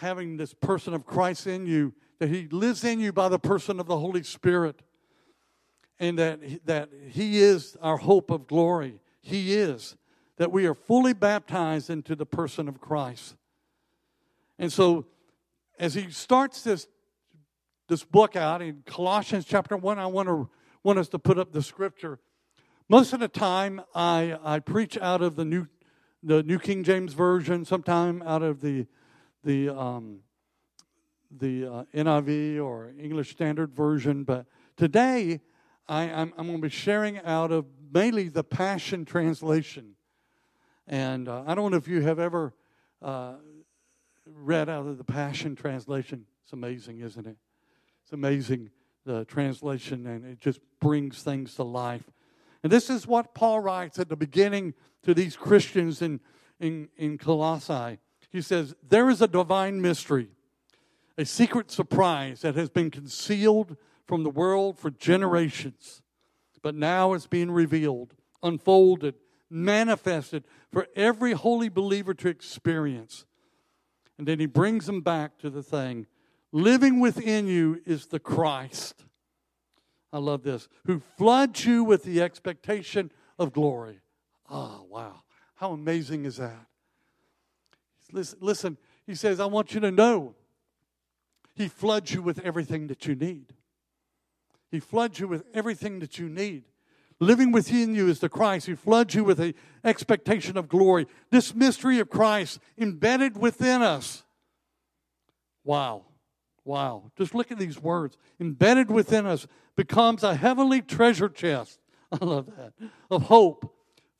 having 0.00 0.36
this 0.36 0.54
person 0.54 0.94
of 0.94 1.06
Christ 1.06 1.46
in 1.46 1.66
you, 1.66 1.94
that 2.18 2.28
He 2.28 2.48
lives 2.48 2.84
in 2.84 3.00
you 3.00 3.12
by 3.12 3.28
the 3.28 3.38
person 3.38 3.80
of 3.80 3.86
the 3.86 3.98
Holy 3.98 4.22
Spirit, 4.22 4.82
and 5.98 6.18
that, 6.18 6.40
that 6.66 6.90
He 7.10 7.38
is 7.38 7.76
our 7.80 7.96
hope 7.96 8.30
of 8.30 8.46
glory. 8.46 9.00
He 9.20 9.54
is, 9.54 9.96
that 10.36 10.50
we 10.50 10.66
are 10.66 10.74
fully 10.74 11.12
baptized 11.12 11.90
into 11.90 12.16
the 12.16 12.26
person 12.26 12.68
of 12.68 12.80
Christ. 12.80 13.36
And 14.58 14.72
so, 14.72 15.06
as 15.78 15.94
he 15.94 16.10
starts 16.10 16.62
this 16.62 16.86
this 17.92 18.04
book 18.04 18.36
out 18.36 18.62
in 18.62 18.82
Colossians 18.86 19.44
chapter 19.44 19.76
1. 19.76 19.98
I 19.98 20.06
want 20.06 20.26
to 20.26 20.48
want 20.82 20.98
us 20.98 21.08
to 21.10 21.18
put 21.18 21.38
up 21.38 21.52
the 21.52 21.62
scripture. 21.62 22.18
Most 22.88 23.12
of 23.12 23.20
the 23.20 23.28
time 23.28 23.82
I, 23.94 24.38
I 24.42 24.60
preach 24.60 24.96
out 24.96 25.20
of 25.20 25.36
the 25.36 25.44
new 25.44 25.66
the 26.22 26.42
New 26.42 26.58
King 26.58 26.84
James 26.84 27.12
Version, 27.12 27.66
sometime 27.66 28.22
out 28.22 28.42
of 28.42 28.62
the 28.62 28.86
the 29.44 29.68
um, 29.70 30.20
the 31.38 31.66
uh, 31.66 31.84
NIV 31.94 32.62
or 32.62 32.92
English 32.98 33.30
Standard 33.30 33.74
Version, 33.74 34.24
but 34.24 34.46
today 34.76 35.40
I, 35.88 36.04
am 36.04 36.32
going 36.36 36.52
to 36.52 36.58
be 36.58 36.68
sharing 36.68 37.18
out 37.20 37.50
of 37.50 37.66
mainly 37.92 38.28
the 38.28 38.44
Passion 38.44 39.04
Translation. 39.04 39.94
And 40.86 41.28
uh, 41.28 41.44
I 41.46 41.54
don't 41.54 41.70
know 41.70 41.76
if 41.76 41.88
you 41.88 42.02
have 42.02 42.18
ever 42.18 42.52
uh, 43.00 43.34
read 44.26 44.68
out 44.68 44.86
of 44.86 44.98
the 44.98 45.04
Passion 45.04 45.56
Translation. 45.56 46.26
It's 46.44 46.52
amazing, 46.52 47.00
isn't 47.00 47.26
it? 47.26 47.36
It's 48.02 48.12
amazing, 48.12 48.70
the 49.04 49.24
translation, 49.24 50.06
and 50.06 50.24
it 50.26 50.40
just 50.40 50.60
brings 50.80 51.22
things 51.22 51.54
to 51.54 51.62
life. 51.62 52.10
And 52.62 52.70
this 52.70 52.90
is 52.90 53.06
what 53.06 53.34
Paul 53.34 53.60
writes 53.60 53.98
at 53.98 54.08
the 54.08 54.16
beginning 54.16 54.74
to 55.02 55.14
these 55.14 55.36
Christians 55.36 56.02
in, 56.02 56.20
in, 56.60 56.88
in 56.96 57.18
Colossae. 57.18 57.98
He 58.32 58.40
says, 58.40 58.74
There 58.86 59.10
is 59.10 59.20
a 59.20 59.28
divine 59.28 59.80
mystery, 59.80 60.28
a 61.18 61.24
secret 61.24 61.70
surprise 61.70 62.40
that 62.40 62.54
has 62.56 62.70
been 62.70 62.90
concealed 62.90 63.76
from 64.06 64.24
the 64.24 64.30
world 64.30 64.78
for 64.78 64.90
generations, 64.90 66.02
but 66.62 66.74
now 66.74 67.12
it's 67.12 67.26
being 67.26 67.50
revealed, 67.50 68.14
unfolded, 68.42 69.14
manifested 69.50 70.44
for 70.72 70.86
every 70.96 71.32
holy 71.32 71.68
believer 71.68 72.14
to 72.14 72.28
experience. 72.28 73.26
And 74.18 74.26
then 74.26 74.40
he 74.40 74.46
brings 74.46 74.86
them 74.86 75.02
back 75.02 75.38
to 75.38 75.50
the 75.50 75.62
thing 75.62 76.06
living 76.52 77.00
within 77.00 77.46
you 77.46 77.80
is 77.86 78.06
the 78.06 78.20
Christ. 78.20 79.04
I 80.12 80.18
love 80.18 80.42
this. 80.42 80.68
Who 80.86 81.00
floods 81.16 81.64
you 81.64 81.82
with 81.82 82.04
the 82.04 82.20
expectation 82.20 83.10
of 83.38 83.52
glory. 83.52 84.00
Oh, 84.50 84.86
wow. 84.88 85.22
How 85.56 85.72
amazing 85.72 86.26
is 86.26 86.36
that? 86.36 86.66
Listen, 88.12 88.38
listen, 88.40 88.78
he 89.06 89.14
says, 89.14 89.40
I 89.40 89.46
want 89.46 89.74
you 89.74 89.80
to 89.80 89.90
know 89.90 90.34
he 91.54 91.68
floods 91.68 92.12
you 92.12 92.22
with 92.22 92.38
everything 92.40 92.86
that 92.86 93.06
you 93.06 93.14
need. 93.14 93.52
He 94.70 94.80
floods 94.80 95.20
you 95.20 95.28
with 95.28 95.44
everything 95.52 95.98
that 96.00 96.18
you 96.18 96.28
need. 96.28 96.64
Living 97.20 97.52
within 97.52 97.94
you 97.94 98.08
is 98.08 98.20
the 98.20 98.28
Christ 98.28 98.66
who 98.66 98.74
floods 98.74 99.14
you 99.14 99.22
with 99.22 99.38
the 99.38 99.54
expectation 99.84 100.56
of 100.56 100.68
glory. 100.68 101.06
This 101.30 101.54
mystery 101.54 101.98
of 102.00 102.10
Christ 102.10 102.58
embedded 102.78 103.36
within 103.36 103.82
us. 103.82 104.24
Wow. 105.62 106.06
Wow. 106.64 107.12
Just 107.16 107.34
look 107.34 107.52
at 107.52 107.58
these 107.58 107.80
words. 107.80 108.16
Embedded 108.40 108.90
within 108.90 109.26
us 109.26 109.46
becomes 109.76 110.22
a 110.22 110.34
heavenly 110.34 110.82
treasure 110.82 111.28
chest. 111.28 111.78
I 112.12 112.24
love 112.24 112.46
that. 112.56 112.72
Of 113.10 113.24
hope, 113.24 113.72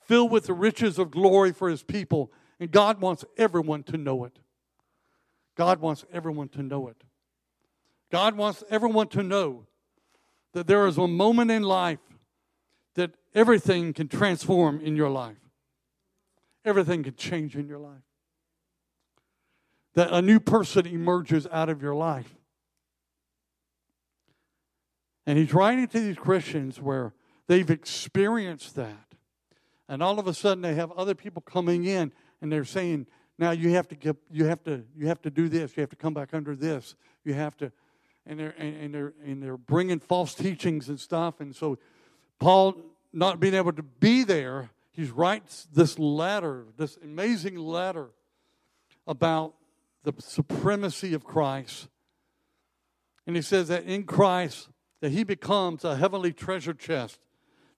filled 0.07 0.31
with 0.31 0.47
the 0.47 0.55
riches 0.55 0.99
of 0.99 1.11
glory 1.11 1.53
for 1.53 1.69
his 1.69 1.83
people. 1.83 2.31
And 2.63 2.71
God 2.71 3.01
wants 3.01 3.25
everyone 3.37 3.83
to 3.83 3.97
know 3.97 4.23
it. 4.23 4.39
God 5.57 5.81
wants 5.81 6.05
everyone 6.13 6.49
to 6.51 6.63
know 6.63 6.87
it. 6.87 7.03
God 8.09 8.37
wants 8.37 8.63
everyone 8.71 9.09
to 9.09 9.25
know 9.25 9.67
that 10.53 10.69
there 10.69 10.87
is 10.87 10.97
a 10.97 11.09
moment 11.09 11.51
in 11.51 11.65
life 11.65 11.99
that 12.95 13.17
everything 13.35 13.93
can 13.93 14.07
transform 14.07 14.81
in 14.81 14.95
your 14.95 15.11
life. 15.11 15.41
Everything 16.65 17.03
can 17.03 17.17
change 17.17 17.57
in 17.57 17.67
your 17.67 17.81
life. 17.81 18.05
That 19.95 20.13
a 20.13 20.23
new 20.23 20.39
person 20.39 20.87
emerges 20.87 21.49
out 21.51 21.69
of 21.69 21.83
your 21.83 21.97
life. 21.97 22.33
And 25.27 25.37
he's 25.37 25.53
writing 25.53 25.89
to 25.89 25.99
these 25.99 26.17
Christians 26.17 26.81
where 26.81 27.13
they've 27.49 27.69
experienced 27.69 28.77
that. 28.77 29.17
And 29.89 30.01
all 30.01 30.21
of 30.21 30.29
a 30.29 30.33
sudden 30.33 30.63
they 30.63 30.75
have 30.75 30.93
other 30.93 31.17
people 31.17 31.43
coming 31.43 31.87
in 31.87 32.13
and 32.43 32.53
they're 32.53 32.65
saying, 32.65 33.07
now 33.39 33.53
you 33.53 33.71
have 33.71 33.89
to 33.89 33.95
get, 33.95 34.17
you 34.31 34.45
have 34.45 34.63
to, 34.65 34.85
you 34.95 35.07
have 35.07 35.23
to 35.23 35.31
do 35.31 35.49
this. 35.49 35.77
You 35.77 35.81
have 35.81 35.91
to 35.91 35.97
come 35.97 36.13
back 36.13 36.35
under 36.35 36.55
this. 36.55 36.95
You 37.25 37.33
have 37.35 37.57
to, 37.59 37.73
and 38.27 38.39
they're, 38.39 38.55
and 38.59 38.93
they're, 38.93 39.15
and 39.25 39.43
they're 39.43 39.57
bringing 39.57 40.01
false 40.01 40.35
teachings 40.35 40.89
and 40.89 41.01
stuff. 41.01 41.41
And 41.41 41.57
so 41.57 41.79
Paul, 42.39 42.77
not 43.13 43.41
being 43.41 43.55
able 43.55 43.73
to 43.73 43.83
be 43.83 44.25
there, 44.25 44.71
he 44.91 45.05
writes 45.05 45.67
this 45.73 45.99
letter, 45.99 46.67
this 46.77 46.99
amazing 47.03 47.57
letter 47.57 48.11
about 49.07 49.55
the 50.03 50.13
supremacy 50.19 51.15
of 51.15 51.25
Christ. 51.25 51.89
And 53.27 53.37
he 53.37 53.43
says 53.43 53.69
that 53.69 53.85
in 53.85 54.05
Christ, 54.05 54.69
that 55.01 55.13
he 55.13 55.25
becomes 55.25 55.85
a 55.85 55.97
heavenly 55.97 56.33
treasure 56.33 56.75
chest, 56.75 57.21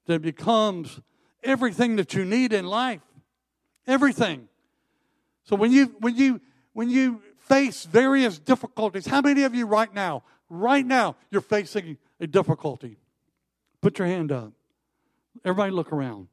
that 0.06 0.22
becomes 0.22 1.00
everything 1.42 1.96
that 1.96 2.14
you 2.14 2.24
need 2.24 2.52
in 2.52 2.66
life. 2.66 3.02
Everything. 3.86 4.48
So 5.44 5.56
when 5.56 5.72
you 5.72 5.94
when 6.00 6.16
you 6.16 6.40
when 6.72 6.90
you 6.90 7.22
face 7.38 7.84
various 7.84 8.38
difficulties, 8.38 9.06
how 9.06 9.20
many 9.20 9.44
of 9.44 9.54
you 9.54 9.66
right 9.66 9.92
now, 9.92 10.22
right 10.48 10.84
now, 10.84 11.16
you're 11.30 11.40
facing 11.40 11.98
a 12.20 12.26
difficulty? 12.26 12.98
Put 13.80 13.98
your 13.98 14.08
hand 14.08 14.32
up. 14.32 14.52
Everybody 15.44 15.72
look 15.72 15.92
around. 15.92 16.28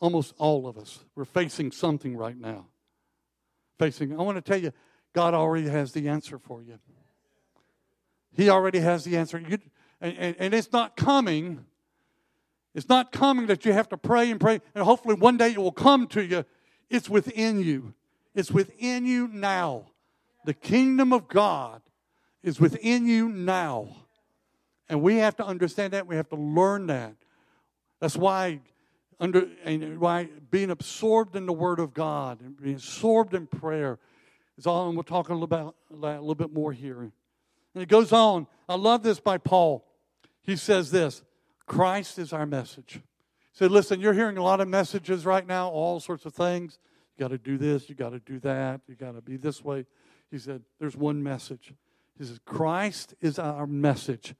Almost 0.00 0.34
all 0.38 0.66
of 0.66 0.78
us. 0.78 1.00
We're 1.14 1.24
facing 1.24 1.72
something 1.72 2.16
right 2.16 2.38
now. 2.38 2.66
Facing, 3.78 4.18
I 4.18 4.22
want 4.22 4.36
to 4.36 4.42
tell 4.42 4.60
you, 4.60 4.72
God 5.12 5.34
already 5.34 5.68
has 5.68 5.92
the 5.92 6.08
answer 6.08 6.38
for 6.38 6.62
you. 6.62 6.78
He 8.32 8.48
already 8.48 8.78
has 8.78 9.04
the 9.04 9.16
answer. 9.16 9.38
You, 9.38 9.58
and, 10.00 10.16
and, 10.16 10.36
and 10.38 10.54
it's 10.54 10.72
not 10.72 10.96
coming. 10.96 11.64
It's 12.74 12.88
not 12.88 13.12
coming 13.12 13.46
that 13.46 13.64
you 13.64 13.72
have 13.72 13.88
to 13.88 13.96
pray 13.96 14.30
and 14.30 14.40
pray, 14.40 14.60
and 14.74 14.84
hopefully 14.84 15.16
one 15.16 15.36
day 15.36 15.52
it 15.52 15.58
will 15.58 15.72
come 15.72 16.06
to 16.08 16.24
you. 16.24 16.44
It's 16.88 17.08
within 17.10 17.60
you. 17.60 17.94
It's 18.38 18.52
within 18.52 19.04
you 19.04 19.26
now. 19.26 19.86
The 20.44 20.54
kingdom 20.54 21.12
of 21.12 21.26
God 21.26 21.82
is 22.40 22.60
within 22.60 23.04
you 23.08 23.28
now. 23.28 23.96
And 24.88 25.02
we 25.02 25.16
have 25.16 25.34
to 25.38 25.44
understand 25.44 25.92
that. 25.92 26.06
We 26.06 26.14
have 26.14 26.28
to 26.28 26.36
learn 26.36 26.86
that. 26.86 27.16
That's 28.00 28.16
why 28.16 28.60
under 29.18 29.48
and 29.64 29.98
why 29.98 30.28
being 30.52 30.70
absorbed 30.70 31.34
in 31.34 31.46
the 31.46 31.52
Word 31.52 31.80
of 31.80 31.92
God 31.92 32.40
and 32.40 32.56
being 32.56 32.76
absorbed 32.76 33.34
in 33.34 33.48
prayer 33.48 33.98
is 34.56 34.68
all. 34.68 34.86
And 34.86 34.96
we'll 34.96 35.02
talk 35.02 35.30
a 35.30 35.32
little 35.32 35.42
about 35.42 35.74
a 35.90 35.96
little 35.96 36.36
bit 36.36 36.52
more 36.52 36.72
here. 36.72 37.00
And 37.00 37.12
it 37.74 37.88
goes 37.88 38.12
on. 38.12 38.46
I 38.68 38.76
love 38.76 39.02
this 39.02 39.18
by 39.18 39.38
Paul. 39.38 39.84
He 40.42 40.54
says 40.54 40.92
this: 40.92 41.24
Christ 41.66 42.20
is 42.20 42.32
our 42.32 42.46
message. 42.46 43.00
He 43.00 43.58
said, 43.58 43.72
"Listen, 43.72 43.98
you're 43.98 44.14
hearing 44.14 44.38
a 44.38 44.44
lot 44.44 44.60
of 44.60 44.68
messages 44.68 45.26
right 45.26 45.44
now, 45.44 45.70
all 45.70 45.98
sorts 45.98 46.24
of 46.24 46.34
things. 46.34 46.78
You 47.18 47.24
got 47.24 47.30
to 47.30 47.38
do 47.38 47.58
this. 47.58 47.88
You 47.88 47.96
got 47.96 48.10
to 48.10 48.20
do 48.20 48.38
that. 48.40 48.82
You 48.86 48.94
got 48.94 49.12
to 49.12 49.20
be 49.20 49.36
this 49.36 49.64
way." 49.64 49.86
He 50.30 50.38
said, 50.38 50.62
"There's 50.78 50.96
one 50.96 51.22
message." 51.22 51.74
He 52.16 52.24
says, 52.24 52.38
"Christ 52.44 53.14
is 53.20 53.38
our 53.38 53.66
message." 53.66 54.34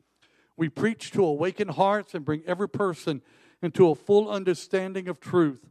We 0.56 0.68
preach 0.68 1.10
to 1.12 1.24
awaken 1.24 1.68
hearts 1.68 2.14
and 2.14 2.24
bring 2.24 2.42
every 2.46 2.68
person 2.68 3.22
into 3.62 3.88
a 3.88 3.94
full 3.94 4.30
understanding 4.30 5.08
of 5.08 5.20
truth. 5.20 5.68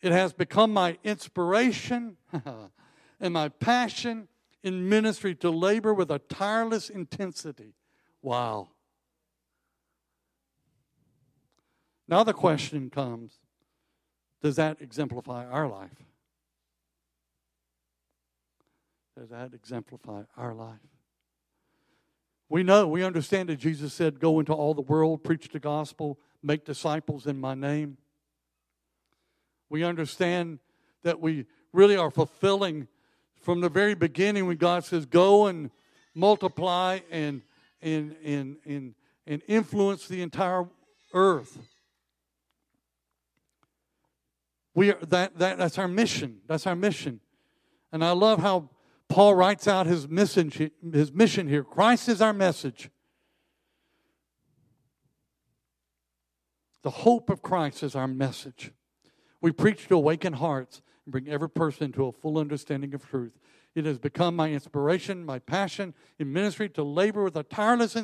It 0.00 0.12
has 0.12 0.32
become 0.32 0.72
my 0.72 0.98
inspiration 1.04 2.16
and 3.20 3.34
my 3.34 3.48
passion 3.48 4.28
in 4.62 4.88
ministry 4.88 5.34
to 5.36 5.50
labor 5.50 5.92
with 5.92 6.10
a 6.10 6.18
tireless 6.18 6.88
intensity. 6.88 7.74
Wow. 8.22 8.68
Now 12.06 12.24
the 12.24 12.32
question 12.32 12.90
comes 12.90 13.38
does 14.42 14.56
that 14.56 14.78
exemplify 14.80 15.46
our 15.46 15.68
life? 15.68 15.90
Does 19.18 19.30
that 19.30 19.52
exemplify 19.52 20.22
our 20.36 20.54
life? 20.54 20.78
We 22.48 22.62
know, 22.62 22.86
we 22.86 23.02
understand 23.02 23.48
that 23.48 23.56
Jesus 23.56 23.92
said, 23.92 24.20
Go 24.20 24.38
into 24.38 24.52
all 24.52 24.74
the 24.74 24.82
world, 24.82 25.24
preach 25.24 25.48
the 25.48 25.58
gospel, 25.58 26.18
make 26.42 26.64
disciples 26.64 27.26
in 27.26 27.38
my 27.38 27.54
name. 27.54 27.98
We 29.68 29.84
understand 29.84 30.60
that 31.02 31.20
we 31.20 31.46
really 31.72 31.96
are 31.96 32.10
fulfilling 32.10 32.88
from 33.42 33.60
the 33.60 33.68
very 33.68 33.94
beginning 33.94 34.46
when 34.46 34.56
God 34.56 34.84
says, 34.84 35.04
Go 35.04 35.46
and 35.46 35.70
multiply 36.14 37.00
and, 37.10 37.42
and, 37.82 38.16
and, 38.24 38.56
and, 38.64 38.94
and 39.26 39.42
influence 39.46 40.08
the 40.08 40.22
entire 40.22 40.66
earth. 41.12 41.58
We 44.78 44.92
are, 44.92 44.98
that, 45.06 45.36
that, 45.40 45.58
that's 45.58 45.76
our 45.76 45.88
mission. 45.88 46.36
That's 46.46 46.64
our 46.64 46.76
mission. 46.76 47.18
And 47.90 48.04
I 48.04 48.12
love 48.12 48.38
how 48.38 48.70
Paul 49.08 49.34
writes 49.34 49.66
out 49.66 49.88
his 49.88 50.06
mission, 50.06 50.52
his 50.92 51.12
mission 51.12 51.48
here. 51.48 51.64
Christ 51.64 52.08
is 52.08 52.22
our 52.22 52.32
message. 52.32 52.88
The 56.82 56.90
hope 56.90 57.28
of 57.28 57.42
Christ 57.42 57.82
is 57.82 57.96
our 57.96 58.06
message. 58.06 58.70
We 59.40 59.50
preach 59.50 59.88
to 59.88 59.96
awaken 59.96 60.34
hearts 60.34 60.80
and 61.04 61.10
bring 61.10 61.28
every 61.28 61.50
person 61.50 61.90
to 61.94 62.06
a 62.06 62.12
full 62.12 62.38
understanding 62.38 62.94
of 62.94 63.04
truth. 63.04 63.32
It 63.74 63.84
has 63.84 63.98
become 63.98 64.36
my 64.36 64.52
inspiration, 64.52 65.26
my 65.26 65.40
passion 65.40 65.92
in 66.20 66.32
ministry 66.32 66.68
to 66.68 66.84
labor 66.84 67.24
with 67.24 67.34
a 67.34 67.42
tireless 67.42 67.96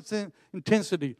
intensity, 0.52 1.14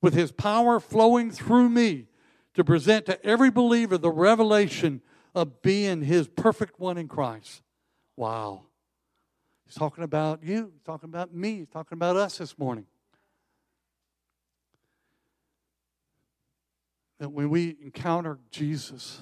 with 0.00 0.14
His 0.14 0.32
power 0.32 0.80
flowing 0.80 1.30
through 1.30 1.68
me 1.68 2.06
to 2.54 2.64
present 2.64 3.06
to 3.06 3.24
every 3.24 3.50
believer 3.50 3.98
the 3.98 4.10
revelation 4.10 5.02
of 5.34 5.62
being 5.62 6.02
His 6.02 6.28
perfect 6.28 6.78
one 6.78 6.96
in 6.98 7.08
Christ. 7.08 7.62
Wow. 8.16 8.66
He's 9.66 9.74
talking 9.74 10.04
about 10.04 10.42
you, 10.42 10.70
he's 10.72 10.82
talking 10.82 11.08
about 11.08 11.34
me, 11.34 11.58
he's 11.58 11.68
talking 11.68 11.96
about 11.96 12.16
us 12.16 12.38
this 12.38 12.58
morning. 12.58 12.86
that 17.18 17.30
when 17.30 17.48
we 17.48 17.76
encounter 17.82 18.38
Jesus, 18.50 19.20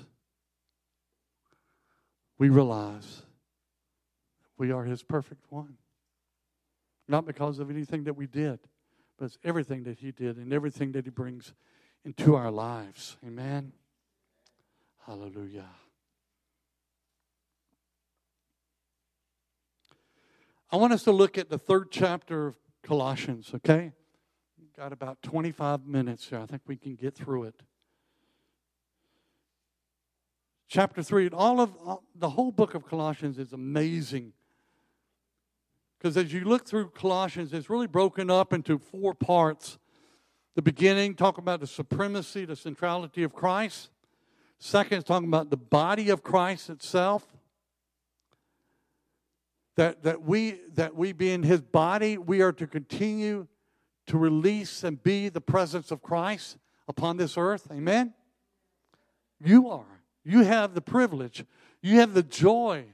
we 2.39 2.49
realize 2.49 3.23
we 4.59 4.73
are 4.73 4.85
his 4.85 5.03
perfect 5.03 5.45
one. 5.51 5.77
Not 7.07 7.27
because 7.27 7.59
of 7.59 7.71
anything 7.71 8.05
that 8.05 8.15
we 8.15 8.27
did, 8.27 8.59
but 9.19 9.27
it's 9.27 9.39
everything 9.45 9.85
that 9.85 9.99
he 9.99 10.11
did 10.11 10.37
and 10.37 10.53
everything 10.53 10.93
that 10.93 11.05
he 11.05 11.11
brings 11.11 11.53
into 12.05 12.35
our 12.35 12.51
lives. 12.51 13.17
Amen. 13.27 13.73
Hallelujah. 15.07 15.69
I 20.71 20.77
want 20.77 20.93
us 20.93 21.03
to 21.05 21.13
look 21.13 21.37
at 21.37 21.51
the 21.51 21.59
third 21.59 21.91
chapter 21.91 22.47
of 22.47 22.57
Colossians, 22.83 23.51
okay? 23.55 23.93
We've 24.59 24.73
Got 24.75 24.93
about 24.93 25.23
25 25.23 25.87
minutes 25.87 26.29
here. 26.29 26.39
I 26.39 26.47
think 26.47 26.63
we 26.67 26.77
can 26.77 26.95
get 26.95 27.15
through 27.15 27.45
it 27.45 27.63
chapter 30.73 31.03
3, 31.03 31.29
all 31.35 31.61
of 31.61 31.77
all, 31.85 32.03
the 32.15 32.31
whole 32.31 32.51
book 32.51 32.75
of 32.75 32.87
Colossians 32.87 33.39
is 33.39 33.53
amazing. 33.53 34.33
Because 35.99 36.17
as 36.17 36.33
you 36.33 36.45
look 36.45 36.67
through 36.67 36.89
Colossians, 36.91 37.53
it's 37.53 37.69
really 37.69 37.87
broken 37.87 38.31
up 38.31 38.55
into 38.55 38.79
four 38.79 39.15
parts. 39.15 39.79
The 40.55 40.63
beginning, 40.63 41.15
talking 41.15 41.43
about 41.43 41.61
the 41.61 41.67
supremacy, 41.67 42.45
the 42.45 42.57
centrality 42.57 43.23
of 43.23 43.33
Christ. 43.33 43.91
Second, 44.59 45.05
talking 45.07 45.29
about 45.29 45.51
the 45.51 45.57
body 45.57 46.11
of 46.11 46.23
Christ 46.23 46.71
itself. 46.71 47.27
That, 49.77 50.03
that 50.03 50.23
we 50.23 50.59
that 50.75 50.95
we 50.95 51.13
be 51.13 51.33
in 51.33 51.43
his 51.43 51.63
body, 51.63 52.19
we 52.19 52.43
are 52.43 52.53
to 52.53 52.67
continue 52.67 53.47
to 54.07 54.19
release 54.19 54.85
and 54.85 55.03
be 55.03 55.31
the 55.31 55.41
presence 55.41 55.91
of 55.91 56.03
Christ 56.03 56.59
upon 56.87 57.17
this 57.17 57.39
earth. 57.39 57.69
Amen. 57.73 58.13
You 59.43 59.71
are. 59.71 60.03
You 60.25 60.45
have 60.45 60.75
the 60.75 60.81
privilege, 60.81 61.45
you 61.81 62.01
have 62.01 62.15
the 62.15 62.23
joy 62.23 62.85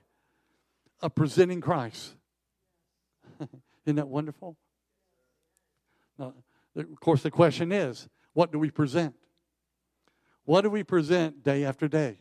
of 1.01 1.14
presenting 1.14 1.61
Christ. 1.61 2.14
Isn't 3.85 3.97
that 3.97 4.09
wonderful? 4.09 4.57
Now, 6.18 6.35
of 6.87 7.01
course, 7.01 7.23
the 7.23 7.31
question 7.31 7.73
is 7.73 8.09
what 8.33 8.53
do 8.53 8.59
we 8.59 8.71
present? 8.71 9.14
What 10.45 10.62
do 10.62 10.71
we 10.71 10.83
present 10.83 11.43
day 11.43 11.64
after 11.64 11.88
day? 11.88 12.19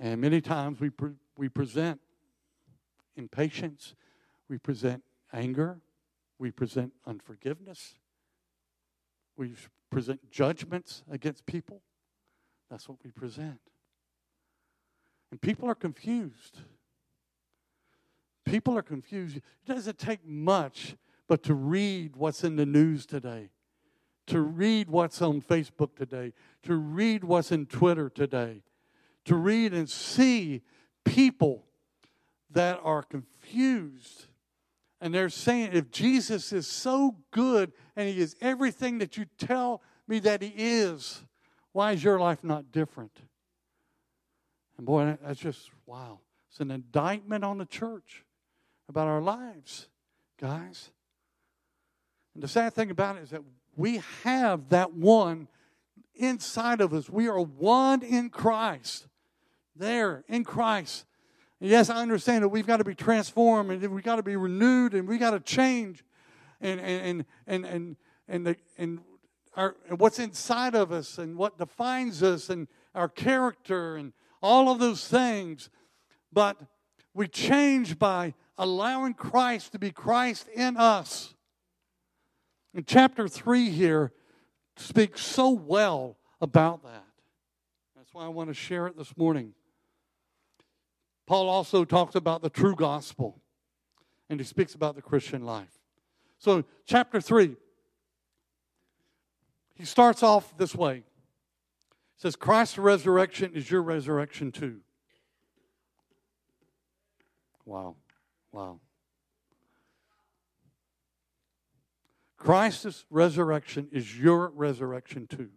And 0.00 0.20
many 0.20 0.40
times 0.40 0.80
we, 0.80 0.90
pre- 0.90 1.14
we 1.38 1.48
present 1.48 2.00
impatience, 3.16 3.94
We 4.48 4.58
present 4.58 5.02
anger. 5.32 5.80
We 6.38 6.50
present 6.50 6.92
unforgiveness. 7.06 7.94
We 9.36 9.54
present 9.88 10.30
judgments 10.30 11.02
against 11.10 11.46
people. 11.46 11.80
That's 12.70 12.88
what 12.88 12.98
we 13.04 13.10
present. 13.10 13.60
And 15.30 15.40
people 15.40 15.68
are 15.68 15.74
confused. 15.74 16.58
People 18.44 18.76
are 18.76 18.82
confused. 18.82 19.36
It 19.36 19.42
doesn't 19.66 19.98
take 19.98 20.26
much 20.26 20.96
but 21.28 21.42
to 21.44 21.54
read 21.54 22.16
what's 22.16 22.44
in 22.44 22.56
the 22.56 22.66
news 22.66 23.06
today, 23.06 23.50
to 24.26 24.40
read 24.40 24.88
what's 24.88 25.20
on 25.22 25.40
Facebook 25.40 25.96
today, 25.96 26.32
to 26.62 26.76
read 26.76 27.24
what's 27.24 27.52
in 27.52 27.66
Twitter 27.66 28.08
today, 28.08 28.62
to 29.24 29.36
read 29.36 29.72
and 29.72 29.88
see 29.88 30.62
people 31.04 31.64
that 32.50 32.80
are 32.82 33.02
confused. 33.02 34.26
And 35.00 35.14
they're 35.14 35.28
saying, 35.28 35.70
if 35.72 35.90
Jesus 35.90 36.52
is 36.52 36.66
so 36.66 37.16
good 37.30 37.72
and 37.96 38.08
he 38.08 38.20
is 38.20 38.36
everything 38.40 38.98
that 38.98 39.16
you 39.16 39.26
tell 39.38 39.82
me 40.06 40.18
that 40.20 40.42
he 40.42 40.52
is, 40.56 41.22
why 41.72 41.92
is 41.92 42.04
your 42.04 42.18
life 42.18 42.44
not 42.44 42.72
different? 42.72 43.18
And 44.76 44.86
boy, 44.86 45.18
that's 45.22 45.40
just 45.40 45.70
wow. 45.86 46.20
It's 46.50 46.60
an 46.60 46.70
indictment 46.70 47.44
on 47.44 47.58
the 47.58 47.66
church 47.66 48.24
about 48.88 49.08
our 49.08 49.20
lives, 49.20 49.88
guys. 50.40 50.90
And 52.34 52.42
the 52.42 52.48
sad 52.48 52.74
thing 52.74 52.90
about 52.90 53.16
it 53.16 53.22
is 53.22 53.30
that 53.30 53.42
we 53.76 54.02
have 54.24 54.68
that 54.70 54.92
one 54.92 55.48
inside 56.14 56.80
of 56.80 56.92
us. 56.92 57.08
We 57.08 57.28
are 57.28 57.40
one 57.40 58.02
in 58.02 58.30
Christ. 58.30 59.06
There, 59.76 60.24
in 60.28 60.44
Christ. 60.44 61.04
And 61.60 61.70
yes, 61.70 61.90
I 61.90 61.96
understand 61.96 62.44
that 62.44 62.48
we've 62.48 62.66
got 62.66 62.76
to 62.76 62.84
be 62.84 62.94
transformed 62.94 63.70
and 63.70 63.94
we've 63.94 64.04
got 64.04 64.16
to 64.16 64.22
be 64.22 64.36
renewed 64.36 64.94
and 64.94 65.08
we've 65.08 65.20
got 65.20 65.30
to 65.30 65.40
change. 65.40 66.04
And, 66.60 66.80
and, 66.80 67.24
and, 67.46 67.66
and, 67.66 67.96
and, 68.28 68.46
the, 68.46 68.56
and, 68.78 69.00
our, 69.56 69.76
and 69.88 69.98
what's 69.98 70.18
inside 70.18 70.74
of 70.74 70.92
us 70.92 71.18
and 71.18 71.36
what 71.36 71.58
defines 71.58 72.22
us 72.22 72.48
and 72.50 72.68
our 72.94 73.08
character 73.08 73.96
and 73.96 74.12
all 74.42 74.70
of 74.70 74.78
those 74.78 75.06
things. 75.08 75.70
But 76.32 76.56
we 77.12 77.28
change 77.28 77.98
by 77.98 78.34
allowing 78.56 79.14
Christ 79.14 79.72
to 79.72 79.78
be 79.78 79.90
Christ 79.90 80.48
in 80.54 80.76
us. 80.76 81.33
And 82.74 82.86
chapter 82.86 83.28
3 83.28 83.70
here 83.70 84.12
speaks 84.76 85.22
so 85.22 85.50
well 85.50 86.16
about 86.40 86.82
that. 86.82 87.04
That's 87.96 88.12
why 88.12 88.24
I 88.24 88.28
want 88.28 88.50
to 88.50 88.54
share 88.54 88.88
it 88.88 88.98
this 88.98 89.16
morning. 89.16 89.54
Paul 91.26 91.48
also 91.48 91.84
talks 91.84 92.16
about 92.16 92.42
the 92.42 92.50
true 92.50 92.74
gospel, 92.74 93.40
and 94.28 94.40
he 94.40 94.44
speaks 94.44 94.74
about 94.74 94.96
the 94.96 95.02
Christian 95.02 95.44
life. 95.44 95.78
So, 96.38 96.64
chapter 96.84 97.20
3, 97.20 97.56
he 99.74 99.84
starts 99.84 100.22
off 100.22 100.56
this 100.58 100.74
way. 100.74 100.96
He 100.96 102.20
says, 102.20 102.36
Christ's 102.36 102.78
resurrection 102.78 103.52
is 103.54 103.70
your 103.70 103.82
resurrection 103.82 104.52
too. 104.52 104.80
Wow. 107.64 107.96
Wow. 108.52 108.80
Christ's 112.44 113.06
resurrection 113.08 113.88
is 113.90 114.18
your 114.18 114.50
resurrection 114.50 115.26
too. 115.26 115.48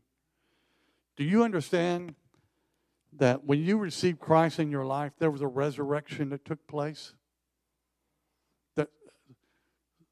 Do 1.17 1.25
you 1.25 1.43
understand 1.43 2.15
that 3.17 3.43
when 3.43 3.61
you 3.61 3.77
received 3.77 4.19
Christ 4.19 4.57
in 4.57 4.71
your 4.71 4.85
life, 4.85 5.11
there 5.19 5.29
was 5.29 5.41
a 5.41 5.47
resurrection 5.47 6.29
that 6.29 6.45
took 6.45 6.65
place? 6.65 7.13
That 8.77 8.87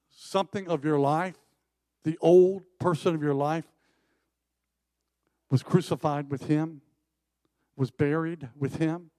something 0.10 0.68
of 0.68 0.84
your 0.84 1.00
life, 1.00 1.38
the 2.04 2.18
old 2.20 2.64
person 2.78 3.16
of 3.16 3.24
your 3.24 3.34
life, 3.34 3.64
was 5.50 5.64
crucified 5.64 6.30
with 6.30 6.48
him, 6.48 6.82
was 7.78 7.90
buried 7.90 8.50
with 8.58 8.76
him. 8.80 9.12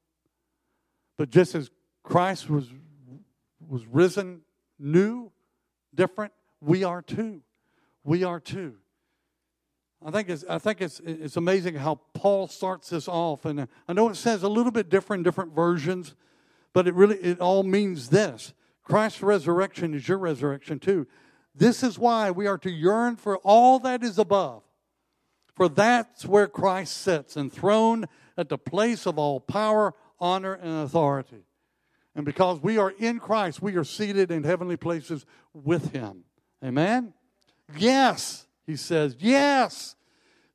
But 1.17 1.31
just 1.31 1.55
as 1.55 1.71
Christ 2.03 2.51
was, 2.51 2.71
was 3.67 3.87
risen 3.87 4.43
new, 4.79 5.33
different, 5.95 6.35
we 6.61 6.85
are 6.85 7.03
too. 7.03 7.43
We 8.05 8.25
are 8.25 8.41
too. 8.41 8.77
I 10.05 10.11
think 10.11 10.29
it's, 10.29 10.45
I 10.49 10.59
think 10.59 10.81
it's, 10.81 11.01
it's 11.05 11.37
amazing 11.37 11.75
how 11.75 12.01
Paul 12.15 12.49
starts 12.49 12.91
this 12.91 13.09
off. 13.09 13.45
And 13.45 13.67
I 13.89 13.93
know 13.93 14.09
it 14.09 14.17
says 14.17 14.43
a 14.43 14.49
little 14.49 14.73
bit 14.73 14.89
different 14.89 15.25
different 15.25 15.55
versions, 15.55 16.15
but 16.73 16.87
it 16.87 16.95
really, 16.95 17.17
it 17.17 17.41
all 17.41 17.63
means 17.63 18.11
this. 18.11 18.53
Christ's 18.85 19.23
resurrection 19.23 19.95
is 19.95 20.07
your 20.07 20.19
resurrection 20.19 20.79
too. 20.79 21.07
This 21.55 21.83
is 21.83 21.99
why 21.99 22.31
we 22.31 22.47
are 22.47 22.59
to 22.59 22.71
yearn 22.71 23.17
for 23.17 23.39
all 23.39 23.79
that 23.81 24.03
is 24.03 24.19
above. 24.19 24.63
For 25.55 25.69
that's 25.69 26.27
where 26.27 26.47
Christ 26.47 26.99
sits, 26.99 27.37
enthroned 27.37 28.07
at 28.37 28.51
the 28.51 28.59
place 28.59 29.07
of 29.07 29.19
all 29.19 29.41
power, 29.41 29.95
honor, 30.21 30.53
and 30.53 30.85
authority. 30.85 31.45
And 32.15 32.25
because 32.25 32.61
we 32.61 32.77
are 32.77 32.91
in 32.99 33.19
Christ, 33.19 33.63
we 33.63 33.75
are 33.77 33.85
seated 33.85 34.31
in 34.31 34.45
heavenly 34.45 34.77
places 34.77 35.25
with 35.55 35.93
Him. 35.93 36.25
Amen? 36.65 37.13
Yes, 37.77 38.47
he 38.67 38.77
says, 38.77 39.17
yes. 39.19 39.97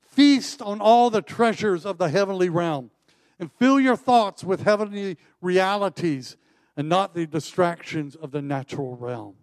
Feast 0.02 0.62
on 0.62 0.82
all 0.82 1.10
the 1.10 1.22
treasures 1.22 1.86
of 1.86 1.98
the 1.98 2.10
heavenly 2.10 2.50
realm 2.50 2.92
and 3.40 3.52
fill 3.52 3.80
your 3.80 3.96
thoughts 3.96 4.44
with 4.44 4.64
heavenly 4.64 5.18
realities 5.42 6.38
and 6.76 6.90
not 6.90 7.14
the 7.14 7.26
distractions 7.26 8.16
of 8.16 8.32
the 8.32 8.42
natural 8.42 8.96
realm. 8.96 9.36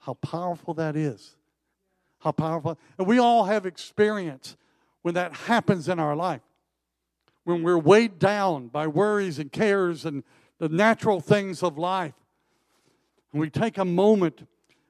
How 0.00 0.14
powerful 0.14 0.74
that 0.74 0.96
is. 0.96 1.36
How 2.18 2.32
powerful. 2.32 2.78
And 2.98 3.06
we 3.06 3.18
all 3.18 3.44
have 3.44 3.64
experience 3.64 4.56
when 5.02 5.14
that 5.14 5.32
happens 5.32 5.88
in 5.88 5.98
our 5.98 6.16
life. 6.16 6.42
When 7.44 7.62
we're 7.62 7.78
weighed 7.78 8.18
down 8.18 8.68
by 8.68 8.86
worries 8.86 9.38
and 9.38 9.52
cares 9.52 10.04
and 10.04 10.24
the 10.58 10.68
natural 10.68 11.20
things 11.20 11.62
of 11.62 11.78
life. 11.78 12.14
And 13.32 13.40
we 13.40 13.50
take 13.50 13.78
a 13.78 13.84
moment 13.84 14.46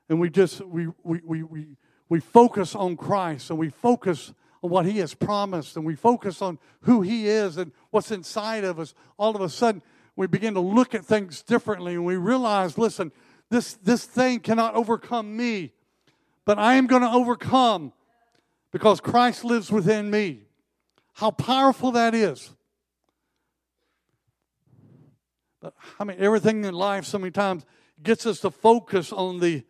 and 0.09 0.21
we 0.21 0.31
just 0.31 0.61
we 0.61 0.89
we 1.03 1.21
we 1.25 1.43
we, 1.43 1.67
we 2.09 2.21
focus 2.21 2.75
on 2.75 2.97
Christ 2.97 3.51
and 3.51 3.59
we 3.59 3.71
focus 3.71 4.33
on 4.63 4.71
what 4.71 4.87
he 4.87 4.99
has 4.99 5.15
promised 5.15 5.77
and 5.77 5.85
we 5.85 5.95
focus 5.95 6.41
on 6.43 6.59
who 6.83 7.03
he 7.03 7.29
is 7.29 7.57
and 7.57 7.73
what's 7.91 8.11
inside 8.11 8.65
of 8.65 8.79
us. 8.79 8.95
All 9.19 9.35
of 9.35 9.43
a 9.43 9.49
sudden 9.49 9.83
we 10.17 10.27
begin 10.27 10.55
to 10.55 10.61
look 10.61 10.95
at 10.95 11.05
things 11.05 11.43
differently 11.43 11.95
and 11.95 12.05
we 12.05 12.17
realize 12.17 12.79
listen 12.79 13.13
this 13.51 13.75
this 13.75 14.05
thing 14.05 14.41
cannot 14.41 14.75
overcome 14.75 15.37
me 15.37 15.73
but 16.45 16.59
I 16.59 16.75
am 16.75 16.87
going 16.87 17.03
to 17.03 17.11
overcome 17.11 17.93
because 18.71 19.01
Christ 19.01 19.45
lives 19.45 19.71
within 19.71 20.11
me. 20.11 20.43
How 21.15 21.31
powerful 21.31 21.93
that 21.93 22.15
is. 22.15 22.51
But 25.61 25.75
I 25.99 26.05
mean 26.05 26.17
everything 26.19 26.65
in 26.65 26.75
life 26.75 27.07
so 27.07 27.19
many 27.19 27.31
times 27.31 27.65
gets 28.03 28.27
us 28.27 28.41
to 28.41 28.51
focus 28.51 29.13
on 29.13 29.41
the 29.41 29.65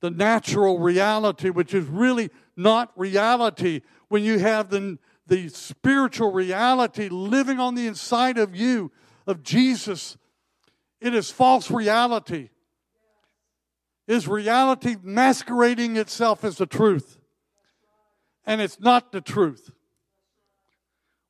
the 0.00 0.10
natural 0.10 0.78
reality, 0.78 1.50
which 1.50 1.74
is 1.74 1.86
really 1.86 2.30
not 2.56 2.92
reality. 2.96 3.80
When 4.08 4.22
you 4.22 4.38
have 4.38 4.70
the, 4.70 4.98
the 5.26 5.48
spiritual 5.48 6.32
reality 6.32 7.08
living 7.08 7.58
on 7.58 7.74
the 7.74 7.86
inside 7.86 8.38
of 8.38 8.54
you, 8.54 8.92
of 9.26 9.42
Jesus, 9.42 10.16
it 11.00 11.14
is 11.14 11.30
false 11.30 11.70
reality. 11.70 12.50
Is 14.06 14.28
reality 14.28 14.96
masquerading 15.02 15.96
itself 15.96 16.44
as 16.44 16.58
the 16.58 16.66
truth? 16.66 17.18
And 18.44 18.60
it's 18.60 18.78
not 18.78 19.10
the 19.10 19.20
truth. 19.20 19.72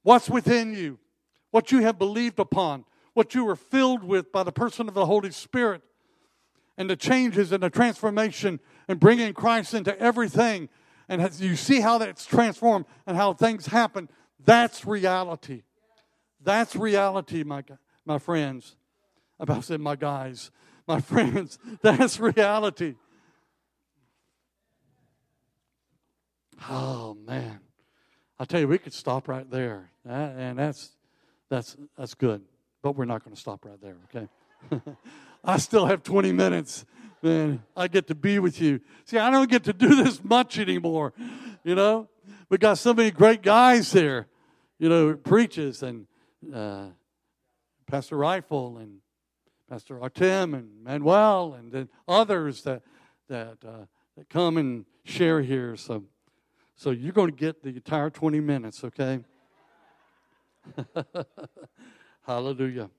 What's 0.02 0.28
within 0.28 0.74
you, 0.74 0.98
what 1.50 1.72
you 1.72 1.80
have 1.80 1.98
believed 1.98 2.38
upon, 2.38 2.84
what 3.14 3.34
you 3.34 3.44
were 3.44 3.56
filled 3.56 4.04
with 4.04 4.30
by 4.30 4.42
the 4.42 4.52
person 4.52 4.88
of 4.88 4.94
the 4.94 5.06
Holy 5.06 5.30
Spirit 5.30 5.82
and 6.76 6.90
the 6.90 6.96
changes 6.96 7.52
and 7.52 7.62
the 7.62 7.70
transformation 7.70 8.60
and 8.88 9.00
bringing 9.00 9.32
Christ 9.32 9.74
into 9.74 9.98
everything. 9.98 10.68
And 11.08 11.22
you 11.40 11.56
see 11.56 11.80
how 11.80 11.98
that's 11.98 12.26
transformed 12.26 12.86
and 13.06 13.16
how 13.16 13.32
things 13.32 13.66
happen. 13.66 14.08
That's 14.44 14.84
reality. 14.84 15.62
That's 16.42 16.76
reality, 16.76 17.42
my, 17.42 17.64
my 18.04 18.18
friends. 18.18 18.76
I 19.38 19.44
about 19.44 19.64
said 19.64 19.80
my 19.80 19.96
guys, 19.96 20.50
my 20.86 21.00
friends. 21.12 21.58
That's 21.82 22.18
reality. 22.20 22.94
Oh 26.70 27.14
man, 27.14 27.60
I 28.38 28.44
tell 28.44 28.60
you, 28.60 28.68
we 28.68 28.78
could 28.78 28.94
stop 28.94 29.28
right 29.28 29.48
there, 29.50 29.90
and 30.04 30.58
that's 30.58 30.92
that's 31.50 31.76
that's 31.98 32.14
good. 32.14 32.42
But 32.82 32.96
we're 32.96 33.04
not 33.04 33.24
going 33.24 33.34
to 33.34 33.40
stop 33.40 33.64
right 33.64 33.80
there. 33.80 33.96
Okay. 34.14 34.28
I 35.46 35.58
still 35.58 35.86
have 35.86 36.02
20 36.02 36.32
minutes. 36.32 36.84
Man, 37.22 37.62
I 37.76 37.86
get 37.86 38.08
to 38.08 38.16
be 38.16 38.40
with 38.40 38.60
you. 38.60 38.80
See, 39.04 39.16
I 39.16 39.30
don't 39.30 39.48
get 39.48 39.64
to 39.64 39.72
do 39.72 39.94
this 40.02 40.22
much 40.22 40.58
anymore. 40.58 41.12
You 41.62 41.76
know, 41.76 42.08
we 42.48 42.58
got 42.58 42.78
so 42.78 42.92
many 42.92 43.12
great 43.12 43.42
guys 43.42 43.92
here. 43.92 44.26
You 44.78 44.88
know, 44.88 45.14
preaches 45.14 45.82
and 45.82 46.06
uh, 46.52 46.88
Pastor 47.86 48.16
Rifle 48.16 48.78
and 48.78 48.98
Pastor 49.70 50.02
Artem 50.02 50.52
and 50.54 50.82
Manuel, 50.82 51.54
and 51.54 51.72
then 51.72 51.88
others 52.06 52.62
that 52.62 52.82
that 53.28 53.56
uh, 53.66 53.86
that 54.16 54.28
come 54.28 54.58
and 54.58 54.84
share 55.04 55.42
here. 55.42 55.76
So, 55.76 56.04
so 56.74 56.90
you're 56.90 57.12
going 57.12 57.30
to 57.30 57.36
get 57.36 57.62
the 57.62 57.70
entire 57.70 58.10
20 58.10 58.40
minutes, 58.40 58.84
okay? 58.84 59.20
Hallelujah. 62.26 62.90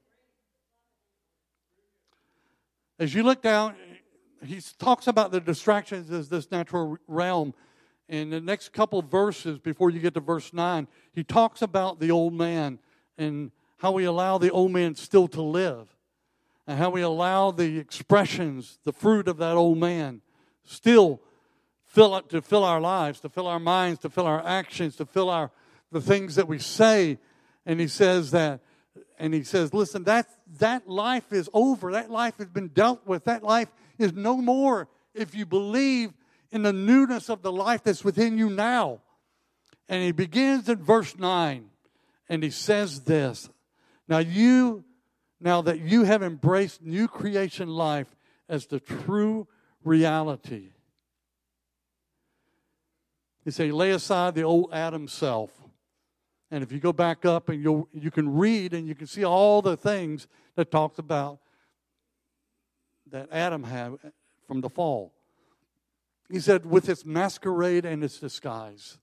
As 3.00 3.14
you 3.14 3.22
look 3.24 3.42
down, 3.44 3.76
he 4.44 4.60
talks 4.80 5.08
about 5.08 5.32
the 5.32 5.40
distractions 5.40 6.10
as 6.12 6.30
this 6.30 6.50
natural 6.52 6.98
realm. 7.08 7.54
In 8.10 8.30
the 8.30 8.42
next 8.42 8.74
couple 8.74 9.02
verses, 9.02 9.60
before 9.60 9.90
you 9.90 10.00
get 10.00 10.14
to 10.16 10.20
verse 10.20 10.54
9, 10.54 10.88
he 11.14 11.24
talks 11.24 11.62
about 11.62 12.00
the 12.00 12.10
old 12.10 12.34
man 12.34 12.80
and 13.18 13.52
how 13.78 13.92
we 13.92 14.06
allow 14.06 14.38
the 14.38 14.50
old 14.50 14.72
man 14.72 14.96
still 14.96 15.28
to 15.28 15.42
live, 15.42 15.96
and 16.66 16.80
how 16.80 16.90
we 16.90 17.02
allow 17.02 17.52
the 17.52 17.78
expressions, 17.78 18.80
the 18.84 18.94
fruit 18.94 19.28
of 19.28 19.38
that 19.38 19.56
old 19.56 19.78
man, 19.78 20.22
still 20.64 21.22
fill 21.86 22.16
up, 22.16 22.30
to 22.30 22.42
fill 22.42 22.64
our 22.64 22.82
lives, 22.82 23.20
to 23.20 23.30
fill 23.30 23.48
our 23.48 23.60
minds, 23.60 24.00
to 24.00 24.10
fill 24.10 24.26
our 24.26 24.44
actions, 24.46 24.96
to 24.96 25.06
fill 25.06 25.30
our 25.30 25.52
the 25.92 26.02
things 26.02 26.36
that 26.36 26.48
we 26.48 26.60
say. 26.60 27.18
And 27.66 27.80
he 27.80 27.88
says 27.88 28.32
that, 28.32 28.62
and 29.18 29.34
he 29.34 29.44
says, 29.44 29.74
listen, 29.74 30.04
that 30.04 30.28
that 30.60 30.88
life 30.88 31.34
is 31.34 31.50
over. 31.54 31.94
That 31.94 32.12
life 32.12 32.38
has 32.38 32.48
been 32.48 32.68
dealt 32.68 33.06
with. 33.08 33.26
That 33.26 33.44
life 33.44 33.70
is 33.98 34.14
no 34.14 34.38
more 34.38 34.88
if 35.14 35.34
you 35.34 35.46
believe 35.46 36.14
in 36.52 36.62
the 36.64 36.74
newness 36.74 37.30
of 37.30 37.42
the 37.42 37.52
life 37.52 37.84
that's 37.84 38.04
within 38.04 38.38
you 38.38 38.50
now. 38.50 39.02
And 39.90 40.04
he 40.04 40.12
begins 40.12 40.70
in 40.70 40.84
verse 40.84 41.18
9, 41.18 41.70
and 42.30 42.44
he 42.44 42.50
says 42.50 43.02
this 43.02 43.50
Now 44.08 44.20
you, 44.20 44.84
now 45.40 45.62
that 45.62 45.80
you 45.80 46.04
have 46.04 46.22
embraced 46.22 46.84
new 46.84 47.08
creation 47.08 47.70
life 47.70 48.14
as 48.48 48.68
the 48.68 48.80
true 48.80 49.48
reality. 49.84 50.70
He 53.44 53.52
say, 53.52 53.72
lay 53.72 53.92
aside 53.92 54.36
the 54.36 54.44
old 54.44 54.74
Adam 54.74 55.08
self. 55.08 55.52
And 56.50 56.64
if 56.64 56.72
you 56.72 56.80
go 56.80 56.94
back 56.94 57.26
up 57.26 57.50
and 57.50 57.62
you 57.62 57.90
you 57.94 58.10
can 58.10 58.34
read 58.34 58.74
and 58.74 58.88
you 58.88 58.96
can 58.96 59.08
see 59.08 59.26
all 59.26 59.62
the 59.62 59.76
things 59.76 60.28
that 60.56 60.72
talks 60.72 60.98
about 60.98 61.40
that 63.12 63.30
Adam 63.32 63.64
had 63.64 63.98
from 64.48 64.62
the 64.62 64.70
fall. 64.70 65.14
He 66.30 66.40
said, 66.40 66.66
with 66.66 66.90
its 66.90 67.06
masquerade 67.06 67.86
and 67.86 68.04
its 68.04 68.20
disguise. 68.20 68.98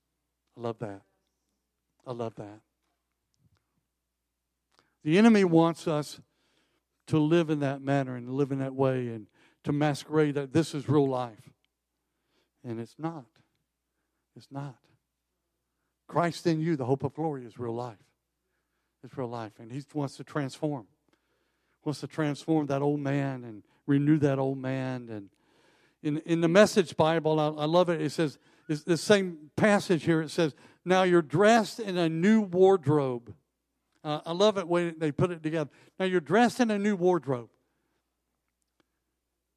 I 0.57 0.61
love 0.61 0.79
that. 0.81 1.03
I 2.07 2.13
love 2.13 2.35
that. 2.37 2.61
The 5.05 5.19
enemy 5.19 5.45
wants 5.45 5.89
us 5.89 6.21
to 7.07 7.19
live 7.19 7.51
in 7.51 7.61
that 7.61 7.83
manner 7.83 8.17
and 8.17 8.31
live 8.31 8.53
in 8.53 8.59
that 8.59 8.75
way 8.75 9.09
and 9.09 9.27
to 9.65 9.73
masquerade 9.73 10.35
that 10.35 10.53
this 10.53 10.75
is 10.75 10.89
real 10.89 11.09
life. 11.09 11.51
And 12.63 12.81
it's 12.81 12.97
not. 12.99 13.27
It's 14.37 14.49
not. 14.51 14.77
Christ 16.07 16.47
in 16.47 16.61
you, 16.61 16.77
the 16.77 16.85
hope 16.85 17.05
of 17.05 17.15
glory, 17.15 17.45
is 17.45 17.59
real 17.59 17.75
life. 17.75 17.99
It's 19.03 19.17
real 19.17 19.29
life. 19.29 19.53
And 19.59 19.71
He 19.71 19.83
wants 19.93 20.17
to 20.17 20.25
transform. 20.25 20.87
Wants 21.85 22.01
to 22.01 22.07
transform 22.07 22.67
that 22.67 22.83
old 22.83 23.01
man 23.01 23.45
and 23.45 23.63
renew 23.87 24.19
that 24.19 24.39
old 24.39 24.59
man. 24.59 25.09
And 25.11 25.29
in, 26.03 26.23
in 26.27 26.41
the 26.41 26.49
Message 26.49 26.97
Bible, 26.97 27.39
I, 27.39 27.63
I 27.63 27.67
love 27.67 27.89
it. 27.89 28.01
It 28.01 28.11
says, 28.11 28.39
it's 28.69 28.83
the 28.83 28.97
same 28.97 29.51
passage 29.57 30.05
here. 30.05 30.23
It 30.23 30.31
says, 30.31 30.55
Now 30.85 31.03
you're 31.03 31.23
dressed 31.23 31.81
in 31.81 31.99
a 31.99 32.09
new 32.09 32.41
wardrobe. 32.41 33.35
Uh, 34.03 34.21
I 34.25 34.33
love 34.33 34.59
it 34.59 34.69
when 34.69 34.97
they 34.99 35.13
put 35.13 35.31
it 35.31 35.43
together. 35.43 35.71
Now 35.99 36.07
you're 36.07 36.21
dressed 36.21 36.61
in 36.61 36.71
a 36.71 36.79
new 36.79 36.97
wardrobe. 36.97 37.51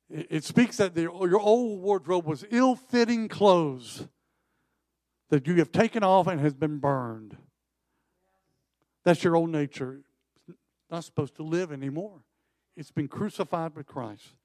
It, 0.10 0.28
it 0.30 0.44
speaks 0.44 0.78
that 0.78 0.96
the, 0.96 1.02
your 1.02 1.40
old 1.40 1.82
wardrobe 1.82 2.26
was 2.26 2.46
ill 2.50 2.76
fitting 2.76 3.28
clothes 3.28 4.08
that 5.30 5.48
you 5.48 5.56
have 5.56 5.72
taken 5.72 6.04
off 6.04 6.28
and 6.28 6.40
has 6.40 6.54
been 6.54 6.78
burned. 6.78 7.38
That's 9.04 9.24
your 9.24 9.36
old 9.36 9.50
nature. 9.50 10.02
It's 10.48 10.58
not 10.92 11.04
supposed 11.04 11.36
to 11.36 11.44
live 11.44 11.72
anymore. 11.72 12.22
It's 12.76 12.92
been 12.92 13.08
crucified 13.08 13.76
with 13.76 13.88
Christ. 13.88 14.36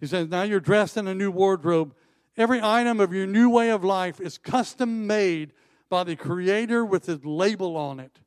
He 0.00 0.06
says, 0.06 0.28
Now 0.28 0.42
you're 0.42 0.60
dressed 0.60 0.96
in 0.96 1.06
a 1.08 1.14
new 1.14 1.30
wardrobe. 1.30 1.94
Every 2.36 2.60
item 2.62 3.00
of 3.00 3.12
your 3.12 3.26
new 3.26 3.50
way 3.50 3.70
of 3.70 3.82
life 3.82 4.20
is 4.20 4.38
custom 4.38 5.06
made 5.06 5.52
by 5.88 6.04
the 6.04 6.14
Creator 6.14 6.84
with 6.84 7.06
His 7.06 7.24
label 7.24 7.76
on 7.76 7.98
it. 7.98 8.18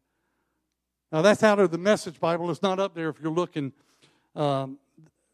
Now, 1.12 1.22
that's 1.22 1.44
out 1.44 1.60
of 1.60 1.72
the 1.72 1.78
Message 1.78 2.20
Bible. 2.20 2.50
It's 2.50 2.62
not 2.62 2.80
up 2.80 2.96
there 2.96 3.10
if 3.10 3.18
you're 3.22 3.32
looking. 3.32 3.74
Um, 4.36 4.80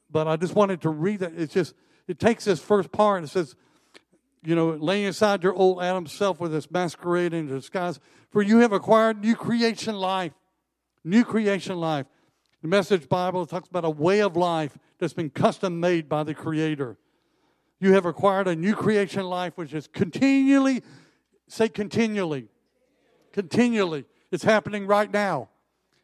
but 0.10 0.28
I 0.28 0.36
just 0.36 0.56
wanted 0.56 0.82
to 0.82 0.90
read 0.90 1.22
it. 1.22 1.34
It's 1.38 1.54
just, 1.54 1.76
it 2.08 2.20
takes 2.20 2.46
this 2.46 2.60
first 2.60 2.92
part. 2.92 3.24
It 3.24 3.28
says, 3.28 3.56
you 4.44 4.56
know, 4.56 4.70
laying 4.70 5.08
aside 5.08 5.44
your 5.44 5.54
old 5.54 5.82
Adam 5.82 6.08
self 6.08 6.40
with 6.40 6.54
its 6.54 6.70
masquerade 6.70 7.34
and 7.34 7.50
disguise, 7.50 8.00
for 8.32 8.42
you 8.42 8.60
have 8.60 8.72
acquired 8.72 9.22
new 9.22 9.36
creation 9.36 9.96
life. 9.96 10.34
New 11.04 11.24
creation 11.24 11.78
life. 11.78 12.06
The 12.62 12.68
Message 12.68 13.08
Bible 13.08 13.46
talks 13.46 13.70
about 13.70 13.86
a 13.86 13.90
way 13.90 14.22
of 14.22 14.36
life 14.36 14.78
that's 15.00 15.14
been 15.14 15.30
custom 15.30 15.80
made 15.80 16.10
by 16.10 16.24
the 16.24 16.34
Creator. 16.34 16.98
You 17.80 17.94
have 17.94 18.06
acquired 18.06 18.48
a 18.48 18.56
new 18.56 18.76
creation 18.76 19.24
life 19.24 19.54
which 19.56 19.74
is 19.74 19.88
continually, 19.88 20.82
say 21.48 21.70
continually, 21.70 22.48
continually. 23.32 24.06
It's 24.32 24.44
happening 24.44 24.88
right 24.88 25.12
now. 25.12 25.50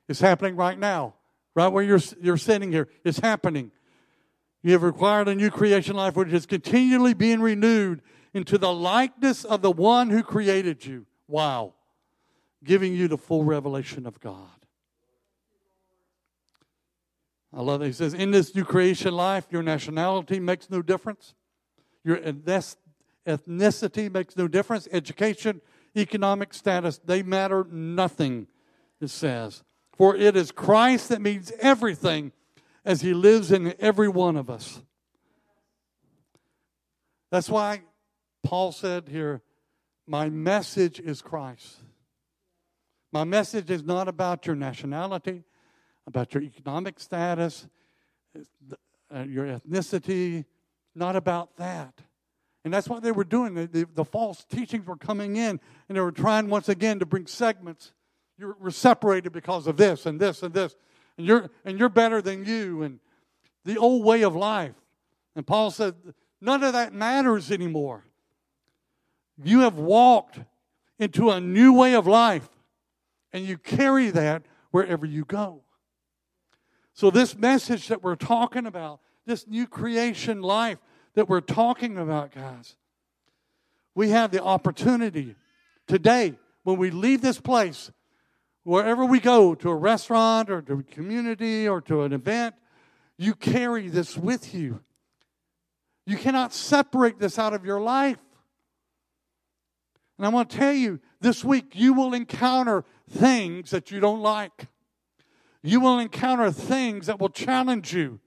It's 0.08 0.20
happening 0.20 0.56
right 0.56 0.78
now. 0.78 1.16
Right 1.56 1.68
where 1.68 1.84
you're, 1.84 2.00
you're 2.22 2.38
sitting 2.38 2.72
here. 2.72 2.88
It's 3.04 3.20
happening. 3.20 3.72
You 4.62 4.72
have 4.74 4.84
acquired 4.84 5.28
a 5.28 5.36
new 5.36 5.52
creation 5.52 5.96
life 5.96 6.16
which 6.16 6.32
is 6.32 6.46
continually 6.46 7.14
being 7.14 7.42
renewed 7.42 8.02
into 8.34 8.58
the 8.58 8.74
likeness 8.74 9.46
of 9.46 9.62
the 9.62 9.72
one 9.72 10.10
who 10.10 10.24
created 10.24 10.86
you. 10.86 11.06
Wow. 11.28 11.74
Giving 12.64 12.94
you 12.94 13.08
the 13.08 13.18
full 13.18 13.44
revelation 13.44 14.06
of 14.06 14.20
God. 14.20 14.50
I 17.56 17.62
love 17.62 17.82
that. 17.82 17.86
He 17.86 17.94
says, 17.94 18.14
In 18.14 18.32
this 18.32 18.56
new 18.56 18.64
creation 18.64 19.14
life, 19.14 19.46
your 19.52 19.62
nationality 19.62 20.40
makes 20.40 20.70
no 20.70 20.82
difference. 20.82 21.36
Your 22.04 22.18
ethnicity 22.18 24.12
makes 24.12 24.36
no 24.36 24.48
difference. 24.48 24.88
Education, 24.92 25.62
economic 25.96 26.54
status, 26.54 27.00
they 27.06 27.22
matter 27.22 27.66
nothing, 27.70 28.48
it 29.00 29.10
says. 29.10 29.64
For 29.96 30.16
it 30.16 30.36
is 30.36 30.52
Christ 30.52 31.10
that 31.10 31.22
means 31.22 31.52
everything 31.60 32.32
as 32.84 33.02
he 33.02 33.14
lives 33.14 33.52
in 33.52 33.76
every 33.80 34.10
one 34.10 34.36
of 34.36 34.50
us. 34.50 34.82
That's 37.30 37.50
why 37.50 37.82
Paul 38.44 38.72
said 38.72 39.08
here, 39.10 39.42
My 40.08 40.30
message 40.30 41.00
is 41.00 41.22
Christ. 41.22 41.78
My 43.12 43.24
message 43.24 43.70
is 43.70 43.84
not 43.84 44.08
about 44.08 44.46
your 44.46 44.56
nationality, 44.56 45.44
about 46.08 46.34
your 46.34 46.44
economic 46.44 47.00
status, 47.00 47.68
uh, 49.14 49.22
your 49.22 49.46
ethnicity, 49.46 50.46
not 50.96 51.16
about 51.16 51.56
that. 51.58 51.94
And 52.66 52.74
that's 52.74 52.88
what 52.88 53.04
they 53.04 53.12
were 53.12 53.24
doing. 53.24 53.54
The, 53.54 53.68
the, 53.68 53.88
the, 53.94 54.06
false 54.06 54.46
teachings 54.46 54.88
were 54.88 54.96
coming 54.96 55.36
in, 55.36 55.60
and 55.88 55.96
they 55.96 56.00
were 56.00 56.12
trying 56.12 56.50
once 56.50 56.70
again 56.70 57.00
to 57.00 57.06
bring 57.06 57.28
segments. 57.28 57.94
You're, 58.38 58.56
we're 58.60 58.72
separated 58.72 59.32
because 59.32 59.68
of 59.68 59.78
this 59.78 60.06
and 60.06 60.20
this 60.20 60.42
and 60.44 60.54
this, 60.54 60.76
and 61.18 61.28
you're 61.28 61.50
and 61.66 61.78
you're 61.78 61.90
better 61.90 62.22
than 62.22 62.46
you, 62.46 62.84
and 62.84 63.00
the 63.66 63.78
old 63.78 64.04
way 64.04 64.24
of 64.24 64.36
life. 64.36 64.76
And 65.36 65.46
Paul 65.46 65.72
said, 65.72 65.96
none 66.42 66.64
of 66.64 66.74
that 66.74 66.94
matters 66.94 67.52
anymore. 67.52 68.06
You 69.44 69.62
have 69.62 69.78
walked 69.78 70.40
into 71.00 71.30
a 71.30 71.40
new 71.40 71.74
way 71.74 71.96
of 71.96 72.08
life, 72.08 72.50
and 73.32 73.46
you 73.46 73.58
carry 73.58 74.10
that 74.12 74.44
wherever 74.72 75.06
you 75.06 75.26
go. 75.26 75.64
So, 76.94 77.10
this 77.10 77.36
message 77.36 77.88
that 77.88 78.04
we're 78.04 78.16
talking 78.16 78.66
about, 78.66 79.00
this 79.26 79.48
new 79.48 79.68
creation 79.68 80.42
life 80.42 80.78
that 81.16 81.28
we're 81.28 81.42
talking 81.42 81.98
about, 81.98 82.34
guys, 82.34 82.76
we 83.96 84.10
have 84.10 84.32
the 84.32 84.44
opportunity 84.44 85.36
today 85.88 86.36
when 86.64 86.78
we 86.78 86.92
leave 86.92 87.22
this 87.22 87.40
place, 87.40 87.92
wherever 88.64 89.06
we 89.06 89.20
go, 89.20 89.56
to 89.56 89.70
a 89.70 89.76
restaurant 89.76 90.50
or 90.50 90.62
to 90.62 90.80
a 90.80 90.84
community 90.84 91.68
or 91.68 91.82
to 91.82 92.04
an 92.04 92.14
event, 92.14 92.56
you 93.18 93.36
carry 93.36 93.90
this 93.90 94.18
with 94.18 94.54
you. 94.56 94.82
You 96.06 96.18
cannot 96.18 96.54
separate 96.54 97.20
this 97.20 97.40
out 97.40 97.54
of 97.54 97.66
your 97.66 97.80
life. 97.80 98.18
And 100.18 100.26
I 100.28 100.30
want 100.30 100.50
to 100.50 100.58
tell 100.58 100.74
you, 100.74 101.00
this 101.22 101.44
week 101.44 101.72
you 101.74 101.94
will 101.94 102.14
encounter 102.14 102.86
things 103.10 103.72
that 103.72 103.92
you 103.92 104.00
don't 104.00 104.22
like. 104.22 104.68
You 105.64 105.80
will 105.80 106.00
encounter 106.00 106.52
things 106.52 107.08
that 107.08 107.20
will 107.20 107.30
challenge 107.30 107.94
you. 107.94 108.20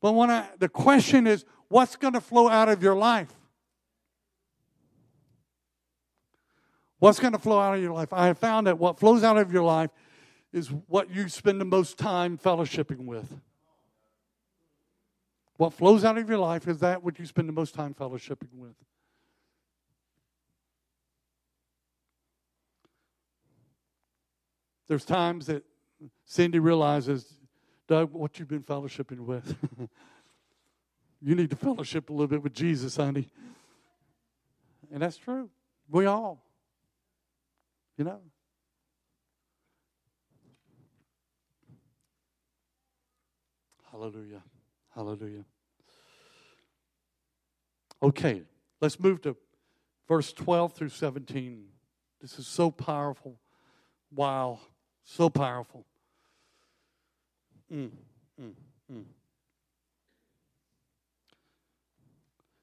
But 0.00 0.12
when 0.12 0.30
I, 0.30 0.48
the 0.58 0.68
question 0.68 1.26
is, 1.26 1.44
what's 1.68 1.96
going 1.96 2.14
to 2.14 2.20
flow 2.20 2.48
out 2.48 2.68
of 2.68 2.82
your 2.82 2.96
life? 2.96 3.32
What's 6.98 7.18
going 7.18 7.32
to 7.32 7.38
flow 7.38 7.58
out 7.58 7.74
of 7.74 7.82
your 7.82 7.92
life? 7.92 8.12
I 8.12 8.26
have 8.26 8.38
found 8.38 8.66
that 8.66 8.78
what 8.78 8.98
flows 8.98 9.24
out 9.24 9.38
of 9.38 9.52
your 9.52 9.64
life 9.64 9.90
is 10.52 10.68
what 10.68 11.10
you 11.10 11.28
spend 11.28 11.60
the 11.60 11.64
most 11.64 11.98
time 11.98 12.38
fellowshipping 12.38 13.06
with. 13.06 13.40
What 15.56 15.72
flows 15.72 16.04
out 16.04 16.18
of 16.18 16.28
your 16.28 16.38
life 16.38 16.68
is 16.68 16.78
that 16.78 17.02
which 17.02 17.18
you 17.18 17.26
spend 17.26 17.48
the 17.48 17.52
most 17.52 17.74
time 17.74 17.94
fellowshipping 17.94 18.54
with. 18.54 18.74
There's 24.92 25.06
times 25.06 25.46
that 25.46 25.64
Cindy 26.26 26.58
realizes, 26.58 27.38
Doug, 27.88 28.12
what 28.12 28.38
you've 28.38 28.48
been 28.48 28.62
fellowshipping 28.62 29.20
with. 29.20 29.56
you 31.22 31.34
need 31.34 31.48
to 31.48 31.56
fellowship 31.56 32.10
a 32.10 32.12
little 32.12 32.26
bit 32.26 32.42
with 32.42 32.52
Jesus, 32.52 32.96
honey. 32.96 33.30
And 34.92 35.02
that's 35.02 35.16
true. 35.16 35.48
We 35.88 36.04
all. 36.04 36.44
You 37.96 38.04
know. 38.04 38.20
Hallelujah. 43.90 44.42
Hallelujah. 44.94 45.46
Okay, 48.02 48.42
let's 48.82 49.00
move 49.00 49.22
to 49.22 49.38
verse 50.06 50.34
12 50.34 50.74
through 50.74 50.90
17. 50.90 51.64
This 52.20 52.38
is 52.38 52.46
so 52.46 52.70
powerful. 52.70 53.38
Wow. 54.14 54.60
So 55.04 55.28
powerful. 55.28 55.84
Mm, 57.72 57.90
mm, 58.40 58.52
mm. 58.92 59.04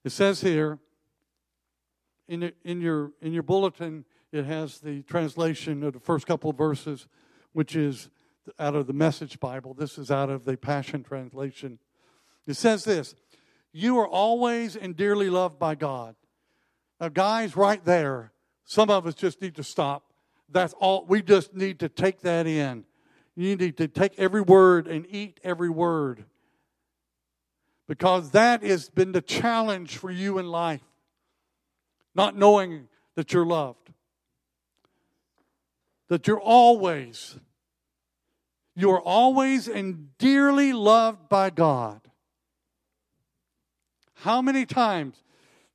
It 0.03 0.11
says 0.11 0.41
here 0.41 0.79
in, 2.27 2.51
in, 2.63 2.79
your, 2.79 3.11
in 3.21 3.33
your 3.33 3.43
bulletin, 3.43 4.05
it 4.31 4.45
has 4.45 4.79
the 4.79 5.01
translation 5.03 5.83
of 5.83 5.93
the 5.93 5.99
first 5.99 6.27
couple 6.27 6.53
verses, 6.53 7.07
which 7.53 7.75
is 7.75 8.09
out 8.57 8.75
of 8.75 8.87
the 8.87 8.93
Message 8.93 9.39
Bible. 9.39 9.73
This 9.73 9.97
is 9.97 10.09
out 10.11 10.29
of 10.29 10.45
the 10.45 10.55
Passion 10.55 11.03
Translation. 11.03 11.79
It 12.47 12.55
says 12.55 12.83
this 12.83 13.15
You 13.71 13.97
are 13.99 14.07
always 14.07 14.75
and 14.75 14.95
dearly 14.95 15.29
loved 15.29 15.59
by 15.59 15.75
God. 15.75 16.15
Now, 17.01 17.09
guys, 17.09 17.55
right 17.55 17.83
there, 17.83 18.31
some 18.65 18.89
of 18.89 19.07
us 19.07 19.15
just 19.15 19.41
need 19.41 19.55
to 19.55 19.63
stop 19.63 20.08
that's 20.51 20.73
all. 20.73 21.05
We 21.07 21.21
just 21.21 21.53
need 21.53 21.79
to 21.79 21.89
take 21.89 22.21
that 22.21 22.47
in. 22.47 22.85
You 23.35 23.55
need 23.55 23.77
to 23.77 23.87
take 23.87 24.17
every 24.17 24.41
word 24.41 24.87
and 24.87 25.05
eat 25.09 25.39
every 25.43 25.69
word. 25.69 26.25
Because 27.87 28.31
that 28.31 28.63
has 28.63 28.89
been 28.89 29.13
the 29.13 29.21
challenge 29.21 29.97
for 29.97 30.11
you 30.11 30.37
in 30.37 30.47
life. 30.47 30.83
Not 32.13 32.35
knowing 32.35 32.87
that 33.15 33.33
you're 33.33 33.45
loved. 33.45 33.91
That 36.09 36.27
you're 36.27 36.39
always, 36.39 37.37
you're 38.75 38.99
always 38.99 39.67
and 39.67 40.17
dearly 40.17 40.73
loved 40.73 41.29
by 41.29 41.49
God. 41.49 42.01
How 44.15 44.41
many 44.41 44.65
times 44.65 45.23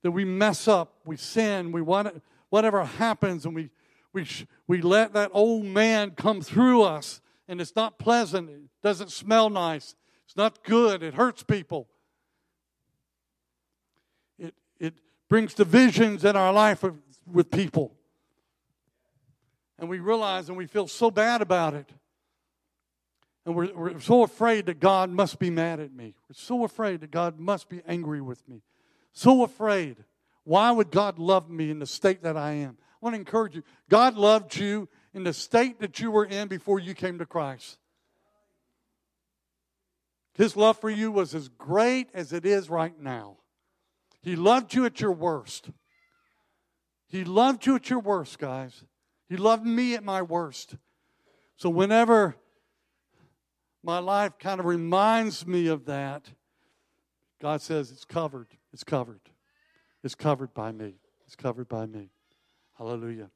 that 0.02 0.10
we 0.10 0.24
mess 0.24 0.68
up, 0.68 0.98
we 1.04 1.16
sin, 1.16 1.72
we 1.72 1.80
want 1.80 2.22
whatever 2.50 2.84
happens, 2.84 3.46
and 3.46 3.54
we 3.54 3.70
we, 4.14 4.26
we 4.66 4.80
let 4.80 5.12
that 5.12 5.30
old 5.34 5.64
man 5.64 6.12
come 6.12 6.40
through 6.40 6.82
us, 6.82 7.20
and 7.48 7.60
it's 7.60 7.76
not 7.76 7.98
pleasant. 7.98 8.48
It 8.48 8.60
doesn't 8.82 9.10
smell 9.10 9.50
nice. 9.50 9.94
It's 10.24 10.36
not 10.36 10.64
good. 10.64 11.02
It 11.02 11.14
hurts 11.14 11.42
people. 11.42 11.88
It, 14.38 14.54
it 14.78 14.94
brings 15.28 15.52
divisions 15.52 16.24
in 16.24 16.36
our 16.36 16.52
life 16.52 16.82
with, 16.82 16.94
with 17.30 17.50
people. 17.50 17.92
And 19.78 19.88
we 19.88 19.98
realize 19.98 20.48
and 20.48 20.56
we 20.56 20.66
feel 20.66 20.86
so 20.86 21.10
bad 21.10 21.42
about 21.42 21.74
it. 21.74 21.90
And 23.44 23.54
we're, 23.54 23.74
we're 23.74 24.00
so 24.00 24.22
afraid 24.22 24.66
that 24.66 24.80
God 24.80 25.10
must 25.10 25.38
be 25.38 25.50
mad 25.50 25.80
at 25.80 25.92
me. 25.92 26.14
We're 26.28 26.34
so 26.34 26.64
afraid 26.64 27.00
that 27.00 27.10
God 27.10 27.38
must 27.38 27.68
be 27.68 27.82
angry 27.86 28.22
with 28.22 28.48
me. 28.48 28.62
So 29.12 29.42
afraid. 29.42 29.96
Why 30.44 30.70
would 30.70 30.90
God 30.90 31.18
love 31.18 31.50
me 31.50 31.70
in 31.70 31.80
the 31.80 31.86
state 31.86 32.22
that 32.22 32.36
I 32.36 32.52
am? 32.52 32.78
Want 33.04 33.16
to 33.16 33.20
encourage 33.20 33.54
you. 33.54 33.62
God 33.90 34.16
loved 34.16 34.56
you 34.56 34.88
in 35.12 35.24
the 35.24 35.34
state 35.34 35.78
that 35.80 36.00
you 36.00 36.10
were 36.10 36.24
in 36.24 36.48
before 36.48 36.80
you 36.80 36.94
came 36.94 37.18
to 37.18 37.26
Christ. 37.26 37.76
His 40.32 40.56
love 40.56 40.78
for 40.78 40.88
you 40.88 41.12
was 41.12 41.34
as 41.34 41.50
great 41.50 42.08
as 42.14 42.32
it 42.32 42.46
is 42.46 42.70
right 42.70 42.98
now. 42.98 43.36
He 44.22 44.36
loved 44.36 44.72
you 44.72 44.86
at 44.86 45.02
your 45.02 45.12
worst. 45.12 45.68
He 47.06 47.24
loved 47.24 47.66
you 47.66 47.76
at 47.76 47.90
your 47.90 47.98
worst, 47.98 48.38
guys. 48.38 48.84
He 49.28 49.36
loved 49.36 49.66
me 49.66 49.94
at 49.94 50.02
my 50.02 50.22
worst. 50.22 50.76
So 51.56 51.68
whenever 51.68 52.36
my 53.82 53.98
life 53.98 54.38
kind 54.38 54.60
of 54.60 54.64
reminds 54.64 55.46
me 55.46 55.66
of 55.66 55.84
that, 55.84 56.30
God 57.38 57.60
says 57.60 57.90
it's 57.90 58.06
covered. 58.06 58.48
It's 58.72 58.82
covered. 58.82 59.20
It's 60.02 60.14
covered 60.14 60.54
by 60.54 60.72
me. 60.72 60.94
It's 61.26 61.36
covered 61.36 61.68
by 61.68 61.84
me. 61.84 62.13
Hallelujah. 62.78 63.30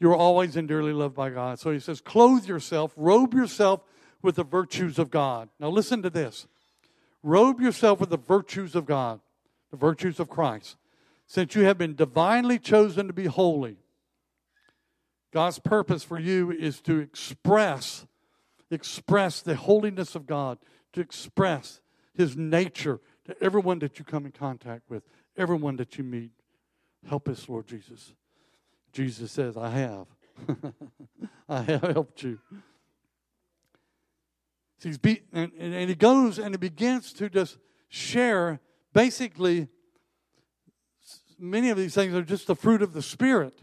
You're 0.00 0.16
always 0.16 0.56
and 0.56 0.66
dearly 0.66 0.92
loved 0.92 1.14
by 1.14 1.30
God. 1.30 1.60
So 1.60 1.70
he 1.70 1.78
says, 1.78 2.00
clothe 2.00 2.46
yourself, 2.46 2.92
robe 2.96 3.34
yourself 3.34 3.82
with 4.20 4.36
the 4.36 4.44
virtues 4.44 4.98
of 4.98 5.10
God. 5.10 5.48
Now 5.60 5.68
listen 5.68 6.02
to 6.02 6.10
this. 6.10 6.46
Robe 7.22 7.60
yourself 7.60 8.00
with 8.00 8.10
the 8.10 8.16
virtues 8.16 8.74
of 8.74 8.84
God, 8.84 9.20
the 9.70 9.76
virtues 9.76 10.18
of 10.18 10.28
Christ, 10.28 10.76
since 11.26 11.54
you 11.54 11.64
have 11.64 11.78
been 11.78 11.94
divinely 11.94 12.58
chosen 12.58 13.06
to 13.06 13.12
be 13.12 13.26
holy. 13.26 13.76
God's 15.32 15.60
purpose 15.60 16.02
for 16.02 16.18
you 16.18 16.50
is 16.50 16.80
to 16.82 16.98
express 16.98 18.06
express 18.72 19.42
the 19.42 19.54
holiness 19.54 20.14
of 20.14 20.26
God, 20.26 20.58
to 20.92 21.00
express 21.00 21.80
his 22.14 22.36
nature 22.36 23.00
to 23.24 23.36
everyone 23.42 23.78
that 23.80 23.98
you 23.98 24.04
come 24.04 24.26
in 24.26 24.32
contact 24.32 24.88
with, 24.88 25.02
everyone 25.36 25.76
that 25.76 25.98
you 25.98 26.04
meet. 26.04 26.30
Help 27.06 27.28
us, 27.28 27.48
Lord 27.48 27.66
Jesus. 27.66 28.14
Jesus 28.92 29.32
says, 29.32 29.56
I 29.56 29.70
have. 29.70 30.06
I 31.48 31.62
have 31.62 31.82
helped 31.82 32.22
you. 32.22 32.38
He's 34.82 34.98
be, 34.98 35.22
and, 35.32 35.52
and 35.58 35.88
he 35.88 35.94
goes 35.94 36.38
and 36.38 36.54
he 36.54 36.58
begins 36.58 37.12
to 37.14 37.30
just 37.30 37.58
share 37.88 38.60
basically 38.92 39.68
many 41.38 41.70
of 41.70 41.76
these 41.76 41.94
things 41.94 42.14
are 42.14 42.22
just 42.22 42.46
the 42.46 42.56
fruit 42.56 42.82
of 42.82 42.92
the 42.92 43.02
Spirit. 43.02 43.60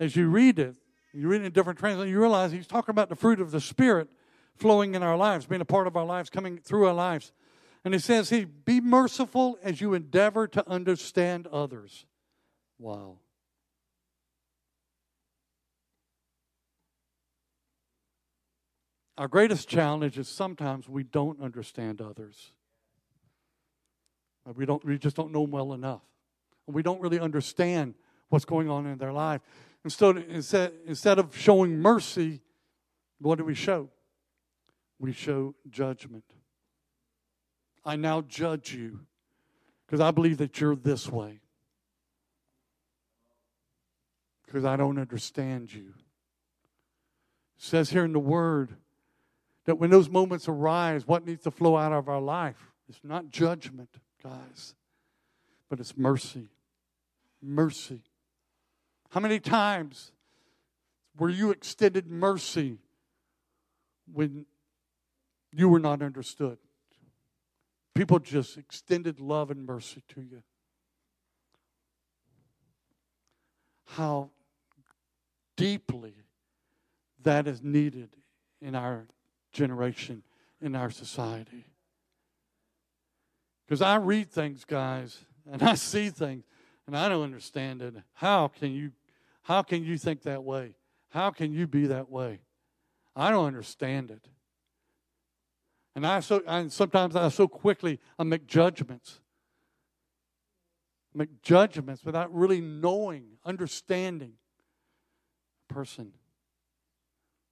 As 0.00 0.14
you 0.16 0.28
read 0.28 0.58
it, 0.58 0.76
you 1.12 1.28
read 1.28 1.42
it 1.42 1.46
in 1.46 1.52
different 1.52 1.78
translations, 1.78 2.12
you 2.12 2.20
realize 2.20 2.52
he's 2.52 2.66
talking 2.66 2.92
about 2.92 3.08
the 3.08 3.16
fruit 3.16 3.40
of 3.40 3.50
the 3.50 3.60
Spirit 3.60 4.08
flowing 4.56 4.94
in 4.94 5.02
our 5.02 5.16
lives, 5.16 5.46
being 5.46 5.60
a 5.60 5.66
part 5.66 5.86
of 5.86 5.96
our 5.96 6.04
lives, 6.04 6.30
coming 6.30 6.58
through 6.58 6.86
our 6.86 6.94
lives. 6.94 7.32
And 7.84 7.94
he 7.94 8.00
says, 8.00 8.30
He 8.30 8.44
be 8.44 8.80
merciful 8.80 9.58
as 9.62 9.80
you 9.80 9.94
endeavor 9.94 10.46
to 10.48 10.68
understand 10.68 11.46
others. 11.46 12.06
Wow. 12.78 13.18
Our 19.18 19.26
greatest 19.26 19.68
challenge 19.68 20.16
is 20.16 20.28
sometimes 20.28 20.88
we 20.88 21.02
don't 21.02 21.42
understand 21.42 22.00
others. 22.00 22.52
Uh, 24.48 24.52
we, 24.52 24.64
don't, 24.64 24.84
we 24.84 24.96
just 24.96 25.16
don't 25.16 25.32
know 25.32 25.42
them 25.42 25.50
well 25.50 25.72
enough. 25.72 26.02
We 26.68 26.84
don't 26.84 27.00
really 27.00 27.18
understand 27.18 27.94
what's 28.28 28.44
going 28.44 28.70
on 28.70 28.86
in 28.86 28.96
their 28.96 29.12
life. 29.12 29.40
Instead, 29.84 30.18
instead, 30.28 30.72
instead 30.86 31.18
of 31.18 31.36
showing 31.36 31.80
mercy, 31.80 32.40
what 33.20 33.38
do 33.38 33.44
we 33.44 33.56
show? 33.56 33.88
We 35.00 35.12
show 35.12 35.56
judgment. 35.68 36.24
I 37.84 37.96
now 37.96 38.20
judge 38.20 38.72
you 38.72 39.00
because 39.84 40.00
I 40.00 40.12
believe 40.12 40.38
that 40.38 40.60
you're 40.60 40.76
this 40.76 41.08
way. 41.08 41.40
Because 44.46 44.64
I 44.64 44.76
don't 44.76 44.98
understand 44.98 45.74
you. 45.74 45.94
It 47.56 47.64
says 47.64 47.90
here 47.90 48.04
in 48.04 48.12
the 48.12 48.20
Word, 48.20 48.76
that 49.68 49.74
when 49.74 49.90
those 49.90 50.08
moments 50.08 50.48
arise, 50.48 51.06
what 51.06 51.26
needs 51.26 51.42
to 51.42 51.50
flow 51.50 51.76
out 51.76 51.92
of 51.92 52.08
our 52.08 52.22
life? 52.22 52.72
It's 52.88 53.00
not 53.04 53.28
judgment, 53.28 53.90
guys, 54.22 54.74
but 55.68 55.78
it's 55.78 55.94
mercy. 55.94 56.48
Mercy. 57.42 58.00
How 59.10 59.20
many 59.20 59.38
times 59.38 60.12
were 61.18 61.28
you 61.28 61.50
extended 61.50 62.06
mercy 62.06 62.78
when 64.10 64.46
you 65.52 65.68
were 65.68 65.80
not 65.80 66.00
understood? 66.00 66.56
People 67.94 68.20
just 68.20 68.56
extended 68.56 69.20
love 69.20 69.50
and 69.50 69.66
mercy 69.66 70.02
to 70.14 70.22
you. 70.22 70.42
How 73.84 74.30
deeply 75.58 76.14
that 77.22 77.46
is 77.46 77.62
needed 77.62 78.16
in 78.62 78.74
our 78.74 79.08
generation 79.58 80.22
in 80.62 80.76
our 80.76 80.90
society. 80.90 81.66
Because 83.66 83.82
I 83.82 83.96
read 83.96 84.30
things, 84.30 84.64
guys, 84.64 85.18
and 85.50 85.62
I 85.62 85.74
see 85.74 86.10
things, 86.10 86.44
and 86.86 86.96
I 86.96 87.08
don't 87.08 87.24
understand 87.24 87.82
it. 87.82 87.94
How 88.14 88.48
can 88.48 88.72
you 88.72 88.92
how 89.42 89.62
can 89.62 89.82
you 89.82 89.96
think 89.98 90.22
that 90.22 90.44
way? 90.44 90.74
How 91.08 91.30
can 91.30 91.52
you 91.52 91.66
be 91.66 91.86
that 91.86 92.10
way? 92.10 92.40
I 93.16 93.30
don't 93.30 93.46
understand 93.46 94.10
it. 94.10 94.28
And 95.96 96.06
I 96.06 96.20
so 96.20 96.42
and 96.46 96.72
sometimes 96.72 97.16
I 97.16 97.28
so 97.28 97.48
quickly 97.48 97.98
I 98.18 98.22
make 98.22 98.46
judgments. 98.46 99.20
Make 101.14 101.42
judgments 101.42 102.04
without 102.04 102.32
really 102.32 102.60
knowing, 102.60 103.24
understanding 103.44 104.34
a 105.68 105.74
person. 105.74 106.12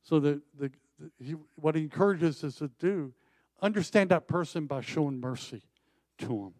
So 0.02 0.20
the, 0.20 0.40
the, 0.56 0.68
the 0.68 0.70
he, 1.18 1.34
what 1.56 1.74
he 1.74 1.82
encourages 1.82 2.42
us 2.44 2.56
to 2.56 2.68
do, 2.78 3.12
understand 3.60 4.10
that 4.10 4.26
person 4.26 4.66
by 4.66 4.80
showing 4.80 5.20
mercy 5.20 5.62
to 6.18 6.26
him. 6.26 6.54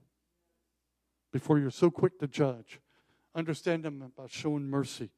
Before 1.33 1.59
you're 1.59 1.71
so 1.71 1.91
quick 1.91 2.19
to 2.21 2.27
judge, 2.27 2.81
understand 3.35 3.85
them 3.85 4.13
by 4.17 4.27
showing 4.29 4.69
mercy. 4.69 5.11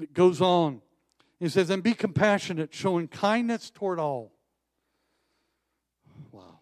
It 0.00 0.12
goes 0.12 0.40
on. 0.40 0.82
He 1.38 1.48
says, 1.48 1.70
and 1.70 1.82
be 1.82 1.94
compassionate, 1.94 2.72
showing 2.72 3.08
kindness 3.08 3.70
toward 3.70 3.98
all. 3.98 4.32
Wow. 6.32 6.58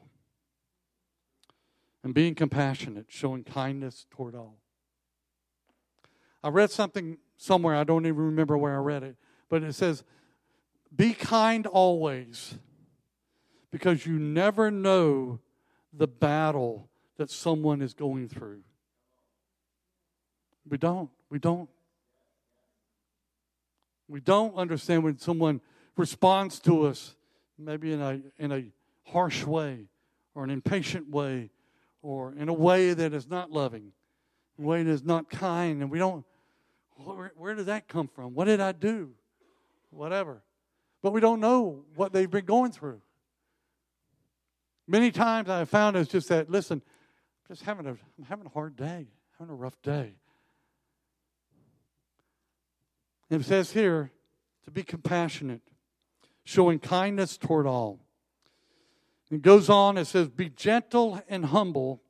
And 2.03 2.13
being 2.13 2.35
compassionate, 2.35 3.07
showing 3.09 3.45
kindness 3.45 4.07
toward 4.11 4.35
all. 4.35 4.57
I 6.43 6.49
read 6.49 6.71
something 6.71 7.19
somewhere, 7.37 7.77
I 7.77 7.85
don't 7.85 8.05
even 8.05 8.21
remember 8.21 8.59
where 8.59 8.75
I 8.75 8.79
read 8.79 9.03
it, 9.03 9.17
but 9.49 9.63
it 9.63 9.73
says, 9.75 10.05
Be 10.95 11.13
kind 11.13 11.67
always, 11.67 12.55
because 13.71 14.07
you 14.07 14.19
never 14.19 14.71
know 14.71 15.41
the 15.93 16.07
battle 16.07 16.89
that 17.17 17.31
someone 17.31 17.83
is 17.83 17.95
going 17.95 18.29
through. 18.29 18.61
We 20.69 20.79
don't. 20.79 21.11
We 21.31 21.39
don't. 21.39 21.69
We 24.09 24.21
don't 24.21 24.55
understand 24.57 25.03
when 25.03 25.19
someone 25.19 25.61
responds 25.97 26.61
to 26.61 26.87
us, 26.87 27.17
maybe 27.59 27.93
in 27.93 28.01
a, 28.01 28.21
in 28.39 28.53
a 28.53 28.65
harsh 29.05 29.45
way, 29.45 29.87
or 30.35 30.45
an 30.45 30.51
impatient 30.51 31.09
way, 31.11 31.51
or 32.03 32.35
in 32.35 32.49
a 32.49 32.53
way 32.53 32.93
that 32.93 33.15
is 33.15 33.29
not 33.29 33.51
loving, 33.51 33.93
a 34.59 34.63
way 34.63 34.83
that 34.83 34.91
is 34.91 35.03
not 35.03 35.31
kind, 35.31 35.81
and 35.83 35.91
we 35.91 35.99
don't. 35.99 36.25
Where, 36.97 37.33
where 37.37 37.55
did 37.55 37.67
that 37.67 37.89
come 37.89 38.09
from? 38.09 38.35
What 38.35 38.45
did 38.45 38.61
I 38.61 38.73
do? 38.73 39.11
Whatever. 39.91 40.43
But 41.05 41.13
we 41.13 41.21
don't 41.21 41.39
know 41.41 41.85
what 41.97 42.15
they've 42.15 42.31
been 42.31 42.47
going 42.47 42.73
through. 42.73 43.03
Many 44.89 45.11
times 45.11 45.51
I 45.51 45.59
have 45.59 45.69
found 45.69 45.97
it's 45.97 46.11
just 46.11 46.31
that, 46.31 46.49
listen, 46.49 46.81
I'm 46.81 47.55
just 47.55 47.63
having 47.67 47.85
a, 47.85 47.91
I'm 47.91 48.25
having 48.27 48.47
a 48.47 48.49
hard 48.49 48.75
day, 48.75 49.09
having 49.39 49.53
a 49.53 49.55
rough 49.55 49.77
day. 49.83 50.15
It 53.29 53.45
says 53.45 53.73
here 53.73 54.13
to 54.65 54.71
be 54.71 54.83
compassionate, 54.83 55.61
showing 56.43 56.79
kindness 56.79 57.37
toward 57.37 57.67
all. 57.67 58.01
It 59.31 59.43
goes 59.43 59.69
on, 59.69 59.99
it 59.99 60.07
says, 60.07 60.31
be 60.31 60.49
gentle 60.49 61.21
and 61.29 61.45
humble, 61.45 62.01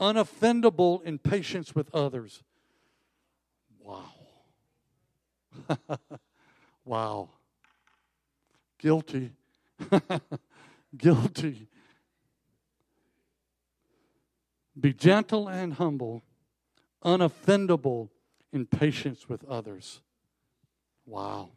unoffendable 0.00 1.00
in 1.04 1.20
patience 1.20 1.76
with 1.76 1.94
others. 1.94 2.42
Wow. 3.78 4.10
wow. 6.84 7.28
Guilty. 8.84 9.30
Guilty. 10.98 11.68
Be 14.78 14.92
gentle 14.92 15.48
and 15.48 15.72
humble, 15.72 16.22
unoffendable 17.02 18.10
in 18.52 18.66
patience 18.66 19.26
with 19.26 19.42
others. 19.46 20.02
Wow. 21.06 21.48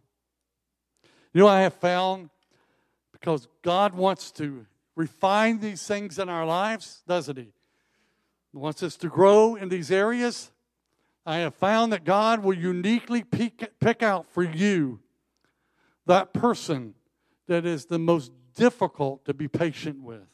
You 1.34 1.41
know, 1.41 1.47
I 1.49 1.63
have 1.63 1.73
found 1.73 2.30
because 3.11 3.49
God 3.61 3.93
wants 3.93 4.32
to 4.32 4.65
refine 4.95 5.59
these 5.59 5.86
things 5.86 6.19
in 6.19 6.30
our 6.30 6.45
lives, 6.45 7.03
doesn't 7.05 7.36
He? 7.36 7.51
He 8.53 8.57
wants 8.57 8.82
us 8.82 8.95
to 8.95 9.09
grow 9.09 9.57
in 9.57 9.67
these 9.67 9.91
areas. 9.91 10.49
I 11.25 11.39
have 11.39 11.55
found 11.55 11.91
that 11.91 12.05
God 12.05 12.41
will 12.41 12.57
uniquely 12.57 13.21
pick, 13.21 13.78
pick 13.82 14.01
out 14.01 14.25
for 14.28 14.43
you 14.43 15.01
that 16.05 16.32
person 16.32 16.93
that 17.47 17.65
is 17.65 17.85
the 17.85 17.99
most 17.99 18.31
difficult 18.55 19.25
to 19.25 19.33
be 19.33 19.47
patient 19.47 20.01
with. 20.01 20.27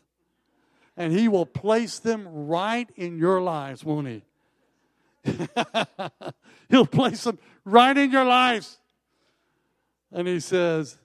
And 0.98 1.12
He 1.12 1.28
will 1.28 1.46
place 1.46 2.00
them 2.00 2.28
right 2.28 2.90
in 2.96 3.18
your 3.18 3.42
lives, 3.42 3.84
won't 3.84 4.08
He? 4.08 4.24
He'll 6.70 6.86
place 6.86 7.24
them 7.24 7.40
right 7.66 7.98
in 7.98 8.12
your 8.12 8.26
lives. 8.26 8.80
And 10.12 10.28
He 10.28 10.40
says, 10.40 10.98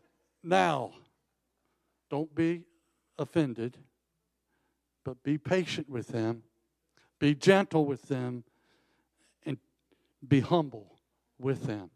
Now, 0.42 0.92
don't 2.11 2.34
be 2.34 2.64
offended, 3.18 3.76
but 5.04 5.22
be 5.22 5.38
patient 5.38 5.88
with 5.88 6.09
them, 6.09 6.42
be 7.18 7.34
gentle 7.34 7.84
with 7.84 8.02
them, 8.09 8.44
and 9.44 9.59
be 10.26 10.40
humble 10.40 10.96
with 11.38 11.64
them. 11.64 11.90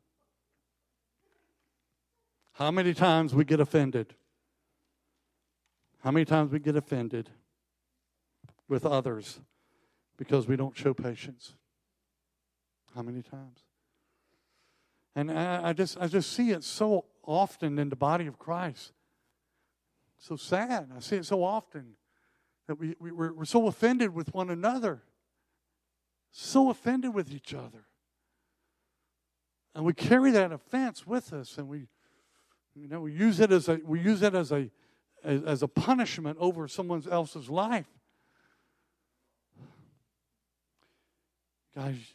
How 2.63 2.71
many 2.71 2.95
times 2.95 3.35
we 3.35 3.45
get 3.45 3.59
offended? 3.59 4.15
How 5.99 6.13
many 6.13 6.25
times 6.25 6.53
we 6.53 6.61
get 6.61 6.77
offended 6.77 7.29
with 8.69 8.87
others 8.87 9.41
because 10.17 10.47
we 10.47 10.55
don't 10.55 10.77
show 10.77 10.95
patience? 10.95 11.55
How 12.95 13.03
many 13.03 13.21
times? 13.21 13.65
And 15.17 15.33
I, 15.33 15.71
I 15.71 15.73
just 15.73 15.99
I 16.01 16.07
just 16.07 16.33
see 16.35 16.53
it 16.53 16.63
so 16.63 17.07
often 17.27 17.81
in 17.81 17.89
the 17.89 17.97
body 17.97 18.29
of 18.29 18.39
Christ. 18.39 18.93
So 20.17 20.37
sad. 20.37 20.89
I 20.97 21.01
see 21.01 21.17
it 21.17 21.27
so 21.27 21.43
often 21.43 21.97
that 22.69 22.79
we, 22.79 22.95
we, 23.01 23.11
we're, 23.11 23.33
we're 23.33 23.45
so 23.45 23.67
offended 23.67 24.15
with 24.15 24.33
one 24.33 24.51
another, 24.51 25.03
so 26.31 26.71
offended 26.71 27.13
with 27.13 27.33
each 27.33 27.55
other. 27.55 27.87
And 29.75 29.85
we 29.85 29.95
carry 29.95 30.31
that 30.31 30.53
offense 30.53 31.05
with 31.05 31.33
us 31.33 31.59
and 31.59 31.67
we 31.67 31.89
you 32.75 32.89
know 32.89 33.01
we 33.01 33.13
use 33.13 33.41
it 33.41 33.53
as 33.53 33.69
a 33.69 33.81
we 33.85 34.01
use 34.01 34.23
it 34.23 34.35
as 34.35 34.53
a 34.53 34.71
as, 35.25 35.63
a 35.63 35.69
punishment 35.69 36.37
over 36.41 36.67
someone 36.67 37.03
else's 37.11 37.49
life. 37.49 37.87
Guys, 41.75 42.15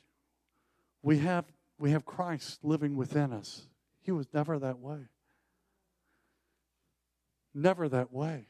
we 1.02 1.20
have 1.20 1.46
we 1.80 1.92
have 1.92 2.06
Christ 2.06 2.64
living 2.64 2.96
within 2.96 3.32
us. 3.32 3.68
He 4.02 4.12
was 4.12 4.28
never 4.34 4.60
that 4.60 4.80
way. 4.80 5.08
Never 7.54 7.90
that 7.90 8.12
way. 8.12 8.48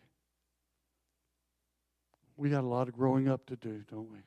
We 2.36 2.50
got 2.50 2.64
a 2.64 2.68
lot 2.68 2.88
of 2.88 2.94
growing 2.94 3.28
up 3.28 3.46
to 3.48 3.56
do, 3.56 3.84
don't 3.90 4.12
we? 4.12 4.20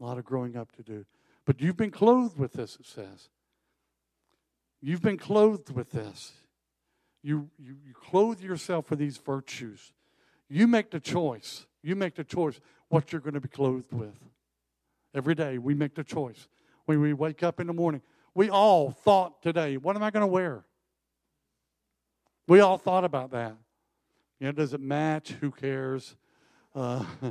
A 0.00 0.04
lot 0.04 0.18
of 0.18 0.24
growing 0.24 0.56
up 0.56 0.72
to 0.76 0.82
do. 0.82 1.06
But 1.44 1.60
you've 1.60 1.76
been 1.76 1.90
clothed 1.90 2.38
with 2.38 2.52
this, 2.52 2.76
it 2.78 2.86
says. 2.86 3.30
You've 4.80 5.02
been 5.02 5.16
clothed 5.16 5.70
with 5.70 5.90
this. 5.92 6.32
You, 7.22 7.50
you, 7.58 7.76
you 7.84 7.94
clothe 7.94 8.40
yourself 8.40 8.90
with 8.90 8.98
these 8.98 9.18
virtues. 9.18 9.92
You 10.48 10.66
make 10.66 10.90
the 10.90 11.00
choice. 11.00 11.66
You 11.82 11.96
make 11.96 12.14
the 12.14 12.24
choice 12.24 12.60
what 12.88 13.12
you're 13.12 13.20
going 13.20 13.34
to 13.34 13.40
be 13.40 13.48
clothed 13.48 13.92
with. 13.92 14.14
Every 15.14 15.34
day 15.34 15.58
we 15.58 15.74
make 15.74 15.94
the 15.94 16.04
choice. 16.04 16.48
When 16.86 17.00
we 17.00 17.12
wake 17.12 17.42
up 17.42 17.60
in 17.60 17.66
the 17.66 17.72
morning, 17.72 18.02
we 18.34 18.50
all 18.50 18.90
thought 18.90 19.42
today, 19.42 19.76
what 19.76 19.96
am 19.96 20.02
I 20.02 20.10
going 20.10 20.22
to 20.22 20.26
wear? 20.26 20.64
We 22.46 22.60
all 22.60 22.78
thought 22.78 23.04
about 23.04 23.32
that. 23.32 23.56
You 24.40 24.46
know, 24.46 24.52
does 24.52 24.72
it 24.72 24.80
match? 24.80 25.30
Who 25.40 25.50
cares? 25.50 26.14
Uh, 26.74 27.04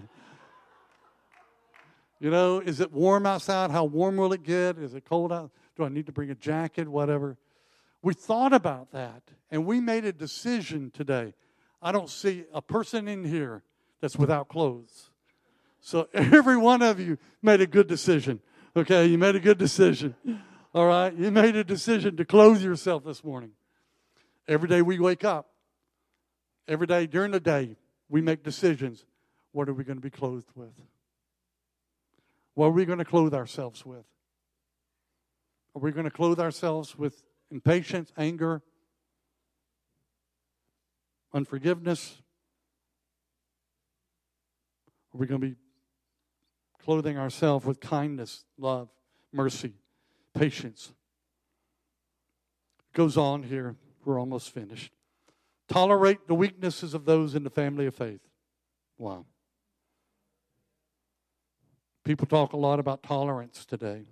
you 2.20 2.30
know, 2.30 2.60
is 2.60 2.82
it 2.82 2.92
warm 2.92 3.26
outside? 3.26 3.72
How 3.72 3.86
warm 3.86 4.18
will 4.18 4.34
it 4.34 4.44
get? 4.44 4.78
Is 4.78 4.94
it 4.94 5.06
cold 5.06 5.32
out? 5.32 5.52
Do 5.76 5.86
I 5.86 5.90
need 5.90 6.06
to 6.08 6.12
bring 6.12 6.30
a 6.30 6.36
jacket? 6.36 6.88
Whatever. 6.88 7.38
We 8.08 8.14
thought 8.14 8.54
about 8.54 8.94
that 8.94 9.22
and 9.52 9.66
we 9.66 9.82
made 9.82 10.06
a 10.06 10.14
decision 10.14 10.92
today. 10.92 11.34
I 11.82 11.92
don't 11.92 12.10
see 12.10 12.46
a 12.54 12.62
person 12.62 13.06
in 13.10 13.26
here 13.26 13.64
that's 14.00 14.16
without 14.16 14.48
clothes. 14.48 15.10
So 15.82 16.08
every 16.14 16.56
one 16.56 16.82
of 16.82 17.02
you 17.02 17.18
made 17.42 17.60
a 17.60 17.68
good 17.68 17.88
decision. 17.88 18.40
Okay, 18.78 19.08
you 19.08 19.18
made 19.18 19.36
a 19.36 19.42
good 19.42 19.58
decision. 19.58 20.16
All 20.74 20.88
right, 20.88 21.14
you 21.14 21.32
made 21.32 21.58
a 21.58 21.66
decision 21.66 22.16
to 22.16 22.24
clothe 22.24 22.62
yourself 22.62 23.04
this 23.04 23.26
morning. 23.26 23.52
Every 24.48 24.70
day 24.70 24.82
we 24.82 25.00
wake 25.00 25.26
up, 25.26 25.50
every 26.66 26.88
day 26.88 27.08
during 27.08 27.32
the 27.32 27.42
day, 27.42 27.76
we 28.08 28.22
make 28.22 28.42
decisions. 28.42 29.04
What 29.52 29.68
are 29.68 29.74
we 29.74 29.84
going 29.84 29.98
to 29.98 30.02
be 30.02 30.12
clothed 30.12 30.48
with? 30.56 30.72
What 32.54 32.68
are 32.68 32.72
we 32.72 32.86
going 32.86 33.00
to 33.00 33.06
clothe 33.06 33.34
ourselves 33.34 33.86
with? 33.86 34.06
Are 35.76 35.82
we 35.82 35.92
going 35.92 36.06
to 36.06 36.10
clothe 36.10 36.40
ourselves 36.40 36.98
with 36.98 37.22
impatience, 37.52 38.12
anger, 38.18 38.62
unforgiveness? 41.34 42.18
Are 45.14 45.18
we 45.18 45.28
going 45.28 45.42
to 45.42 45.48
be 45.48 45.56
clothing 46.84 47.18
ourselves 47.18 47.66
with 47.66 47.80
kindness, 47.80 48.46
love, 48.58 48.90
mercy, 49.32 49.74
patience? 50.34 50.92
It 52.80 52.98
goes 52.98 53.18
on 53.18 53.44
here. 53.44 53.76
We're 54.06 54.20
almost 54.20 54.52
finished. 54.52 54.94
Tolerate 55.68 56.28
the 56.28 56.36
weaknesses 56.36 56.94
of 56.94 57.06
those 57.06 57.36
in 57.36 57.44
the 57.44 57.50
family 57.50 57.86
of 57.86 57.96
faith. 57.96 58.22
Wow. 58.98 59.26
People 62.06 62.26
talk 62.26 62.54
a 62.54 62.58
lot 62.58 62.80
about 62.80 63.04
tolerance 63.04 63.66
today. 63.66 64.06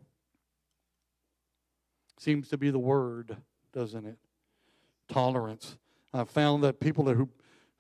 Seems 2.17 2.49
to 2.49 2.57
be 2.57 2.71
the 2.71 2.79
word, 2.79 3.37
doesn't 3.73 4.05
it? 4.05 4.17
Tolerance. 5.09 5.77
I've 6.13 6.29
found 6.29 6.63
that 6.63 6.79
people 6.79 7.05
who 7.05 7.29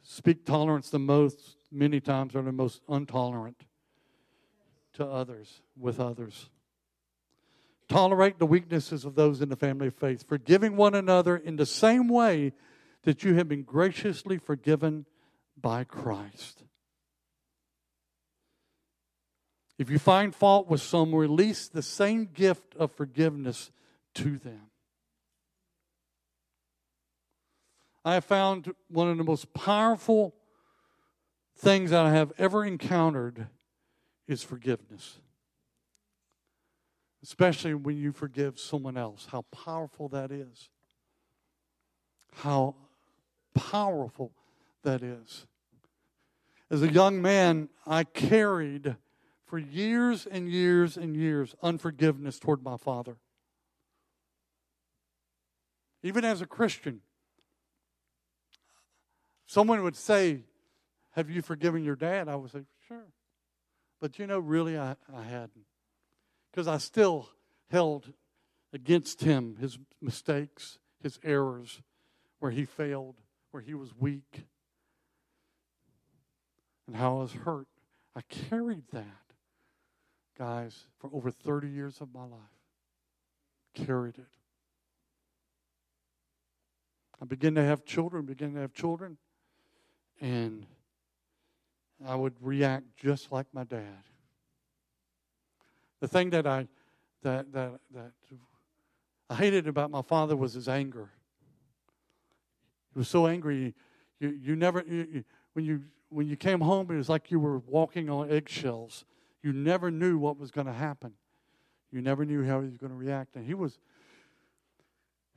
speak 0.03 0.45
tolerance 0.45 0.89
the 0.89 0.99
most, 0.99 1.57
many 1.71 1.99
times, 1.99 2.35
are 2.35 2.41
the 2.41 2.51
most 2.51 2.81
intolerant 2.89 3.65
to 4.93 5.05
others, 5.05 5.61
with 5.77 5.99
others. 5.99 6.49
Tolerate 7.87 8.39
the 8.39 8.45
weaknesses 8.45 9.05
of 9.05 9.15
those 9.15 9.41
in 9.41 9.49
the 9.49 9.55
family 9.55 9.87
of 9.87 9.95
faith, 9.95 10.27
forgiving 10.27 10.75
one 10.75 10.95
another 10.95 11.37
in 11.37 11.55
the 11.55 11.65
same 11.65 12.07
way 12.07 12.53
that 13.03 13.23
you 13.23 13.35
have 13.35 13.47
been 13.47 13.63
graciously 13.63 14.37
forgiven 14.37 15.05
by 15.59 15.83
Christ. 15.83 16.63
If 19.77 19.89
you 19.89 19.99
find 19.99 20.33
fault 20.33 20.67
with 20.67 20.81
some, 20.81 21.13
release 21.13 21.67
the 21.67 21.81
same 21.81 22.29
gift 22.33 22.75
of 22.75 22.91
forgiveness 22.91 23.71
to 24.15 24.37
them. 24.37 24.69
I 28.03 28.13
have 28.15 28.25
found 28.25 28.73
one 28.87 29.09
of 29.09 29.17
the 29.17 29.23
most 29.23 29.53
powerful 29.53 30.35
things 31.57 31.91
that 31.91 32.05
I 32.05 32.11
have 32.11 32.33
ever 32.37 32.63
encountered 32.63 33.47
is 34.27 34.43
forgiveness. 34.43 35.17
Especially 37.23 37.73
when 37.73 37.97
you 37.97 38.11
forgive 38.11 38.59
someone 38.59 38.97
else, 38.97 39.27
how 39.31 39.41
powerful 39.43 40.07
that 40.09 40.31
is. 40.31 40.69
How 42.33 42.75
powerful 43.55 44.33
that 44.83 45.01
is. 45.01 45.47
As 46.69 46.83
a 46.83 46.91
young 46.91 47.21
man, 47.21 47.69
I 47.87 48.03
carried 48.03 48.95
for 49.45 49.57
years 49.57 50.27
and 50.27 50.49
years 50.49 50.97
and 50.97 51.15
years 51.15 51.55
unforgiveness 51.63 52.37
toward 52.37 52.63
my 52.63 52.77
father. 52.77 53.17
Even 56.05 56.23
as 56.23 56.39
a 56.39 56.45
Christian, 56.45 57.01
someone 59.47 59.81
would 59.81 59.95
say, 59.95 60.43
Have 61.13 61.31
you 61.31 61.41
forgiven 61.41 61.83
your 61.83 61.95
dad? 61.95 62.29
I 62.29 62.35
would 62.35 62.51
say, 62.51 62.61
Sure. 62.87 63.07
But 63.99 64.19
you 64.19 64.27
know, 64.27 64.37
really, 64.37 64.77
I, 64.77 64.97
I 65.11 65.23
hadn't. 65.23 65.65
Because 66.51 66.67
I 66.67 66.77
still 66.77 67.29
held 67.71 68.13
against 68.71 69.23
him 69.23 69.57
his 69.59 69.79
mistakes, 69.99 70.77
his 71.01 71.19
errors, 71.23 71.81
where 72.37 72.51
he 72.51 72.65
failed, 72.65 73.15
where 73.49 73.63
he 73.63 73.73
was 73.73 73.89
weak, 73.97 74.45
and 76.85 76.95
how 76.95 77.17
I 77.17 77.21
was 77.21 77.33
hurt. 77.33 77.67
I 78.15 78.21
carried 78.21 78.83
that 78.91 79.25
guys, 80.37 80.85
for 80.99 81.09
over 81.11 81.31
30 81.31 81.67
years 81.67 81.99
of 81.99 82.13
my 82.13 82.25
life. 82.25 82.39
Carried 83.73 84.19
it. 84.19 84.34
I 87.21 87.25
began 87.25 87.55
to 87.55 87.63
have 87.63 87.85
children, 87.85 88.25
began 88.25 88.53
to 88.53 88.59
have 88.59 88.73
children, 88.73 89.17
and 90.19 90.65
I 92.05 92.15
would 92.15 92.33
react 92.41 92.85
just 92.97 93.31
like 93.31 93.47
my 93.53 93.63
dad. 93.63 94.03
The 96.01 96.07
thing 96.07 96.29
that 96.31 96.45
I 96.45 96.67
that 97.23 97.51
that 97.53 97.79
that 97.93 98.11
I 99.29 99.35
hated 99.35 99.67
about 99.67 99.91
my 99.91 100.01
father 100.01 100.35
was 100.35 100.53
his 100.53 100.67
anger. 100.67 101.09
He 102.93 102.99
was 102.99 103.07
so 103.07 103.27
angry. 103.27 103.73
You 104.19 104.29
you 104.29 104.55
never 104.55 104.83
you, 104.87 105.23
when 105.53 105.65
you 105.65 105.83
when 106.09 106.27
you 106.27 106.35
came 106.35 106.61
home, 106.61 106.91
it 106.91 106.95
was 106.95 107.09
like 107.09 107.31
you 107.31 107.39
were 107.39 107.59
walking 107.59 108.09
on 108.09 108.29
eggshells. 108.29 109.05
You 109.41 109.53
never 109.53 109.91
knew 109.91 110.17
what 110.17 110.37
was 110.37 110.51
going 110.51 110.67
to 110.67 110.73
happen. 110.73 111.13
You 111.91 112.01
never 112.01 112.25
knew 112.25 112.43
how 112.45 112.61
he 112.61 112.67
was 112.67 112.77
going 112.77 112.91
to 112.91 112.97
react. 112.97 113.35
And 113.35 113.45
he 113.45 113.53
was 113.53 113.79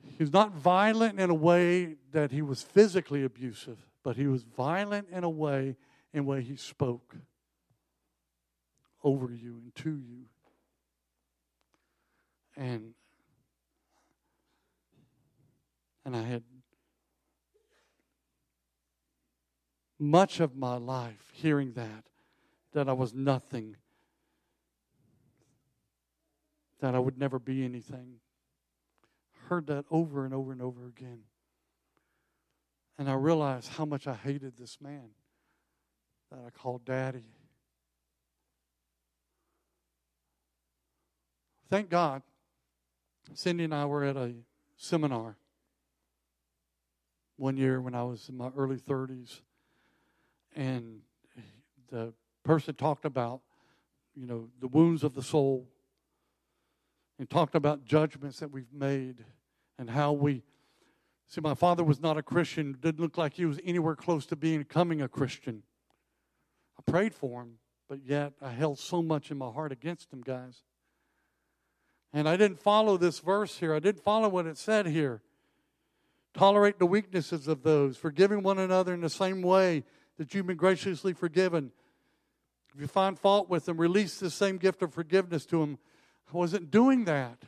he 0.02 0.22
was 0.22 0.32
not 0.32 0.52
violent 0.52 1.20
in 1.20 1.30
a 1.30 1.34
way 1.34 1.96
that 2.12 2.30
he 2.30 2.42
was 2.42 2.62
physically 2.62 3.24
abusive, 3.24 3.78
but 4.02 4.16
he 4.16 4.26
was 4.26 4.42
violent 4.42 5.08
in 5.10 5.24
a 5.24 5.30
way 5.30 5.76
in 6.12 6.24
way 6.24 6.42
he 6.42 6.56
spoke 6.56 7.16
over 9.04 9.32
you 9.32 9.60
and 9.62 9.74
to 9.76 9.90
you. 9.90 10.24
And 12.56 12.94
and 16.04 16.16
I 16.16 16.22
had 16.22 16.42
much 19.98 20.40
of 20.40 20.56
my 20.56 20.76
life 20.76 21.30
hearing 21.32 21.72
that 21.72 22.04
that 22.72 22.88
I 22.88 22.92
was 22.92 23.12
nothing 23.14 23.76
that 26.80 26.94
I 26.94 26.98
would 26.98 27.18
never 27.18 27.38
be 27.38 27.64
anything. 27.64 28.20
Heard 29.48 29.66
that 29.68 29.86
over 29.90 30.26
and 30.26 30.34
over 30.34 30.52
and 30.52 30.60
over 30.60 30.86
again. 30.86 31.20
And 32.98 33.08
I 33.08 33.14
realized 33.14 33.68
how 33.68 33.86
much 33.86 34.06
I 34.06 34.12
hated 34.12 34.58
this 34.58 34.78
man 34.78 35.08
that 36.30 36.40
I 36.46 36.50
called 36.50 36.84
daddy. 36.84 37.24
Thank 41.70 41.88
God, 41.88 42.22
Cindy 43.32 43.64
and 43.64 43.74
I 43.74 43.86
were 43.86 44.04
at 44.04 44.16
a 44.16 44.34
seminar 44.76 45.36
one 47.36 47.56
year 47.56 47.80
when 47.80 47.94
I 47.94 48.02
was 48.02 48.28
in 48.28 48.36
my 48.36 48.50
early 48.54 48.76
30s. 48.76 49.40
And 50.54 51.00
the 51.90 52.12
person 52.42 52.74
talked 52.74 53.06
about, 53.06 53.40
you 54.14 54.26
know, 54.26 54.48
the 54.60 54.68
wounds 54.68 55.04
of 55.04 55.14
the 55.14 55.22
soul 55.22 55.66
and 57.18 57.30
talked 57.30 57.54
about 57.54 57.86
judgments 57.86 58.40
that 58.40 58.50
we've 58.50 58.72
made 58.72 59.24
and 59.78 59.90
how 59.90 60.12
we 60.12 60.42
see 61.26 61.40
my 61.40 61.54
father 61.54 61.84
was 61.84 62.00
not 62.00 62.16
a 62.16 62.22
christian 62.22 62.76
didn't 62.80 63.00
look 63.00 63.16
like 63.16 63.34
he 63.34 63.44
was 63.44 63.60
anywhere 63.64 63.94
close 63.94 64.26
to 64.26 64.36
becoming 64.36 65.00
a 65.00 65.08
christian. 65.08 65.62
I 66.78 66.90
prayed 66.90 67.14
for 67.14 67.42
him 67.42 67.58
but 67.88 68.00
yet 68.04 68.32
i 68.42 68.50
held 68.50 68.78
so 68.78 69.02
much 69.02 69.30
in 69.30 69.38
my 69.38 69.50
heart 69.50 69.72
against 69.72 70.12
him 70.12 70.22
guys. 70.22 70.62
And 72.12 72.28
i 72.28 72.36
didn't 72.36 72.60
follow 72.60 72.96
this 72.96 73.20
verse 73.20 73.58
here. 73.58 73.74
I 73.74 73.78
didn't 73.78 74.02
follow 74.02 74.28
what 74.28 74.46
it 74.46 74.58
said 74.58 74.86
here. 74.86 75.22
Tolerate 76.34 76.78
the 76.78 76.86
weaknesses 76.86 77.48
of 77.48 77.62
those 77.62 77.96
forgiving 77.96 78.42
one 78.42 78.58
another 78.58 78.94
in 78.94 79.00
the 79.00 79.10
same 79.10 79.42
way 79.42 79.84
that 80.18 80.34
you've 80.34 80.46
been 80.46 80.56
graciously 80.56 81.12
forgiven. 81.12 81.72
If 82.74 82.80
you 82.80 82.86
find 82.86 83.18
fault 83.18 83.48
with 83.48 83.64
them 83.64 83.78
release 83.78 84.18
the 84.18 84.30
same 84.30 84.56
gift 84.56 84.82
of 84.82 84.92
forgiveness 84.92 85.46
to 85.46 85.60
them 85.60 85.78
I 86.32 86.36
wasn't 86.36 86.70
doing 86.70 87.04
that. 87.04 87.38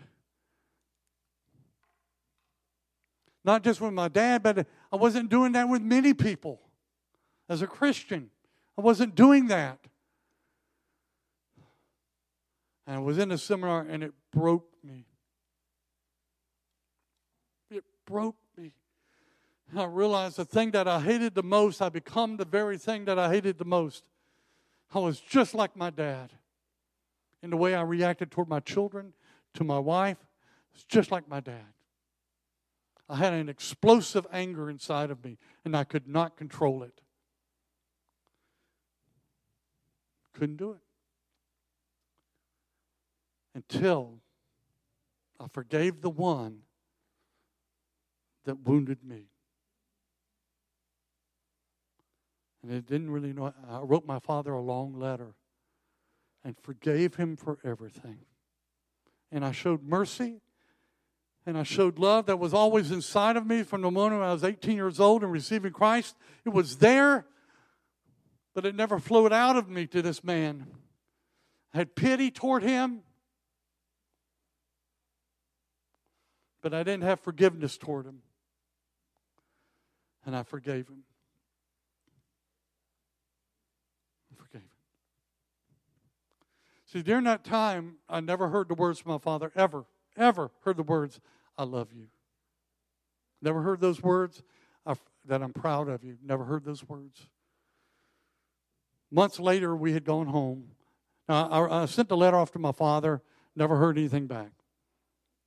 Not 3.44 3.64
just 3.64 3.80
with 3.80 3.92
my 3.92 4.08
dad, 4.08 4.42
but 4.42 4.66
I 4.92 4.96
wasn't 4.96 5.30
doing 5.30 5.52
that 5.52 5.68
with 5.68 5.82
many 5.82 6.12
people 6.14 6.60
as 7.48 7.62
a 7.62 7.66
Christian. 7.66 8.30
I 8.76 8.82
wasn't 8.82 9.14
doing 9.14 9.46
that. 9.48 9.78
And 12.86 12.96
I 12.96 12.98
was 12.98 13.18
in 13.18 13.30
a 13.30 13.38
seminar 13.38 13.86
and 13.88 14.02
it 14.02 14.12
broke 14.32 14.68
me. 14.82 15.06
It 17.70 17.84
broke 18.04 18.36
me. 18.56 18.72
And 19.70 19.80
I 19.80 19.84
realized 19.84 20.36
the 20.36 20.44
thing 20.44 20.72
that 20.72 20.88
I 20.88 21.00
hated 21.00 21.34
the 21.34 21.42
most, 21.42 21.80
I 21.80 21.88
become 21.88 22.36
the 22.36 22.44
very 22.44 22.76
thing 22.76 23.04
that 23.06 23.18
I 23.18 23.30
hated 23.30 23.58
the 23.58 23.64
most. 23.64 24.04
I 24.92 24.98
was 24.98 25.20
just 25.20 25.54
like 25.54 25.76
my 25.76 25.90
dad 25.90 26.32
in 27.42 27.50
the 27.50 27.56
way 27.56 27.74
I 27.74 27.82
reacted 27.82 28.30
toward 28.30 28.48
my 28.48 28.60
children, 28.60 29.12
to 29.54 29.64
my 29.64 29.78
wife. 29.78 30.18
It's 30.74 30.84
just 30.84 31.10
like 31.10 31.28
my 31.28 31.40
dad. 31.40 31.72
I 33.10 33.16
had 33.16 33.32
an 33.32 33.48
explosive 33.48 34.24
anger 34.32 34.70
inside 34.70 35.10
of 35.10 35.24
me, 35.24 35.36
and 35.64 35.76
I 35.76 35.82
could 35.82 36.06
not 36.06 36.36
control 36.36 36.84
it. 36.84 37.00
Couldn't 40.32 40.56
do 40.56 40.70
it. 40.70 40.80
Until 43.52 44.20
I 45.40 45.48
forgave 45.48 46.02
the 46.02 46.10
one 46.10 46.60
that 48.44 48.60
wounded 48.60 49.02
me. 49.02 49.26
And 52.62 52.72
it 52.72 52.86
didn't 52.86 53.10
really 53.10 53.32
know. 53.32 53.52
I 53.68 53.80
wrote 53.80 54.06
my 54.06 54.20
father 54.20 54.52
a 54.52 54.60
long 54.60 54.94
letter 54.94 55.34
and 56.44 56.56
forgave 56.62 57.16
him 57.16 57.36
for 57.36 57.58
everything. 57.64 58.18
And 59.32 59.44
I 59.44 59.50
showed 59.50 59.82
mercy 59.82 60.42
and 61.50 61.58
I 61.58 61.64
showed 61.64 61.98
love 61.98 62.26
that 62.26 62.38
was 62.38 62.54
always 62.54 62.92
inside 62.92 63.36
of 63.36 63.44
me 63.44 63.64
from 63.64 63.82
the 63.82 63.90
moment 63.90 64.22
I 64.22 64.32
was 64.32 64.44
18 64.44 64.76
years 64.76 65.00
old 65.00 65.24
and 65.24 65.32
receiving 65.32 65.72
Christ. 65.72 66.14
It 66.44 66.50
was 66.50 66.76
there, 66.76 67.26
but 68.54 68.64
it 68.64 68.76
never 68.76 69.00
flowed 69.00 69.32
out 69.32 69.56
of 69.56 69.68
me 69.68 69.88
to 69.88 70.00
this 70.00 70.22
man. 70.22 70.68
I 71.74 71.78
had 71.78 71.96
pity 71.96 72.30
toward 72.30 72.62
him, 72.62 73.00
but 76.62 76.72
I 76.72 76.84
didn't 76.84 77.02
have 77.02 77.18
forgiveness 77.18 77.76
toward 77.76 78.06
him. 78.06 78.22
And 80.24 80.36
I 80.36 80.44
forgave 80.44 80.86
him. 80.86 81.02
I 84.32 84.36
forgave 84.36 84.62
him. 84.62 84.68
See, 86.86 87.02
during 87.02 87.24
that 87.24 87.42
time, 87.42 87.96
I 88.08 88.20
never 88.20 88.50
heard 88.50 88.68
the 88.68 88.74
words 88.74 89.00
from 89.00 89.10
my 89.10 89.18
father, 89.18 89.50
ever, 89.56 89.84
ever 90.16 90.52
heard 90.60 90.76
the 90.76 90.84
words, 90.84 91.18
I 91.60 91.64
love 91.64 91.92
you. 91.92 92.06
Never 93.42 93.60
heard 93.60 93.80
those 93.80 94.02
words 94.02 94.42
that 95.26 95.42
I'm 95.42 95.52
proud 95.52 95.88
of 95.88 96.02
you. 96.02 96.16
Never 96.24 96.44
heard 96.44 96.64
those 96.64 96.88
words. 96.88 97.28
Months 99.10 99.38
later, 99.38 99.76
we 99.76 99.92
had 99.92 100.04
gone 100.04 100.26
home. 100.26 100.70
Now, 101.28 101.48
I, 101.48 101.82
I 101.82 101.86
sent 101.86 102.08
the 102.08 102.16
letter 102.16 102.36
off 102.36 102.52
to 102.52 102.58
my 102.58 102.72
father, 102.72 103.22
never 103.54 103.76
heard 103.76 103.98
anything 103.98 104.26
back, 104.26 104.52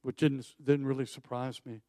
which 0.03 0.18
didn't, 0.18 0.45
didn't 0.64 0.86
really 0.86 1.05
surprise 1.05 1.61
me. 1.66 1.82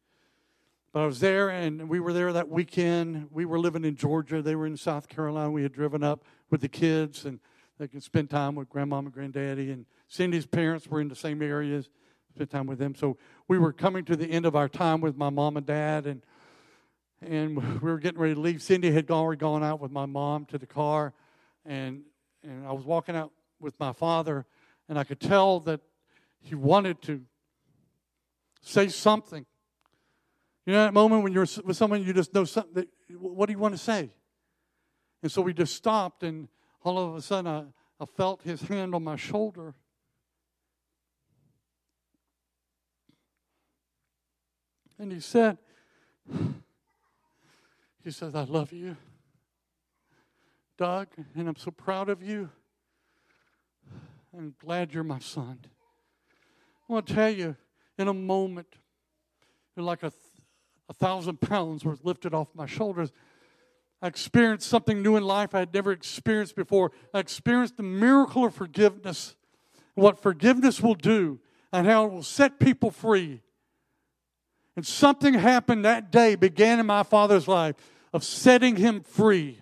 But 0.93 1.01
I 1.01 1.05
was 1.05 1.19
there, 1.19 1.49
and 1.49 1.89
we 1.89 1.99
were 1.99 2.13
there 2.13 2.31
that 2.33 2.49
weekend. 2.49 3.27
We 3.29 3.45
were 3.45 3.59
living 3.59 3.83
in 3.83 3.95
Georgia. 3.95 4.41
They 4.41 4.55
were 4.55 4.65
in 4.65 4.77
South 4.77 5.07
Carolina. 5.07 5.51
We 5.51 5.63
had 5.63 5.73
driven 5.73 6.03
up 6.03 6.23
with 6.49 6.61
the 6.61 6.69
kids, 6.69 7.25
and 7.25 7.39
they 7.77 7.87
could 7.87 8.03
spend 8.03 8.29
time 8.29 8.55
with 8.55 8.69
grandmom 8.69 8.99
and 8.99 9.11
granddaddy. 9.11 9.71
And 9.71 9.85
Cindy's 10.07 10.45
parents 10.45 10.87
were 10.87 11.01
in 11.01 11.09
the 11.09 11.15
same 11.15 11.41
areas, 11.41 11.89
spend 12.35 12.49
time 12.49 12.67
with 12.67 12.79
them. 12.79 12.93
So 12.95 13.17
we 13.47 13.57
were 13.57 13.71
coming 13.71 14.03
to 14.05 14.15
the 14.17 14.25
end 14.25 14.45
of 14.45 14.57
our 14.57 14.67
time 14.67 14.99
with 14.99 15.15
my 15.15 15.29
mom 15.29 15.55
and 15.55 15.65
dad, 15.65 16.05
and 16.05 16.21
and 17.21 17.55
we 17.81 17.89
were 17.89 17.97
getting 17.97 18.19
ready 18.19 18.33
to 18.33 18.39
leave. 18.39 18.61
Cindy 18.61 18.91
had 18.91 19.09
already 19.09 19.39
gone 19.39 19.63
out 19.63 19.79
with 19.79 19.91
my 19.91 20.05
mom 20.05 20.45
to 20.47 20.57
the 20.57 20.65
car, 20.65 21.13
and 21.65 22.01
and 22.43 22.67
I 22.67 22.73
was 22.73 22.83
walking 22.83 23.15
out 23.15 23.31
with 23.61 23.79
my 23.79 23.93
father, 23.93 24.45
and 24.89 24.99
I 24.99 25.05
could 25.05 25.21
tell 25.21 25.61
that 25.61 25.79
he 26.41 26.55
wanted 26.55 27.01
to 27.03 27.21
say 28.61 28.89
something. 28.89 29.45
You 30.65 30.73
know 30.73 30.83
that 30.83 30.93
moment 30.93 31.23
when 31.23 31.31
you're 31.31 31.47
with 31.63 31.77
someone 31.77 32.03
you 32.03 32.13
just 32.13 32.33
know 32.33 32.43
something. 32.43 32.73
That, 32.73 32.89
what 33.17 33.45
do 33.45 33.53
you 33.53 33.59
want 33.59 33.75
to 33.75 33.81
say? 33.81 34.11
And 35.23 35.31
so 35.31 35.41
we 35.41 35.53
just 35.53 35.73
stopped, 35.73 36.23
and 36.23 36.49
all 36.83 36.99
of 36.99 37.15
a 37.15 37.21
sudden 37.21 37.47
I, 37.49 38.03
I 38.03 38.05
felt 38.05 38.41
his 38.41 38.61
hand 38.63 38.93
on 38.93 39.05
my 39.05 39.15
shoulder. 39.15 39.73
And 44.97 45.11
he 45.11 45.19
said, 45.19 45.57
he 48.03 48.11
says, 48.11 48.33
I 48.33 48.43
love 48.43 48.71
you, 48.71 48.95
Doug, 50.77 51.07
and 51.35 51.49
I'm 51.49 51.55
so 51.55 51.71
proud 51.71 52.09
of 52.09 52.23
you. 52.23 52.49
I'm 54.37 54.55
glad 54.59 54.93
you're 54.93 55.03
my 55.03 55.19
son. 55.19 55.59
I 56.87 56.93
want 56.93 57.07
to 57.07 57.13
tell 57.13 57.29
you, 57.29 57.55
in 57.97 58.07
a 58.07 58.13
moment, 58.13 58.67
like 59.75 60.03
a, 60.03 60.11
a 60.89 60.93
thousand 60.93 61.41
pounds 61.41 61.83
was 61.83 62.03
lifted 62.03 62.33
off 62.33 62.47
my 62.53 62.65
shoulders. 62.65 63.11
I 64.01 64.07
experienced 64.07 64.67
something 64.69 65.01
new 65.01 65.15
in 65.15 65.23
life 65.23 65.55
I 65.55 65.59
had 65.59 65.73
never 65.73 65.91
experienced 65.91 66.55
before. 66.55 66.91
I 67.13 67.19
experienced 67.19 67.77
the 67.77 67.83
miracle 67.83 68.45
of 68.45 68.53
forgiveness, 68.53 69.35
what 69.95 70.21
forgiveness 70.21 70.81
will 70.81 70.95
do, 70.95 71.39
and 71.73 71.87
how 71.87 72.05
it 72.05 72.11
will 72.11 72.23
set 72.23 72.59
people 72.59 72.91
free. 72.91 73.41
And 74.75 74.85
something 74.85 75.33
happened 75.33 75.85
that 75.85 76.11
day, 76.11 76.35
began 76.35 76.79
in 76.79 76.85
my 76.85 77.03
father's 77.03 77.47
life 77.47 77.75
of 78.11 78.23
setting 78.23 78.75
him 78.75 79.01
free. 79.01 79.59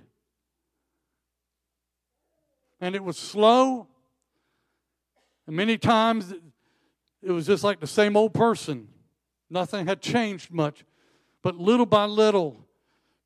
And 2.82 2.96
it 2.96 3.04
was 3.04 3.18
slow. 3.18 3.88
And 5.46 5.56
many 5.56 5.78
times 5.78 6.34
it 7.22 7.32
was 7.32 7.46
just 7.46 7.64
like 7.64 7.80
the 7.80 7.88
same 7.88 8.18
old 8.18 8.34
person. 8.34 8.88
Nothing 9.50 9.86
had 9.86 10.02
changed 10.02 10.52
much. 10.52 10.84
But 11.44 11.58
little 11.58 11.86
by 11.86 12.06
little, 12.06 12.66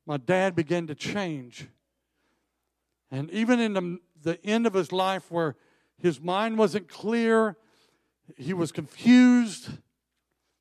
my 0.06 0.16
dad 0.16 0.54
began 0.54 0.86
to 0.88 0.94
change. 0.94 1.68
And 3.10 3.30
even 3.30 3.60
in 3.60 3.72
the, 3.72 3.98
the 4.22 4.44
end 4.44 4.66
of 4.66 4.74
his 4.74 4.92
life, 4.92 5.30
where 5.30 5.56
his 5.96 6.20
mind 6.20 6.58
wasn't 6.58 6.88
clear, 6.88 7.56
he 8.36 8.52
was 8.52 8.72
confused, 8.72 9.70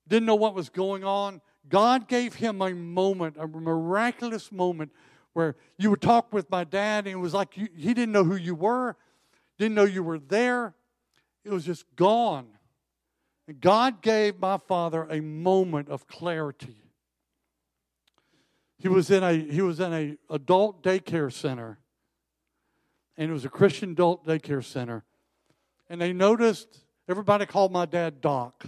didn't 0.07 0.25
know 0.25 0.35
what 0.35 0.53
was 0.53 0.69
going 0.69 1.03
on, 1.03 1.41
God 1.69 2.07
gave 2.07 2.35
him 2.35 2.61
a 2.61 2.73
moment, 2.73 3.35
a 3.37 3.47
miraculous 3.47 4.51
moment, 4.51 4.91
where 5.33 5.55
you 5.77 5.89
would 5.89 6.01
talk 6.01 6.33
with 6.33 6.49
my 6.49 6.63
dad, 6.63 7.05
and 7.05 7.13
it 7.13 7.19
was 7.19 7.33
like 7.33 7.57
you, 7.57 7.67
he 7.75 7.93
didn't 7.93 8.11
know 8.11 8.23
who 8.23 8.35
you 8.35 8.55
were, 8.55 8.95
didn't 9.57 9.75
know 9.75 9.83
you 9.83 10.03
were 10.03 10.19
there. 10.19 10.73
It 11.43 11.51
was 11.51 11.65
just 11.65 11.85
gone. 11.95 12.47
And 13.47 13.61
God 13.61 14.01
gave 14.01 14.39
my 14.39 14.57
father 14.57 15.07
a 15.09 15.21
moment 15.21 15.89
of 15.89 16.07
clarity. 16.07 16.75
He 18.77 18.87
was 18.87 19.09
in 19.09 19.23
a 19.23 19.33
he 19.33 19.61
was 19.61 19.79
in 19.79 19.93
a 19.93 20.17
adult 20.29 20.83
daycare 20.83 21.31
center, 21.31 21.79
and 23.15 23.29
it 23.29 23.33
was 23.33 23.45
a 23.45 23.49
Christian 23.49 23.91
adult 23.91 24.25
daycare 24.25 24.63
center, 24.63 25.03
and 25.89 25.99
they 25.99 26.13
noticed 26.13 26.79
everybody 27.09 27.45
called 27.45 27.71
my 27.71 27.85
dad 27.85 28.21
Doc 28.21 28.67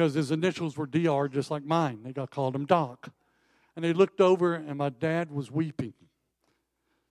because 0.00 0.14
his 0.14 0.30
initials 0.30 0.78
were 0.78 0.86
DR, 0.86 1.28
just 1.28 1.50
like 1.50 1.62
mine. 1.62 2.00
They 2.02 2.14
got 2.14 2.30
called 2.30 2.56
him 2.56 2.64
Doc. 2.64 3.10
And 3.76 3.84
they 3.84 3.92
looked 3.92 4.18
over, 4.18 4.54
and 4.54 4.78
my 4.78 4.88
dad 4.88 5.30
was 5.30 5.50
weeping. 5.50 5.92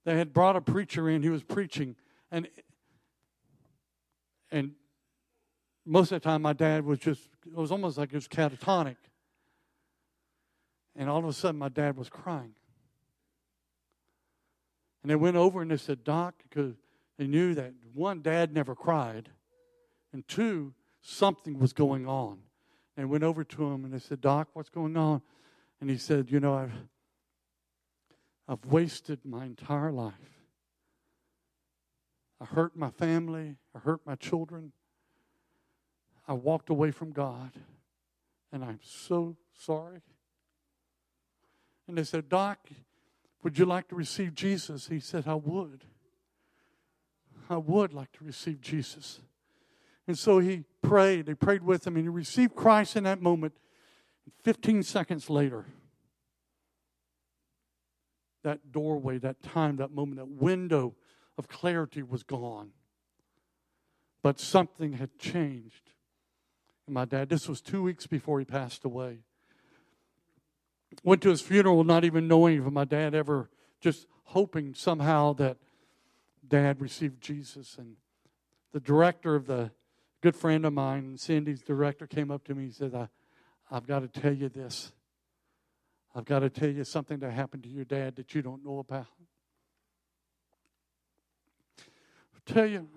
They 0.06 0.18
had 0.18 0.34
brought 0.34 0.56
a 0.56 0.62
preacher 0.62 1.08
in, 1.08 1.22
he 1.22 1.30
was 1.30 1.44
preaching, 1.44 1.96
and 2.32 2.48
and 4.50 4.72
most 5.86 6.12
of 6.12 6.20
the 6.20 6.28
time 6.28 6.42
my 6.42 6.54
dad 6.54 6.84
was 6.84 6.98
just 6.98 7.22
it 7.46 7.54
was 7.54 7.72
almost 7.72 8.00
like 8.00 8.10
it 8.12 8.16
was 8.16 8.28
catatonic. 8.28 8.96
And 10.96 11.12
all 11.12 11.20
of 11.20 11.26
a 11.26 11.34
sudden 11.34 11.60
my 11.60 11.70
dad 11.70 11.96
was 11.96 12.10
crying. 12.10 12.56
And 15.04 15.12
they 15.12 15.16
went 15.16 15.38
over 15.38 15.62
and 15.62 15.70
they 15.70 15.78
said, 15.78 16.04
Doc, 16.04 16.34
because 16.50 16.74
they 17.20 17.28
knew 17.28 17.54
that 17.54 17.72
one, 17.94 18.24
dad 18.24 18.52
never 18.52 18.74
cried, 18.74 19.30
and 20.12 20.28
two, 20.28 20.74
something 21.02 21.60
was 21.60 21.72
going 21.72 22.08
on 22.08 22.40
and 23.00 23.10
went 23.10 23.24
over 23.24 23.46
to 23.46 23.64
him 23.64 23.86
and 23.86 23.94
they 23.94 24.00
said, 24.00 24.20
Doc, 24.20 24.50
what's 24.52 24.70
going 24.70 24.98
on? 24.98 25.22
And 25.80 25.90
he 25.90 25.98
said, 25.98 26.30
You 26.30 26.42
know, 26.42 26.54
I've, 26.54 26.74
I've 28.46 28.66
wasted 28.66 29.20
my 29.24 29.46
entire 29.46 29.90
life. 29.90 30.14
I 32.42 32.46
hurt 32.46 32.76
my 32.76 32.90
family, 32.90 33.56
I 33.74 33.80
hurt 33.80 34.02
my 34.06 34.16
children. 34.16 34.74
I 36.28 36.34
walked 36.34 36.70
away 36.70 36.92
from 36.92 37.12
God, 37.12 37.52
and 38.52 38.66
I'm 38.66 38.80
so 38.84 39.38
sorry. 39.58 40.02
And 41.88 41.98
they 41.98 42.04
said, 42.04 42.28
Doc, 42.28 42.60
would 43.44 43.58
you 43.58 43.66
like 43.66 43.88
to 43.88 43.96
receive 43.96 44.36
Jesus? 44.36 44.88
He 44.90 45.00
said, 45.00 45.24
I 45.26 45.36
would. 45.36 45.86
I 47.50 47.58
would 47.58 47.94
like 47.94 48.12
to 48.12 48.26
receive 48.26 48.60
Jesus. 48.60 49.22
And 50.10 50.18
so 50.18 50.40
he 50.40 50.64
prayed. 50.82 51.28
They 51.28 51.36
prayed 51.36 51.62
with 51.62 51.86
him, 51.86 51.96
and 51.96 52.04
he 52.04 52.10
received 52.10 52.56
Christ 52.56 52.96
in 52.96 53.04
that 53.04 53.22
moment. 53.22 53.54
15 54.44 54.82
seconds 54.82 55.30
later, 55.30 55.68
that 58.42 58.72
doorway, 58.72 59.20
that 59.20 59.44
time, 59.44 59.76
that 59.76 59.92
moment, 59.92 60.18
that 60.18 60.28
window 60.28 60.96
of 61.38 61.48
clarity 61.48 62.02
was 62.02 62.24
gone. 62.24 62.72
But 64.24 64.40
something 64.40 64.94
had 64.94 65.20
changed. 65.20 65.92
And 66.88 66.96
my 66.96 67.06
dad, 67.06 67.30
this 67.30 67.48
was 67.48 67.62
two 67.62 67.84
weeks 67.84 68.08
before 68.08 68.40
he 68.40 68.46
passed 68.46 68.86
away. 68.86 69.20
Went 71.04 71.22
to 71.22 71.30
his 71.30 71.42
funeral 71.42 71.84
not 71.84 72.04
even 72.04 72.28
knowing 72.28 72.66
if 72.66 72.74
my 72.74 72.84
dad 72.84 73.14
ever, 73.14 73.52
just 73.80 74.08
hoping 74.24 74.74
somehow 74.74 75.34
that 75.34 75.58
dad 76.48 76.82
received 76.82 77.22
Jesus. 77.22 77.78
And 77.78 77.98
the 78.74 78.80
director 78.80 79.36
of 79.36 79.46
the 79.46 79.70
good 80.22 80.36
friend 80.36 80.66
of 80.66 80.74
mine, 80.74 81.18
Cindy's 81.18 81.62
director, 81.62 82.08
came 82.08 82.32
up 82.32 82.44
to 82.46 82.56
me 82.56 82.66
and 82.66 82.74
said, 82.74 82.94
I, 82.94 83.08
I've 83.72 83.88
got 83.88 84.00
to 84.00 84.08
tell 84.08 84.34
you 84.34 84.50
this. 84.50 84.92
I've 86.16 86.26
got 86.26 86.40
to 86.40 86.50
tell 86.50 86.70
you 86.70 86.84
something 86.84 87.20
that 87.20 87.32
happened 87.32 87.64
to 87.64 87.70
your 87.70 87.86
dad 87.86 88.16
that 88.16 88.34
you 88.34 88.42
don't 88.42 88.66
know 88.66 88.80
about. 88.80 89.08
I 91.80 92.52
tell 92.52 92.66
you, 92.66 92.88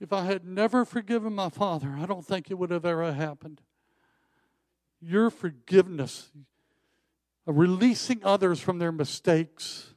if 0.00 0.12
I 0.12 0.24
had 0.24 0.44
never 0.44 0.84
forgiven 0.84 1.34
my 1.34 1.50
father, 1.50 1.94
I 1.98 2.06
don't 2.06 2.24
think 2.24 2.50
it 2.50 2.54
would 2.54 2.70
have 2.70 2.86
ever 2.86 3.12
happened. 3.12 3.60
Your 5.00 5.30
forgiveness, 5.30 6.30
uh, 7.46 7.52
releasing 7.52 8.24
others 8.24 8.60
from 8.60 8.78
their 8.78 8.92
mistakes 8.92 9.94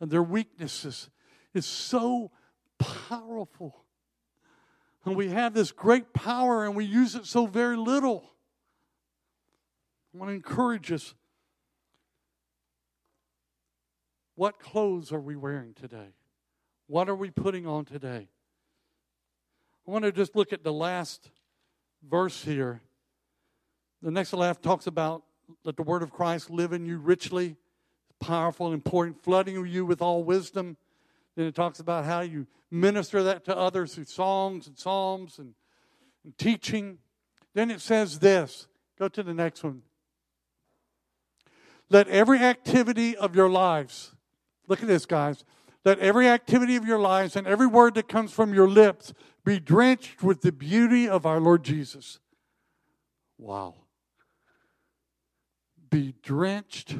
and 0.00 0.10
their 0.10 0.22
weaknesses, 0.22 1.10
is 1.52 1.66
so 1.66 2.30
powerful. 2.78 3.81
And 5.04 5.16
we 5.16 5.28
have 5.28 5.54
this 5.54 5.72
great 5.72 6.12
power 6.12 6.64
and 6.64 6.76
we 6.76 6.84
use 6.84 7.14
it 7.14 7.26
so 7.26 7.46
very 7.46 7.76
little. 7.76 8.24
I 10.14 10.18
want 10.18 10.30
to 10.30 10.34
encourage 10.34 10.92
us. 10.92 11.14
What 14.34 14.58
clothes 14.58 15.12
are 15.12 15.20
we 15.20 15.36
wearing 15.36 15.74
today? 15.74 16.14
What 16.86 17.08
are 17.08 17.14
we 17.14 17.30
putting 17.30 17.66
on 17.66 17.84
today? 17.84 18.28
I 19.86 19.90
want 19.90 20.04
to 20.04 20.12
just 20.12 20.36
look 20.36 20.52
at 20.52 20.62
the 20.62 20.72
last 20.72 21.30
verse 22.08 22.44
here. 22.44 22.80
The 24.02 24.10
next 24.10 24.30
to 24.30 24.36
last 24.36 24.62
talks 24.62 24.86
about 24.86 25.22
let 25.64 25.76
the 25.76 25.82
word 25.82 26.02
of 26.02 26.12
Christ 26.12 26.50
live 26.50 26.72
in 26.72 26.86
you 26.86 26.98
richly. 26.98 27.56
powerful 28.20 28.72
important, 28.72 29.22
flooding 29.22 29.66
you 29.66 29.84
with 29.84 30.00
all 30.00 30.22
wisdom. 30.22 30.76
Then 31.36 31.46
it 31.46 31.54
talks 31.54 31.80
about 31.80 32.04
how 32.04 32.20
you 32.20 32.46
minister 32.70 33.22
that 33.22 33.44
to 33.46 33.56
others 33.56 33.94
through 33.94 34.04
songs 34.04 34.66
and 34.66 34.78
psalms 34.78 35.38
and, 35.38 35.54
and 36.24 36.36
teaching. 36.38 36.98
Then 37.54 37.70
it 37.70 37.80
says 37.80 38.18
this 38.18 38.66
go 38.98 39.08
to 39.08 39.22
the 39.22 39.34
next 39.34 39.64
one. 39.64 39.82
Let 41.90 42.08
every 42.08 42.38
activity 42.38 43.16
of 43.16 43.36
your 43.36 43.50
lives, 43.50 44.14
look 44.66 44.80
at 44.80 44.88
this, 44.88 45.04
guys. 45.04 45.44
Let 45.84 45.98
every 45.98 46.28
activity 46.28 46.76
of 46.76 46.86
your 46.86 46.98
lives 46.98 47.34
and 47.36 47.46
every 47.46 47.66
word 47.66 47.94
that 47.96 48.08
comes 48.08 48.32
from 48.32 48.54
your 48.54 48.68
lips 48.68 49.12
be 49.44 49.58
drenched 49.58 50.22
with 50.22 50.40
the 50.40 50.52
beauty 50.52 51.08
of 51.08 51.26
our 51.26 51.40
Lord 51.40 51.64
Jesus. 51.64 52.20
Wow. 53.36 53.74
Be 55.90 56.14
drenched 56.22 56.96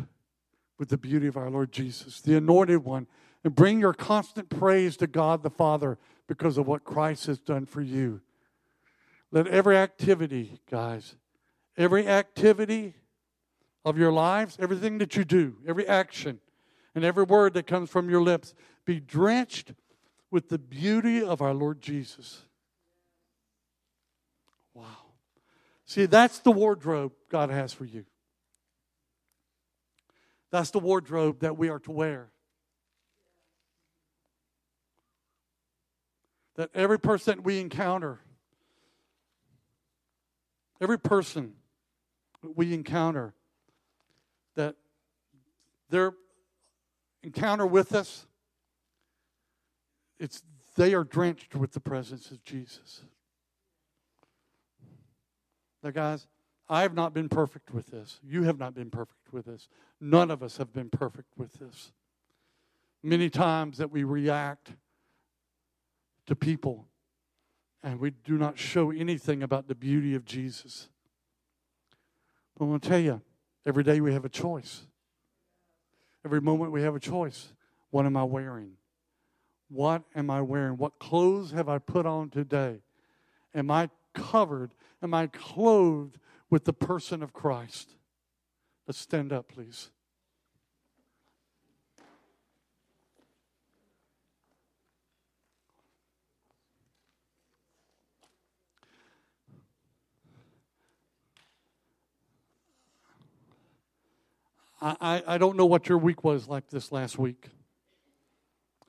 with 0.79 0.89
the 0.89 0.99
beauty 0.99 1.29
of 1.29 1.37
our 1.37 1.49
Lord 1.49 1.71
Jesus, 1.71 2.21
the 2.21 2.37
anointed 2.37 2.85
one, 2.85 3.07
and 3.45 3.55
bring 3.55 3.81
your 3.81 3.93
constant 3.93 4.49
praise 4.49 4.97
to 4.99 5.07
God 5.07 5.43
the 5.43 5.51
Father 5.51 5.99
because 6.27 6.59
of 6.59 6.67
what 6.67 6.85
Christ 6.85 7.27
has 7.27 7.39
done 7.39 7.67
for 7.67 7.81
you. 7.81 8.21
Let 9.31 9.49
every 9.49 9.77
activity, 9.77 10.61
guys, 10.71 11.17
every 11.77 12.07
activity 12.07 12.95
of 13.85 13.99
your 13.99 14.13
lives, 14.13 14.57
everything 14.61 14.99
that 14.99 15.17
you 15.17 15.25
do, 15.25 15.57
every 15.67 15.89
action, 15.89 16.39
and 16.95 17.05
every 17.05 17.25
word 17.25 17.55
that 17.55 17.67
comes 17.67 17.91
from 17.91 18.11
your 18.11 18.23
lips 18.23 18.55
be 18.85 19.01
drenched 19.01 19.73
with 20.31 20.49
the 20.49 20.59
beauty 20.59 21.23
of 21.23 21.43
our 21.43 21.55
Lord 21.55 21.81
Jesus. 21.81 22.43
Wow. 24.75 24.85
See, 25.85 26.07
that's 26.07 26.39
the 26.39 26.53
wardrobe 26.53 27.13
God 27.29 27.51
has 27.51 27.73
for 27.73 27.85
you. 27.85 28.05
That's 30.51 30.71
the 30.71 30.79
wardrobe 30.79 31.41
that 31.41 31.57
we 31.57 31.69
are 31.71 31.79
to 31.81 31.91
wear. 31.91 32.31
That 36.57 36.71
every 36.75 36.99
person 36.99 37.43
we 37.43 37.61
encounter, 37.61 38.21
every 40.81 40.99
person 40.99 41.55
that 42.43 42.57
we 42.57 42.75
encounter, 42.75 43.35
that 44.55 44.77
their 45.89 46.13
encounter 47.23 47.67
with 47.67 47.95
us, 47.95 48.27
it's 50.19 50.43
they 50.77 50.95
are 50.95 51.05
drenched 51.05 51.55
with 51.55 51.73
the 51.73 51.81
presence 51.81 52.31
of 52.31 52.43
Jesus. 52.45 53.03
Now, 55.83 55.91
guys, 55.91 56.27
I 56.69 56.83
have 56.83 56.95
not 56.95 57.13
been 57.13 57.29
perfect 57.29 57.73
with 57.75 57.89
this. 57.89 58.19
You 58.23 58.45
have 58.45 58.59
not 58.59 58.75
been 58.75 58.91
perfect 58.91 59.33
with 59.33 59.47
this. 59.47 59.69
None 60.01 60.31
of 60.31 60.43
us 60.43 60.57
have 60.57 60.73
been 60.73 60.89
perfect 60.89 61.29
with 61.37 61.55
this. 61.55 61.93
Many 63.03 63.29
times 63.29 63.79
that 63.79 63.91
we 63.91 64.05
react 64.05 64.73
to 66.27 66.37
people 66.37 66.87
and 67.83 67.99
we 67.99 68.11
do 68.11 68.39
not 68.39 68.59
show 68.59 68.91
anything 68.91 69.43
about 69.43 69.67
the 69.67 69.75
beauty 69.75 70.15
of 70.15 70.25
Jesus. 70.25 70.89
But 72.55 72.65
I'm 72.65 72.71
going 72.71 72.81
to 72.81 72.89
tell 72.89 72.99
you, 72.99 73.21
every 73.67 73.83
day 73.83 74.01
we 74.01 74.13
have 74.13 74.25
a 74.25 74.29
choice. 74.29 74.83
Every 76.25 76.41
moment 76.41 76.71
we 76.71 76.83
have 76.83 76.95
a 76.95 77.01
choice. 77.01 77.53
What 77.91 78.07
am 78.07 78.17
I 78.17 78.25
wearing? 78.25 78.73
What 79.69 80.03
am 80.15 80.31
I 80.31 80.43
wearing? 80.43 80.77
What 80.77 80.99
clothes 80.99 81.51
have 81.53 81.69
I 81.69 81.79
put 81.79 82.07
on 82.07 82.31
today? 82.31 82.83
Am 83.55 83.71
I 83.71 83.91
covered? 84.15 84.75
Am 85.03 85.13
I 85.15 85.27
clothed 85.27 86.19
with 86.51 86.65
the 86.65 86.73
person 86.73 87.23
of 87.23 87.33
Christ? 87.33 87.97
Let's 88.87 88.99
stand 88.99 89.33
up, 89.33 89.49
please. 89.49 89.91
I, 104.83 105.23
I, 105.27 105.39
don't 105.39 105.57
know 105.57 105.65
what 105.65 105.89
your 105.89 105.99
week 105.99 106.25
was 106.25 106.49
like 106.49 106.69
this 106.69 106.91
last 106.91 107.17
week. 107.17 107.51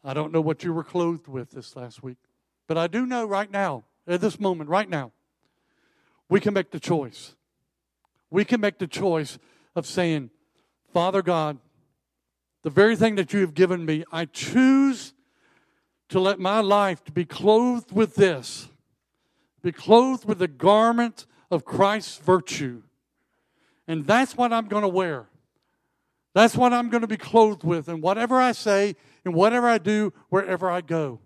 I 0.04 0.16
don't 0.16 0.34
know 0.34 0.42
what 0.42 0.64
you 0.64 0.74
were 0.74 0.84
clothed 0.84 1.28
with 1.28 1.52
this 1.52 1.76
last 1.76 2.02
week. 2.02 2.18
But 2.68 2.80
I 2.80 2.88
do 2.88 3.06
know 3.06 3.26
right 3.26 3.50
now, 3.50 3.84
at 4.08 4.20
this 4.20 4.40
moment, 4.40 4.72
right 4.72 4.90
now, 4.90 5.12
we 6.30 6.40
can 6.40 6.56
make 6.56 6.72
the 6.72 6.80
choice. 6.80 7.36
We 8.32 8.44
can 8.44 8.60
make 8.60 8.80
the 8.80 8.88
choice 8.88 9.38
of 9.76 9.86
saying, 9.86 10.32
Father 10.92 11.22
God, 11.22 11.60
the 12.64 12.72
very 12.72 12.96
thing 12.96 13.14
that 13.16 13.32
you 13.32 13.42
have 13.42 13.54
given 13.54 13.86
me, 13.86 14.04
I 14.12 14.26
choose 14.26 15.14
to 16.10 16.20
let 16.20 16.40
my 16.40 16.60
life 16.60 17.04
to 17.04 17.12
be 17.12 17.26
clothed 17.26 17.92
with 17.92 18.16
this, 18.16 18.68
be 19.62 19.72
clothed 19.72 20.26
with 20.26 20.40
the 20.40 20.48
garment 20.48 21.28
of 21.52 21.66
Christ's 21.66 22.18
virtue. 22.18 22.82
And 23.88 24.08
that's 24.08 24.36
what 24.36 24.52
I'm 24.52 24.68
going 24.68 24.82
to 24.82 24.90
wear. 24.90 25.28
That's 26.34 26.56
what 26.56 26.74
I'm 26.74 26.90
going 26.90 27.02
to 27.02 27.08
be 27.08 27.18
clothed 27.18 27.64
with. 27.64 27.88
And 27.88 28.02
whatever 28.02 28.40
I 28.40 28.52
say 28.52 28.96
and 29.24 29.34
whatever 29.34 29.68
I 29.68 29.78
do, 29.78 30.14
wherever 30.30 30.70
I 30.70 30.82
go, 30.82 31.20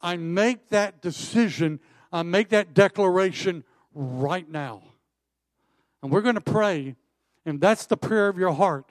I 0.00 0.16
make 0.16 0.68
that 0.68 1.00
decision, 1.00 1.80
I 2.12 2.22
make 2.22 2.50
that 2.50 2.74
declaration 2.74 3.64
right 3.94 4.48
now. 4.48 4.82
And 6.02 6.12
we're 6.12 6.22
going 6.22 6.36
to 6.36 6.40
pray, 6.40 6.96
and 7.44 7.60
that's 7.60 7.86
the 7.86 7.96
prayer 7.96 8.28
of 8.28 8.38
your 8.38 8.52
heart. 8.52 8.90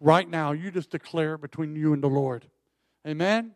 Right 0.00 0.28
now, 0.28 0.52
you 0.52 0.70
just 0.70 0.90
declare 0.90 1.34
it 1.34 1.40
between 1.40 1.76
you 1.76 1.92
and 1.92 2.02
the 2.02 2.08
Lord. 2.08 2.46
Amen? 3.06 3.52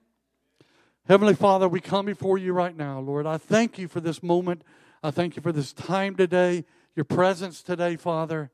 Heavenly 1.09 1.35
Father, 1.35 1.69
we 1.69 1.81
come 1.81 2.07
before 2.07 2.39
you 2.39 2.53
right 2.53 2.77
now, 2.77 3.01
Lord. 3.01 3.27
I 3.27 3.39
thank 3.39 3.79
you 3.79 3.89
for 3.89 4.01
this 4.01 4.23
moment. 4.23 4.63
I 5.03 5.11
thank 5.11 5.37
you 5.37 5.43
for 5.43 5.53
this 5.53 5.73
time 5.73 6.17
today, 6.17 6.65
your 6.95 7.05
presence 7.05 7.63
today, 7.63 7.97
Father 7.97 8.51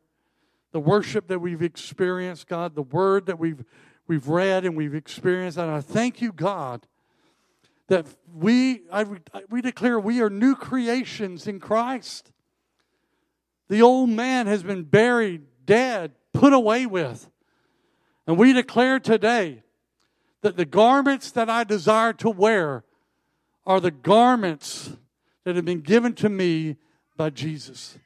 the 0.73 0.81
worship 0.81 1.29
that 1.29 1.39
we've 1.39 1.62
experienced, 1.62 2.49
God, 2.49 2.75
the 2.75 2.83
word 2.83 3.27
that 3.27 3.39
we've, 3.39 3.64
we've 4.09 4.27
read 4.29 4.64
and 4.64 4.77
we've 4.77 4.95
experienced. 4.95 5.59
And 5.59 5.70
I 5.70 5.81
thank 5.81 6.20
you, 6.20 6.33
God, 6.33 6.87
that 7.89 8.07
we, 8.35 8.83
I, 8.91 9.05
we 9.51 9.61
declare 9.61 10.01
we 10.01 10.23
are 10.23 10.31
new 10.31 10.55
creations 10.55 11.47
in 11.47 11.61
Christ. 11.61 12.33
The 13.68 13.83
old 13.83 14.09
man 14.11 14.47
has 14.47 14.62
been 14.62 14.85
buried, 14.85 15.43
dead, 15.66 16.12
put 16.33 16.53
away 16.53 16.87
with. 16.87 17.31
And 18.27 18.39
we 18.39 18.53
declare 18.53 18.99
today 18.99 19.62
that 20.41 20.57
the 20.57 20.64
garments 20.64 21.31
that 21.33 21.51
I 21.51 21.64
desire 21.64 22.12
to 22.14 22.31
wear 22.31 22.85
are 23.66 23.81
the 23.81 23.91
garments 23.91 24.97
that 25.45 25.57
have 25.57 25.64
been 25.64 25.81
given 25.81 26.14
to 26.14 26.29
me 26.29 26.77
by 27.16 27.31
Jesus. 27.31 27.99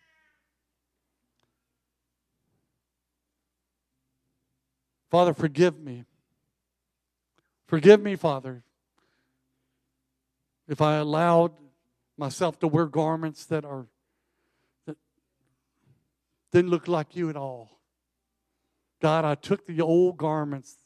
Father, 5.11 5.33
forgive 5.33 5.79
me. 5.79 6.05
Forgive 7.67 8.01
me, 8.01 8.17
Father, 8.17 8.63
if 10.69 10.81
I 10.81 10.97
allowed 10.97 11.53
myself 12.17 12.59
to 12.61 12.69
wear 12.69 12.87
garments 12.87 13.45
that 13.47 13.65
are 13.65 13.87
that 14.87 14.97
didn't 16.53 16.71
look 16.71 16.89
like 16.89 17.17
you 17.17 17.29
at 17.29 17.37
all. 17.37 17.71
God, 19.01 19.25
I 19.25 19.35
took 19.35 19.67
the 19.67 19.81
old 19.81 20.17
garments, 20.17 20.77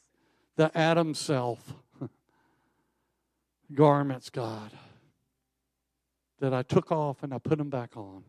the 0.55 0.75
Adam 0.77 1.13
self 1.13 1.73
garments, 3.73 4.29
God, 4.29 4.71
that 6.39 6.53
I 6.53 6.63
took 6.63 6.91
off 6.91 7.23
and 7.23 7.33
I 7.33 7.37
put 7.37 7.57
them 7.57 7.69
back 7.69 7.95
on. 7.95 8.23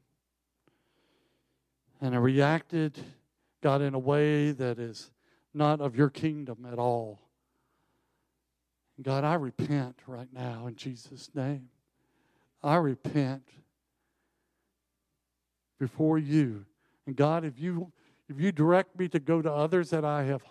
And 2.01 2.15
I 2.15 2.19
reacted, 2.19 2.99
God, 3.63 3.81
in 3.81 3.95
a 3.95 3.99
way 3.99 4.53
that 4.53 4.79
is 4.79 5.11
not 5.55 5.81
of 5.81 5.97
your 5.97 6.11
kingdom 6.11 6.67
at 6.71 6.79
all. 6.79 7.21
God, 9.01 9.25
I 9.25 9.35
repent 9.35 9.99
right 10.07 10.29
now 10.33 10.67
in 10.67 10.77
Jesus' 10.77 11.31
name. 11.35 11.69
I 12.63 12.77
repent 12.77 13.43
before 15.79 16.19
you. 16.19 16.65
And 17.07 17.17
God, 17.17 17.45
if 17.45 17.59
you 17.59 17.93
if 18.29 18.41
you 18.41 18.53
direct 18.53 18.99
me 18.99 19.09
to 19.09 19.19
go 19.19 19.43
to 19.43 19.53
others 19.53 19.91
that 19.91 20.05
I 20.05 20.25
have 20.25 20.43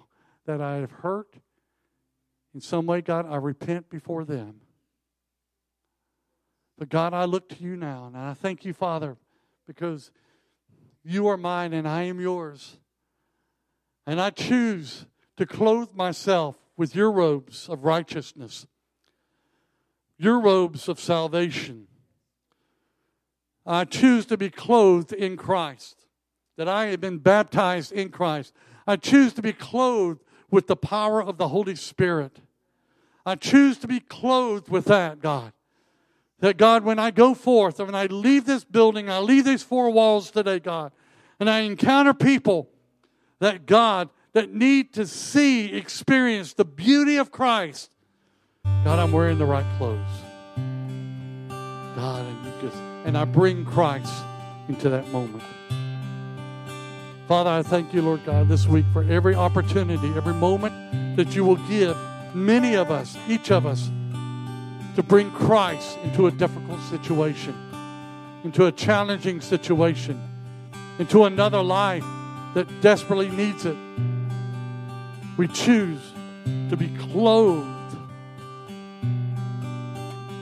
that 0.46 0.60
I 0.60 0.78
have 0.78 0.92
hurt 0.92 1.36
in 2.54 2.60
some 2.60 2.86
way, 2.86 3.02
God, 3.02 3.26
I 3.30 3.38
repent 3.38 3.90
before 3.90 4.26
them. 4.26 4.62
But 6.78 6.90
God, 6.90 7.14
I 7.14 7.26
look 7.26 7.48
to 7.50 7.64
you 7.64 7.78
now, 7.78 8.08
and 8.08 8.18
I 8.18 8.34
thank 8.34 8.66
you, 8.66 8.74
Father, 8.74 9.16
because 9.68 10.12
you 11.04 11.28
are 11.28 11.38
mine 11.38 11.74
and 11.74 11.88
I 11.88 12.04
am 12.04 12.20
yours. 12.20 12.78
And 14.12 14.20
I 14.20 14.30
choose 14.30 15.06
to 15.38 15.46
clothe 15.46 15.94
myself 15.94 16.58
with 16.76 16.94
your 16.94 17.10
robes 17.10 17.70
of 17.70 17.86
righteousness, 17.86 18.68
your 20.18 20.38
robes 20.38 20.90
of 20.90 21.00
salvation. 21.00 21.88
I 23.66 23.86
choose 23.86 24.26
to 24.26 24.36
be 24.36 24.50
clothed 24.50 25.14
in 25.14 25.38
Christ, 25.38 26.08
that 26.58 26.68
I 26.68 26.88
have 26.88 27.00
been 27.00 27.20
baptized 27.20 27.94
in 27.94 28.10
Christ. 28.10 28.54
I 28.86 28.98
choose 28.98 29.32
to 29.36 29.42
be 29.42 29.54
clothed 29.54 30.20
with 30.50 30.68
the 30.68 30.76
power 30.76 31.24
of 31.24 31.38
the 31.38 31.48
Holy 31.48 31.76
Spirit. 31.76 32.42
I 33.26 33.36
choose 33.36 33.78
to 33.78 33.88
be 33.88 34.02
clothed 34.02 34.68
with 34.68 34.84
that, 34.88 35.22
God. 35.22 35.54
That, 36.42 36.58
God, 36.58 36.84
when 36.84 37.00
I 37.00 37.12
go 37.12 37.34
forth, 37.34 37.80
when 37.80 37.96
I 37.96 38.08
leave 38.08 38.44
this 38.44 38.66
building, 38.66 39.10
I 39.10 39.20
leave 39.20 39.46
these 39.46 39.64
four 39.64 39.90
walls 39.90 40.32
today, 40.32 40.60
God, 40.60 40.92
and 41.40 41.50
I 41.50 41.60
encounter 41.60 42.14
people 42.14 42.68
that, 43.42 43.66
God, 43.66 44.10
that 44.34 44.54
need 44.54 44.94
to 44.94 45.06
see, 45.06 45.74
experience 45.74 46.54
the 46.54 46.64
beauty 46.64 47.18
of 47.18 47.32
Christ, 47.32 47.90
God, 48.64 49.00
I'm 49.00 49.12
wearing 49.12 49.40
the 49.40 49.46
right 49.46 49.66
clothes. 49.78 49.98
God, 51.96 52.26
and 52.26 52.62
just, 52.62 52.78
and 53.04 53.18
I 53.18 53.26
bring 53.26 53.66
Christ 53.66 54.14
into 54.70 54.90
that 54.90 55.08
moment. 55.10 55.44
Father, 57.28 57.50
I 57.50 57.64
thank 57.64 57.94
you, 57.96 58.04
Lord 58.04 58.24
God, 58.26 58.48
this 58.48 58.68
week 58.68 58.86
for 58.94 59.04
every 59.04 59.34
opportunity, 59.34 60.08
every 60.16 60.36
moment 60.36 61.18
that 61.18 61.36
you 61.36 61.44
will 61.44 61.58
give 61.68 61.98
many 62.36 62.76
of 62.76 62.92
us, 62.92 63.18
each 63.28 63.50
of 63.50 63.66
us, 63.66 63.90
to 64.96 65.02
bring 65.02 65.32
Christ 65.32 65.98
into 66.04 66.28
a 66.28 66.32
difficult 66.32 66.80
situation, 66.92 67.56
into 68.44 68.68
a 68.68 68.72
challenging 68.72 69.42
situation, 69.42 70.22
into 71.00 71.26
another 71.26 71.64
life 71.64 72.06
that 72.54 72.82
desperately 72.82 73.30
needs 73.30 73.66
it. 73.66 73.78
We 75.38 75.48
choose 75.48 76.02
to 76.70 76.76
be 76.78 76.90
clothed. 76.98 77.98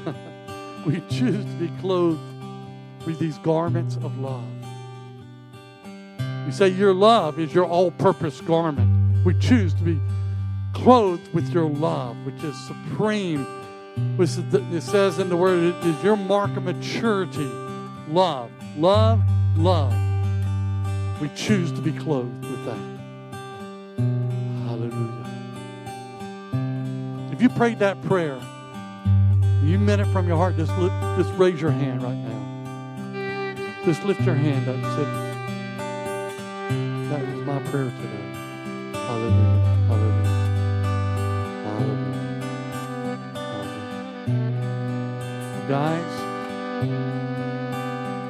we 0.85 1.01
choose 1.09 1.45
to 1.45 1.57
be 1.59 1.71
clothed 1.79 2.19
with 3.05 3.19
these 3.19 3.37
garments 3.39 3.95
of 3.97 4.17
love. 4.19 4.43
You 6.45 6.51
say 6.51 6.69
your 6.69 6.93
love 6.93 7.39
is 7.39 7.53
your 7.53 7.65
all 7.65 7.91
purpose 7.91 8.41
garment. 8.41 9.23
We 9.23 9.35
choose 9.39 9.73
to 9.75 9.83
be 9.83 9.99
clothed 10.73 11.33
with 11.33 11.49
your 11.49 11.69
love, 11.69 12.17
which 12.25 12.43
is 12.43 12.57
supreme. 12.65 13.45
It 14.17 14.81
says 14.81 15.19
in 15.19 15.29
the 15.29 15.37
word, 15.37 15.75
it 15.75 15.85
is 15.85 16.03
your 16.03 16.17
mark 16.17 16.55
of 16.57 16.63
maturity. 16.63 17.49
Love, 18.09 18.49
love, 18.77 19.21
love. 19.57 20.08
We 21.21 21.29
choose 21.35 21.71
to 21.73 21.81
be 21.81 21.91
clothed 21.91 22.45
with 22.45 22.65
that. 22.65 22.79
Hallelujah. 24.67 25.25
If 27.33 27.41
you 27.41 27.49
prayed 27.49 27.79
that 27.79 28.01
prayer, 28.03 28.39
you 29.63 29.77
meant 29.77 30.01
it 30.01 30.07
from 30.13 30.27
your 30.29 30.37
heart, 30.37 30.55
just, 30.55 30.71
just 30.71 31.33
raise 31.37 31.59
your 31.59 31.71
hand 31.71 32.01
right 32.03 32.15
now. 32.15 32.39
Just 33.85 34.03
lift 34.05 34.21
your 34.21 34.35
hand 34.35 34.69
up 34.69 34.75
and 34.75 34.85
say, 34.85 35.03
that 37.09 37.21
was 37.21 37.45
my 37.45 37.59
prayer 37.69 37.91
today. 38.01 38.29
Hallelujah. 38.93 39.75
Hallelujah. 39.87 40.39
Hallelujah. 41.65 42.29
Hallelujah. 44.25 44.49
Guys, 45.67 46.11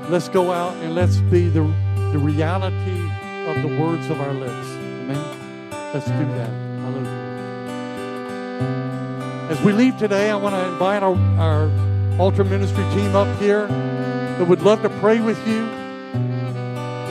let's 0.10 0.30
go 0.30 0.52
out 0.52 0.76
and 0.78 0.96
let's 0.96 1.18
be 1.18 1.50
the, 1.50 1.64
the 2.12 2.20
reality 2.20 3.10
of 3.48 3.62
the 3.62 3.68
words 3.80 4.10
of 4.10 4.20
our 4.22 4.34
lips. 4.34 4.68
Amen. 4.68 5.70
Let's 5.94 6.06
do 6.06 6.12
that. 6.12 6.50
Hallelujah. 6.82 7.30
As 9.50 9.62
we 9.62 9.72
leave 9.72 9.98
today, 9.98 10.30
I 10.30 10.36
want 10.36 10.56
to 10.56 10.68
invite 10.68 11.04
our, 11.04 11.16
our 11.40 11.70
altar 12.20 12.44
ministry 12.44 12.84
team 12.94 13.16
up 13.16 13.40
here 13.40 13.68
that 13.68 14.48
would 14.48 14.62
love 14.62 14.82
to 14.84 14.90
pray 15.00 15.20
with 15.20 15.38
you. 15.48 15.68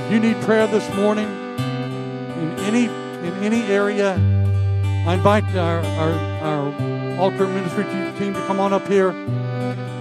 If 0.04 0.12
you 0.12 0.20
need 0.20 0.40
prayer 0.42 0.66
this 0.66 0.88
morning, 0.94 1.28
in 1.58 2.58
any 2.60 2.84
in 2.84 3.34
any 3.42 3.62
area, 3.62 4.14
I 5.06 5.14
invite 5.14 5.44
our, 5.54 5.80
our, 5.80 6.12
our 6.42 7.18
altar 7.18 7.46
ministry 7.46 7.84
team 8.18 8.34
to 8.34 8.46
come 8.46 8.60
on 8.60 8.72
up 8.72 8.86
here. 8.86 9.12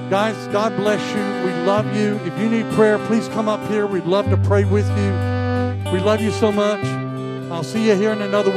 Guys, 0.09 0.47
God 0.53 0.73
bless 0.77 1.01
you. 1.11 1.45
We 1.45 1.51
love 1.65 1.85
you. 1.93 2.15
If 2.23 2.39
you 2.39 2.49
need 2.49 2.71
prayer, 2.75 2.97
please 3.07 3.27
come 3.27 3.49
up 3.49 3.59
here. 3.69 3.85
We'd 3.85 4.05
love 4.05 4.29
to 4.29 4.37
pray 4.37 4.63
with 4.63 4.87
you. 4.87 5.91
We 5.91 5.99
love 5.99 6.21
you 6.21 6.31
so 6.31 6.49
much. 6.49 6.81
I'll 7.51 7.61
see 7.61 7.85
you 7.85 7.95
here 7.95 8.13
in 8.13 8.21
another 8.21 8.37
week. 8.37 8.45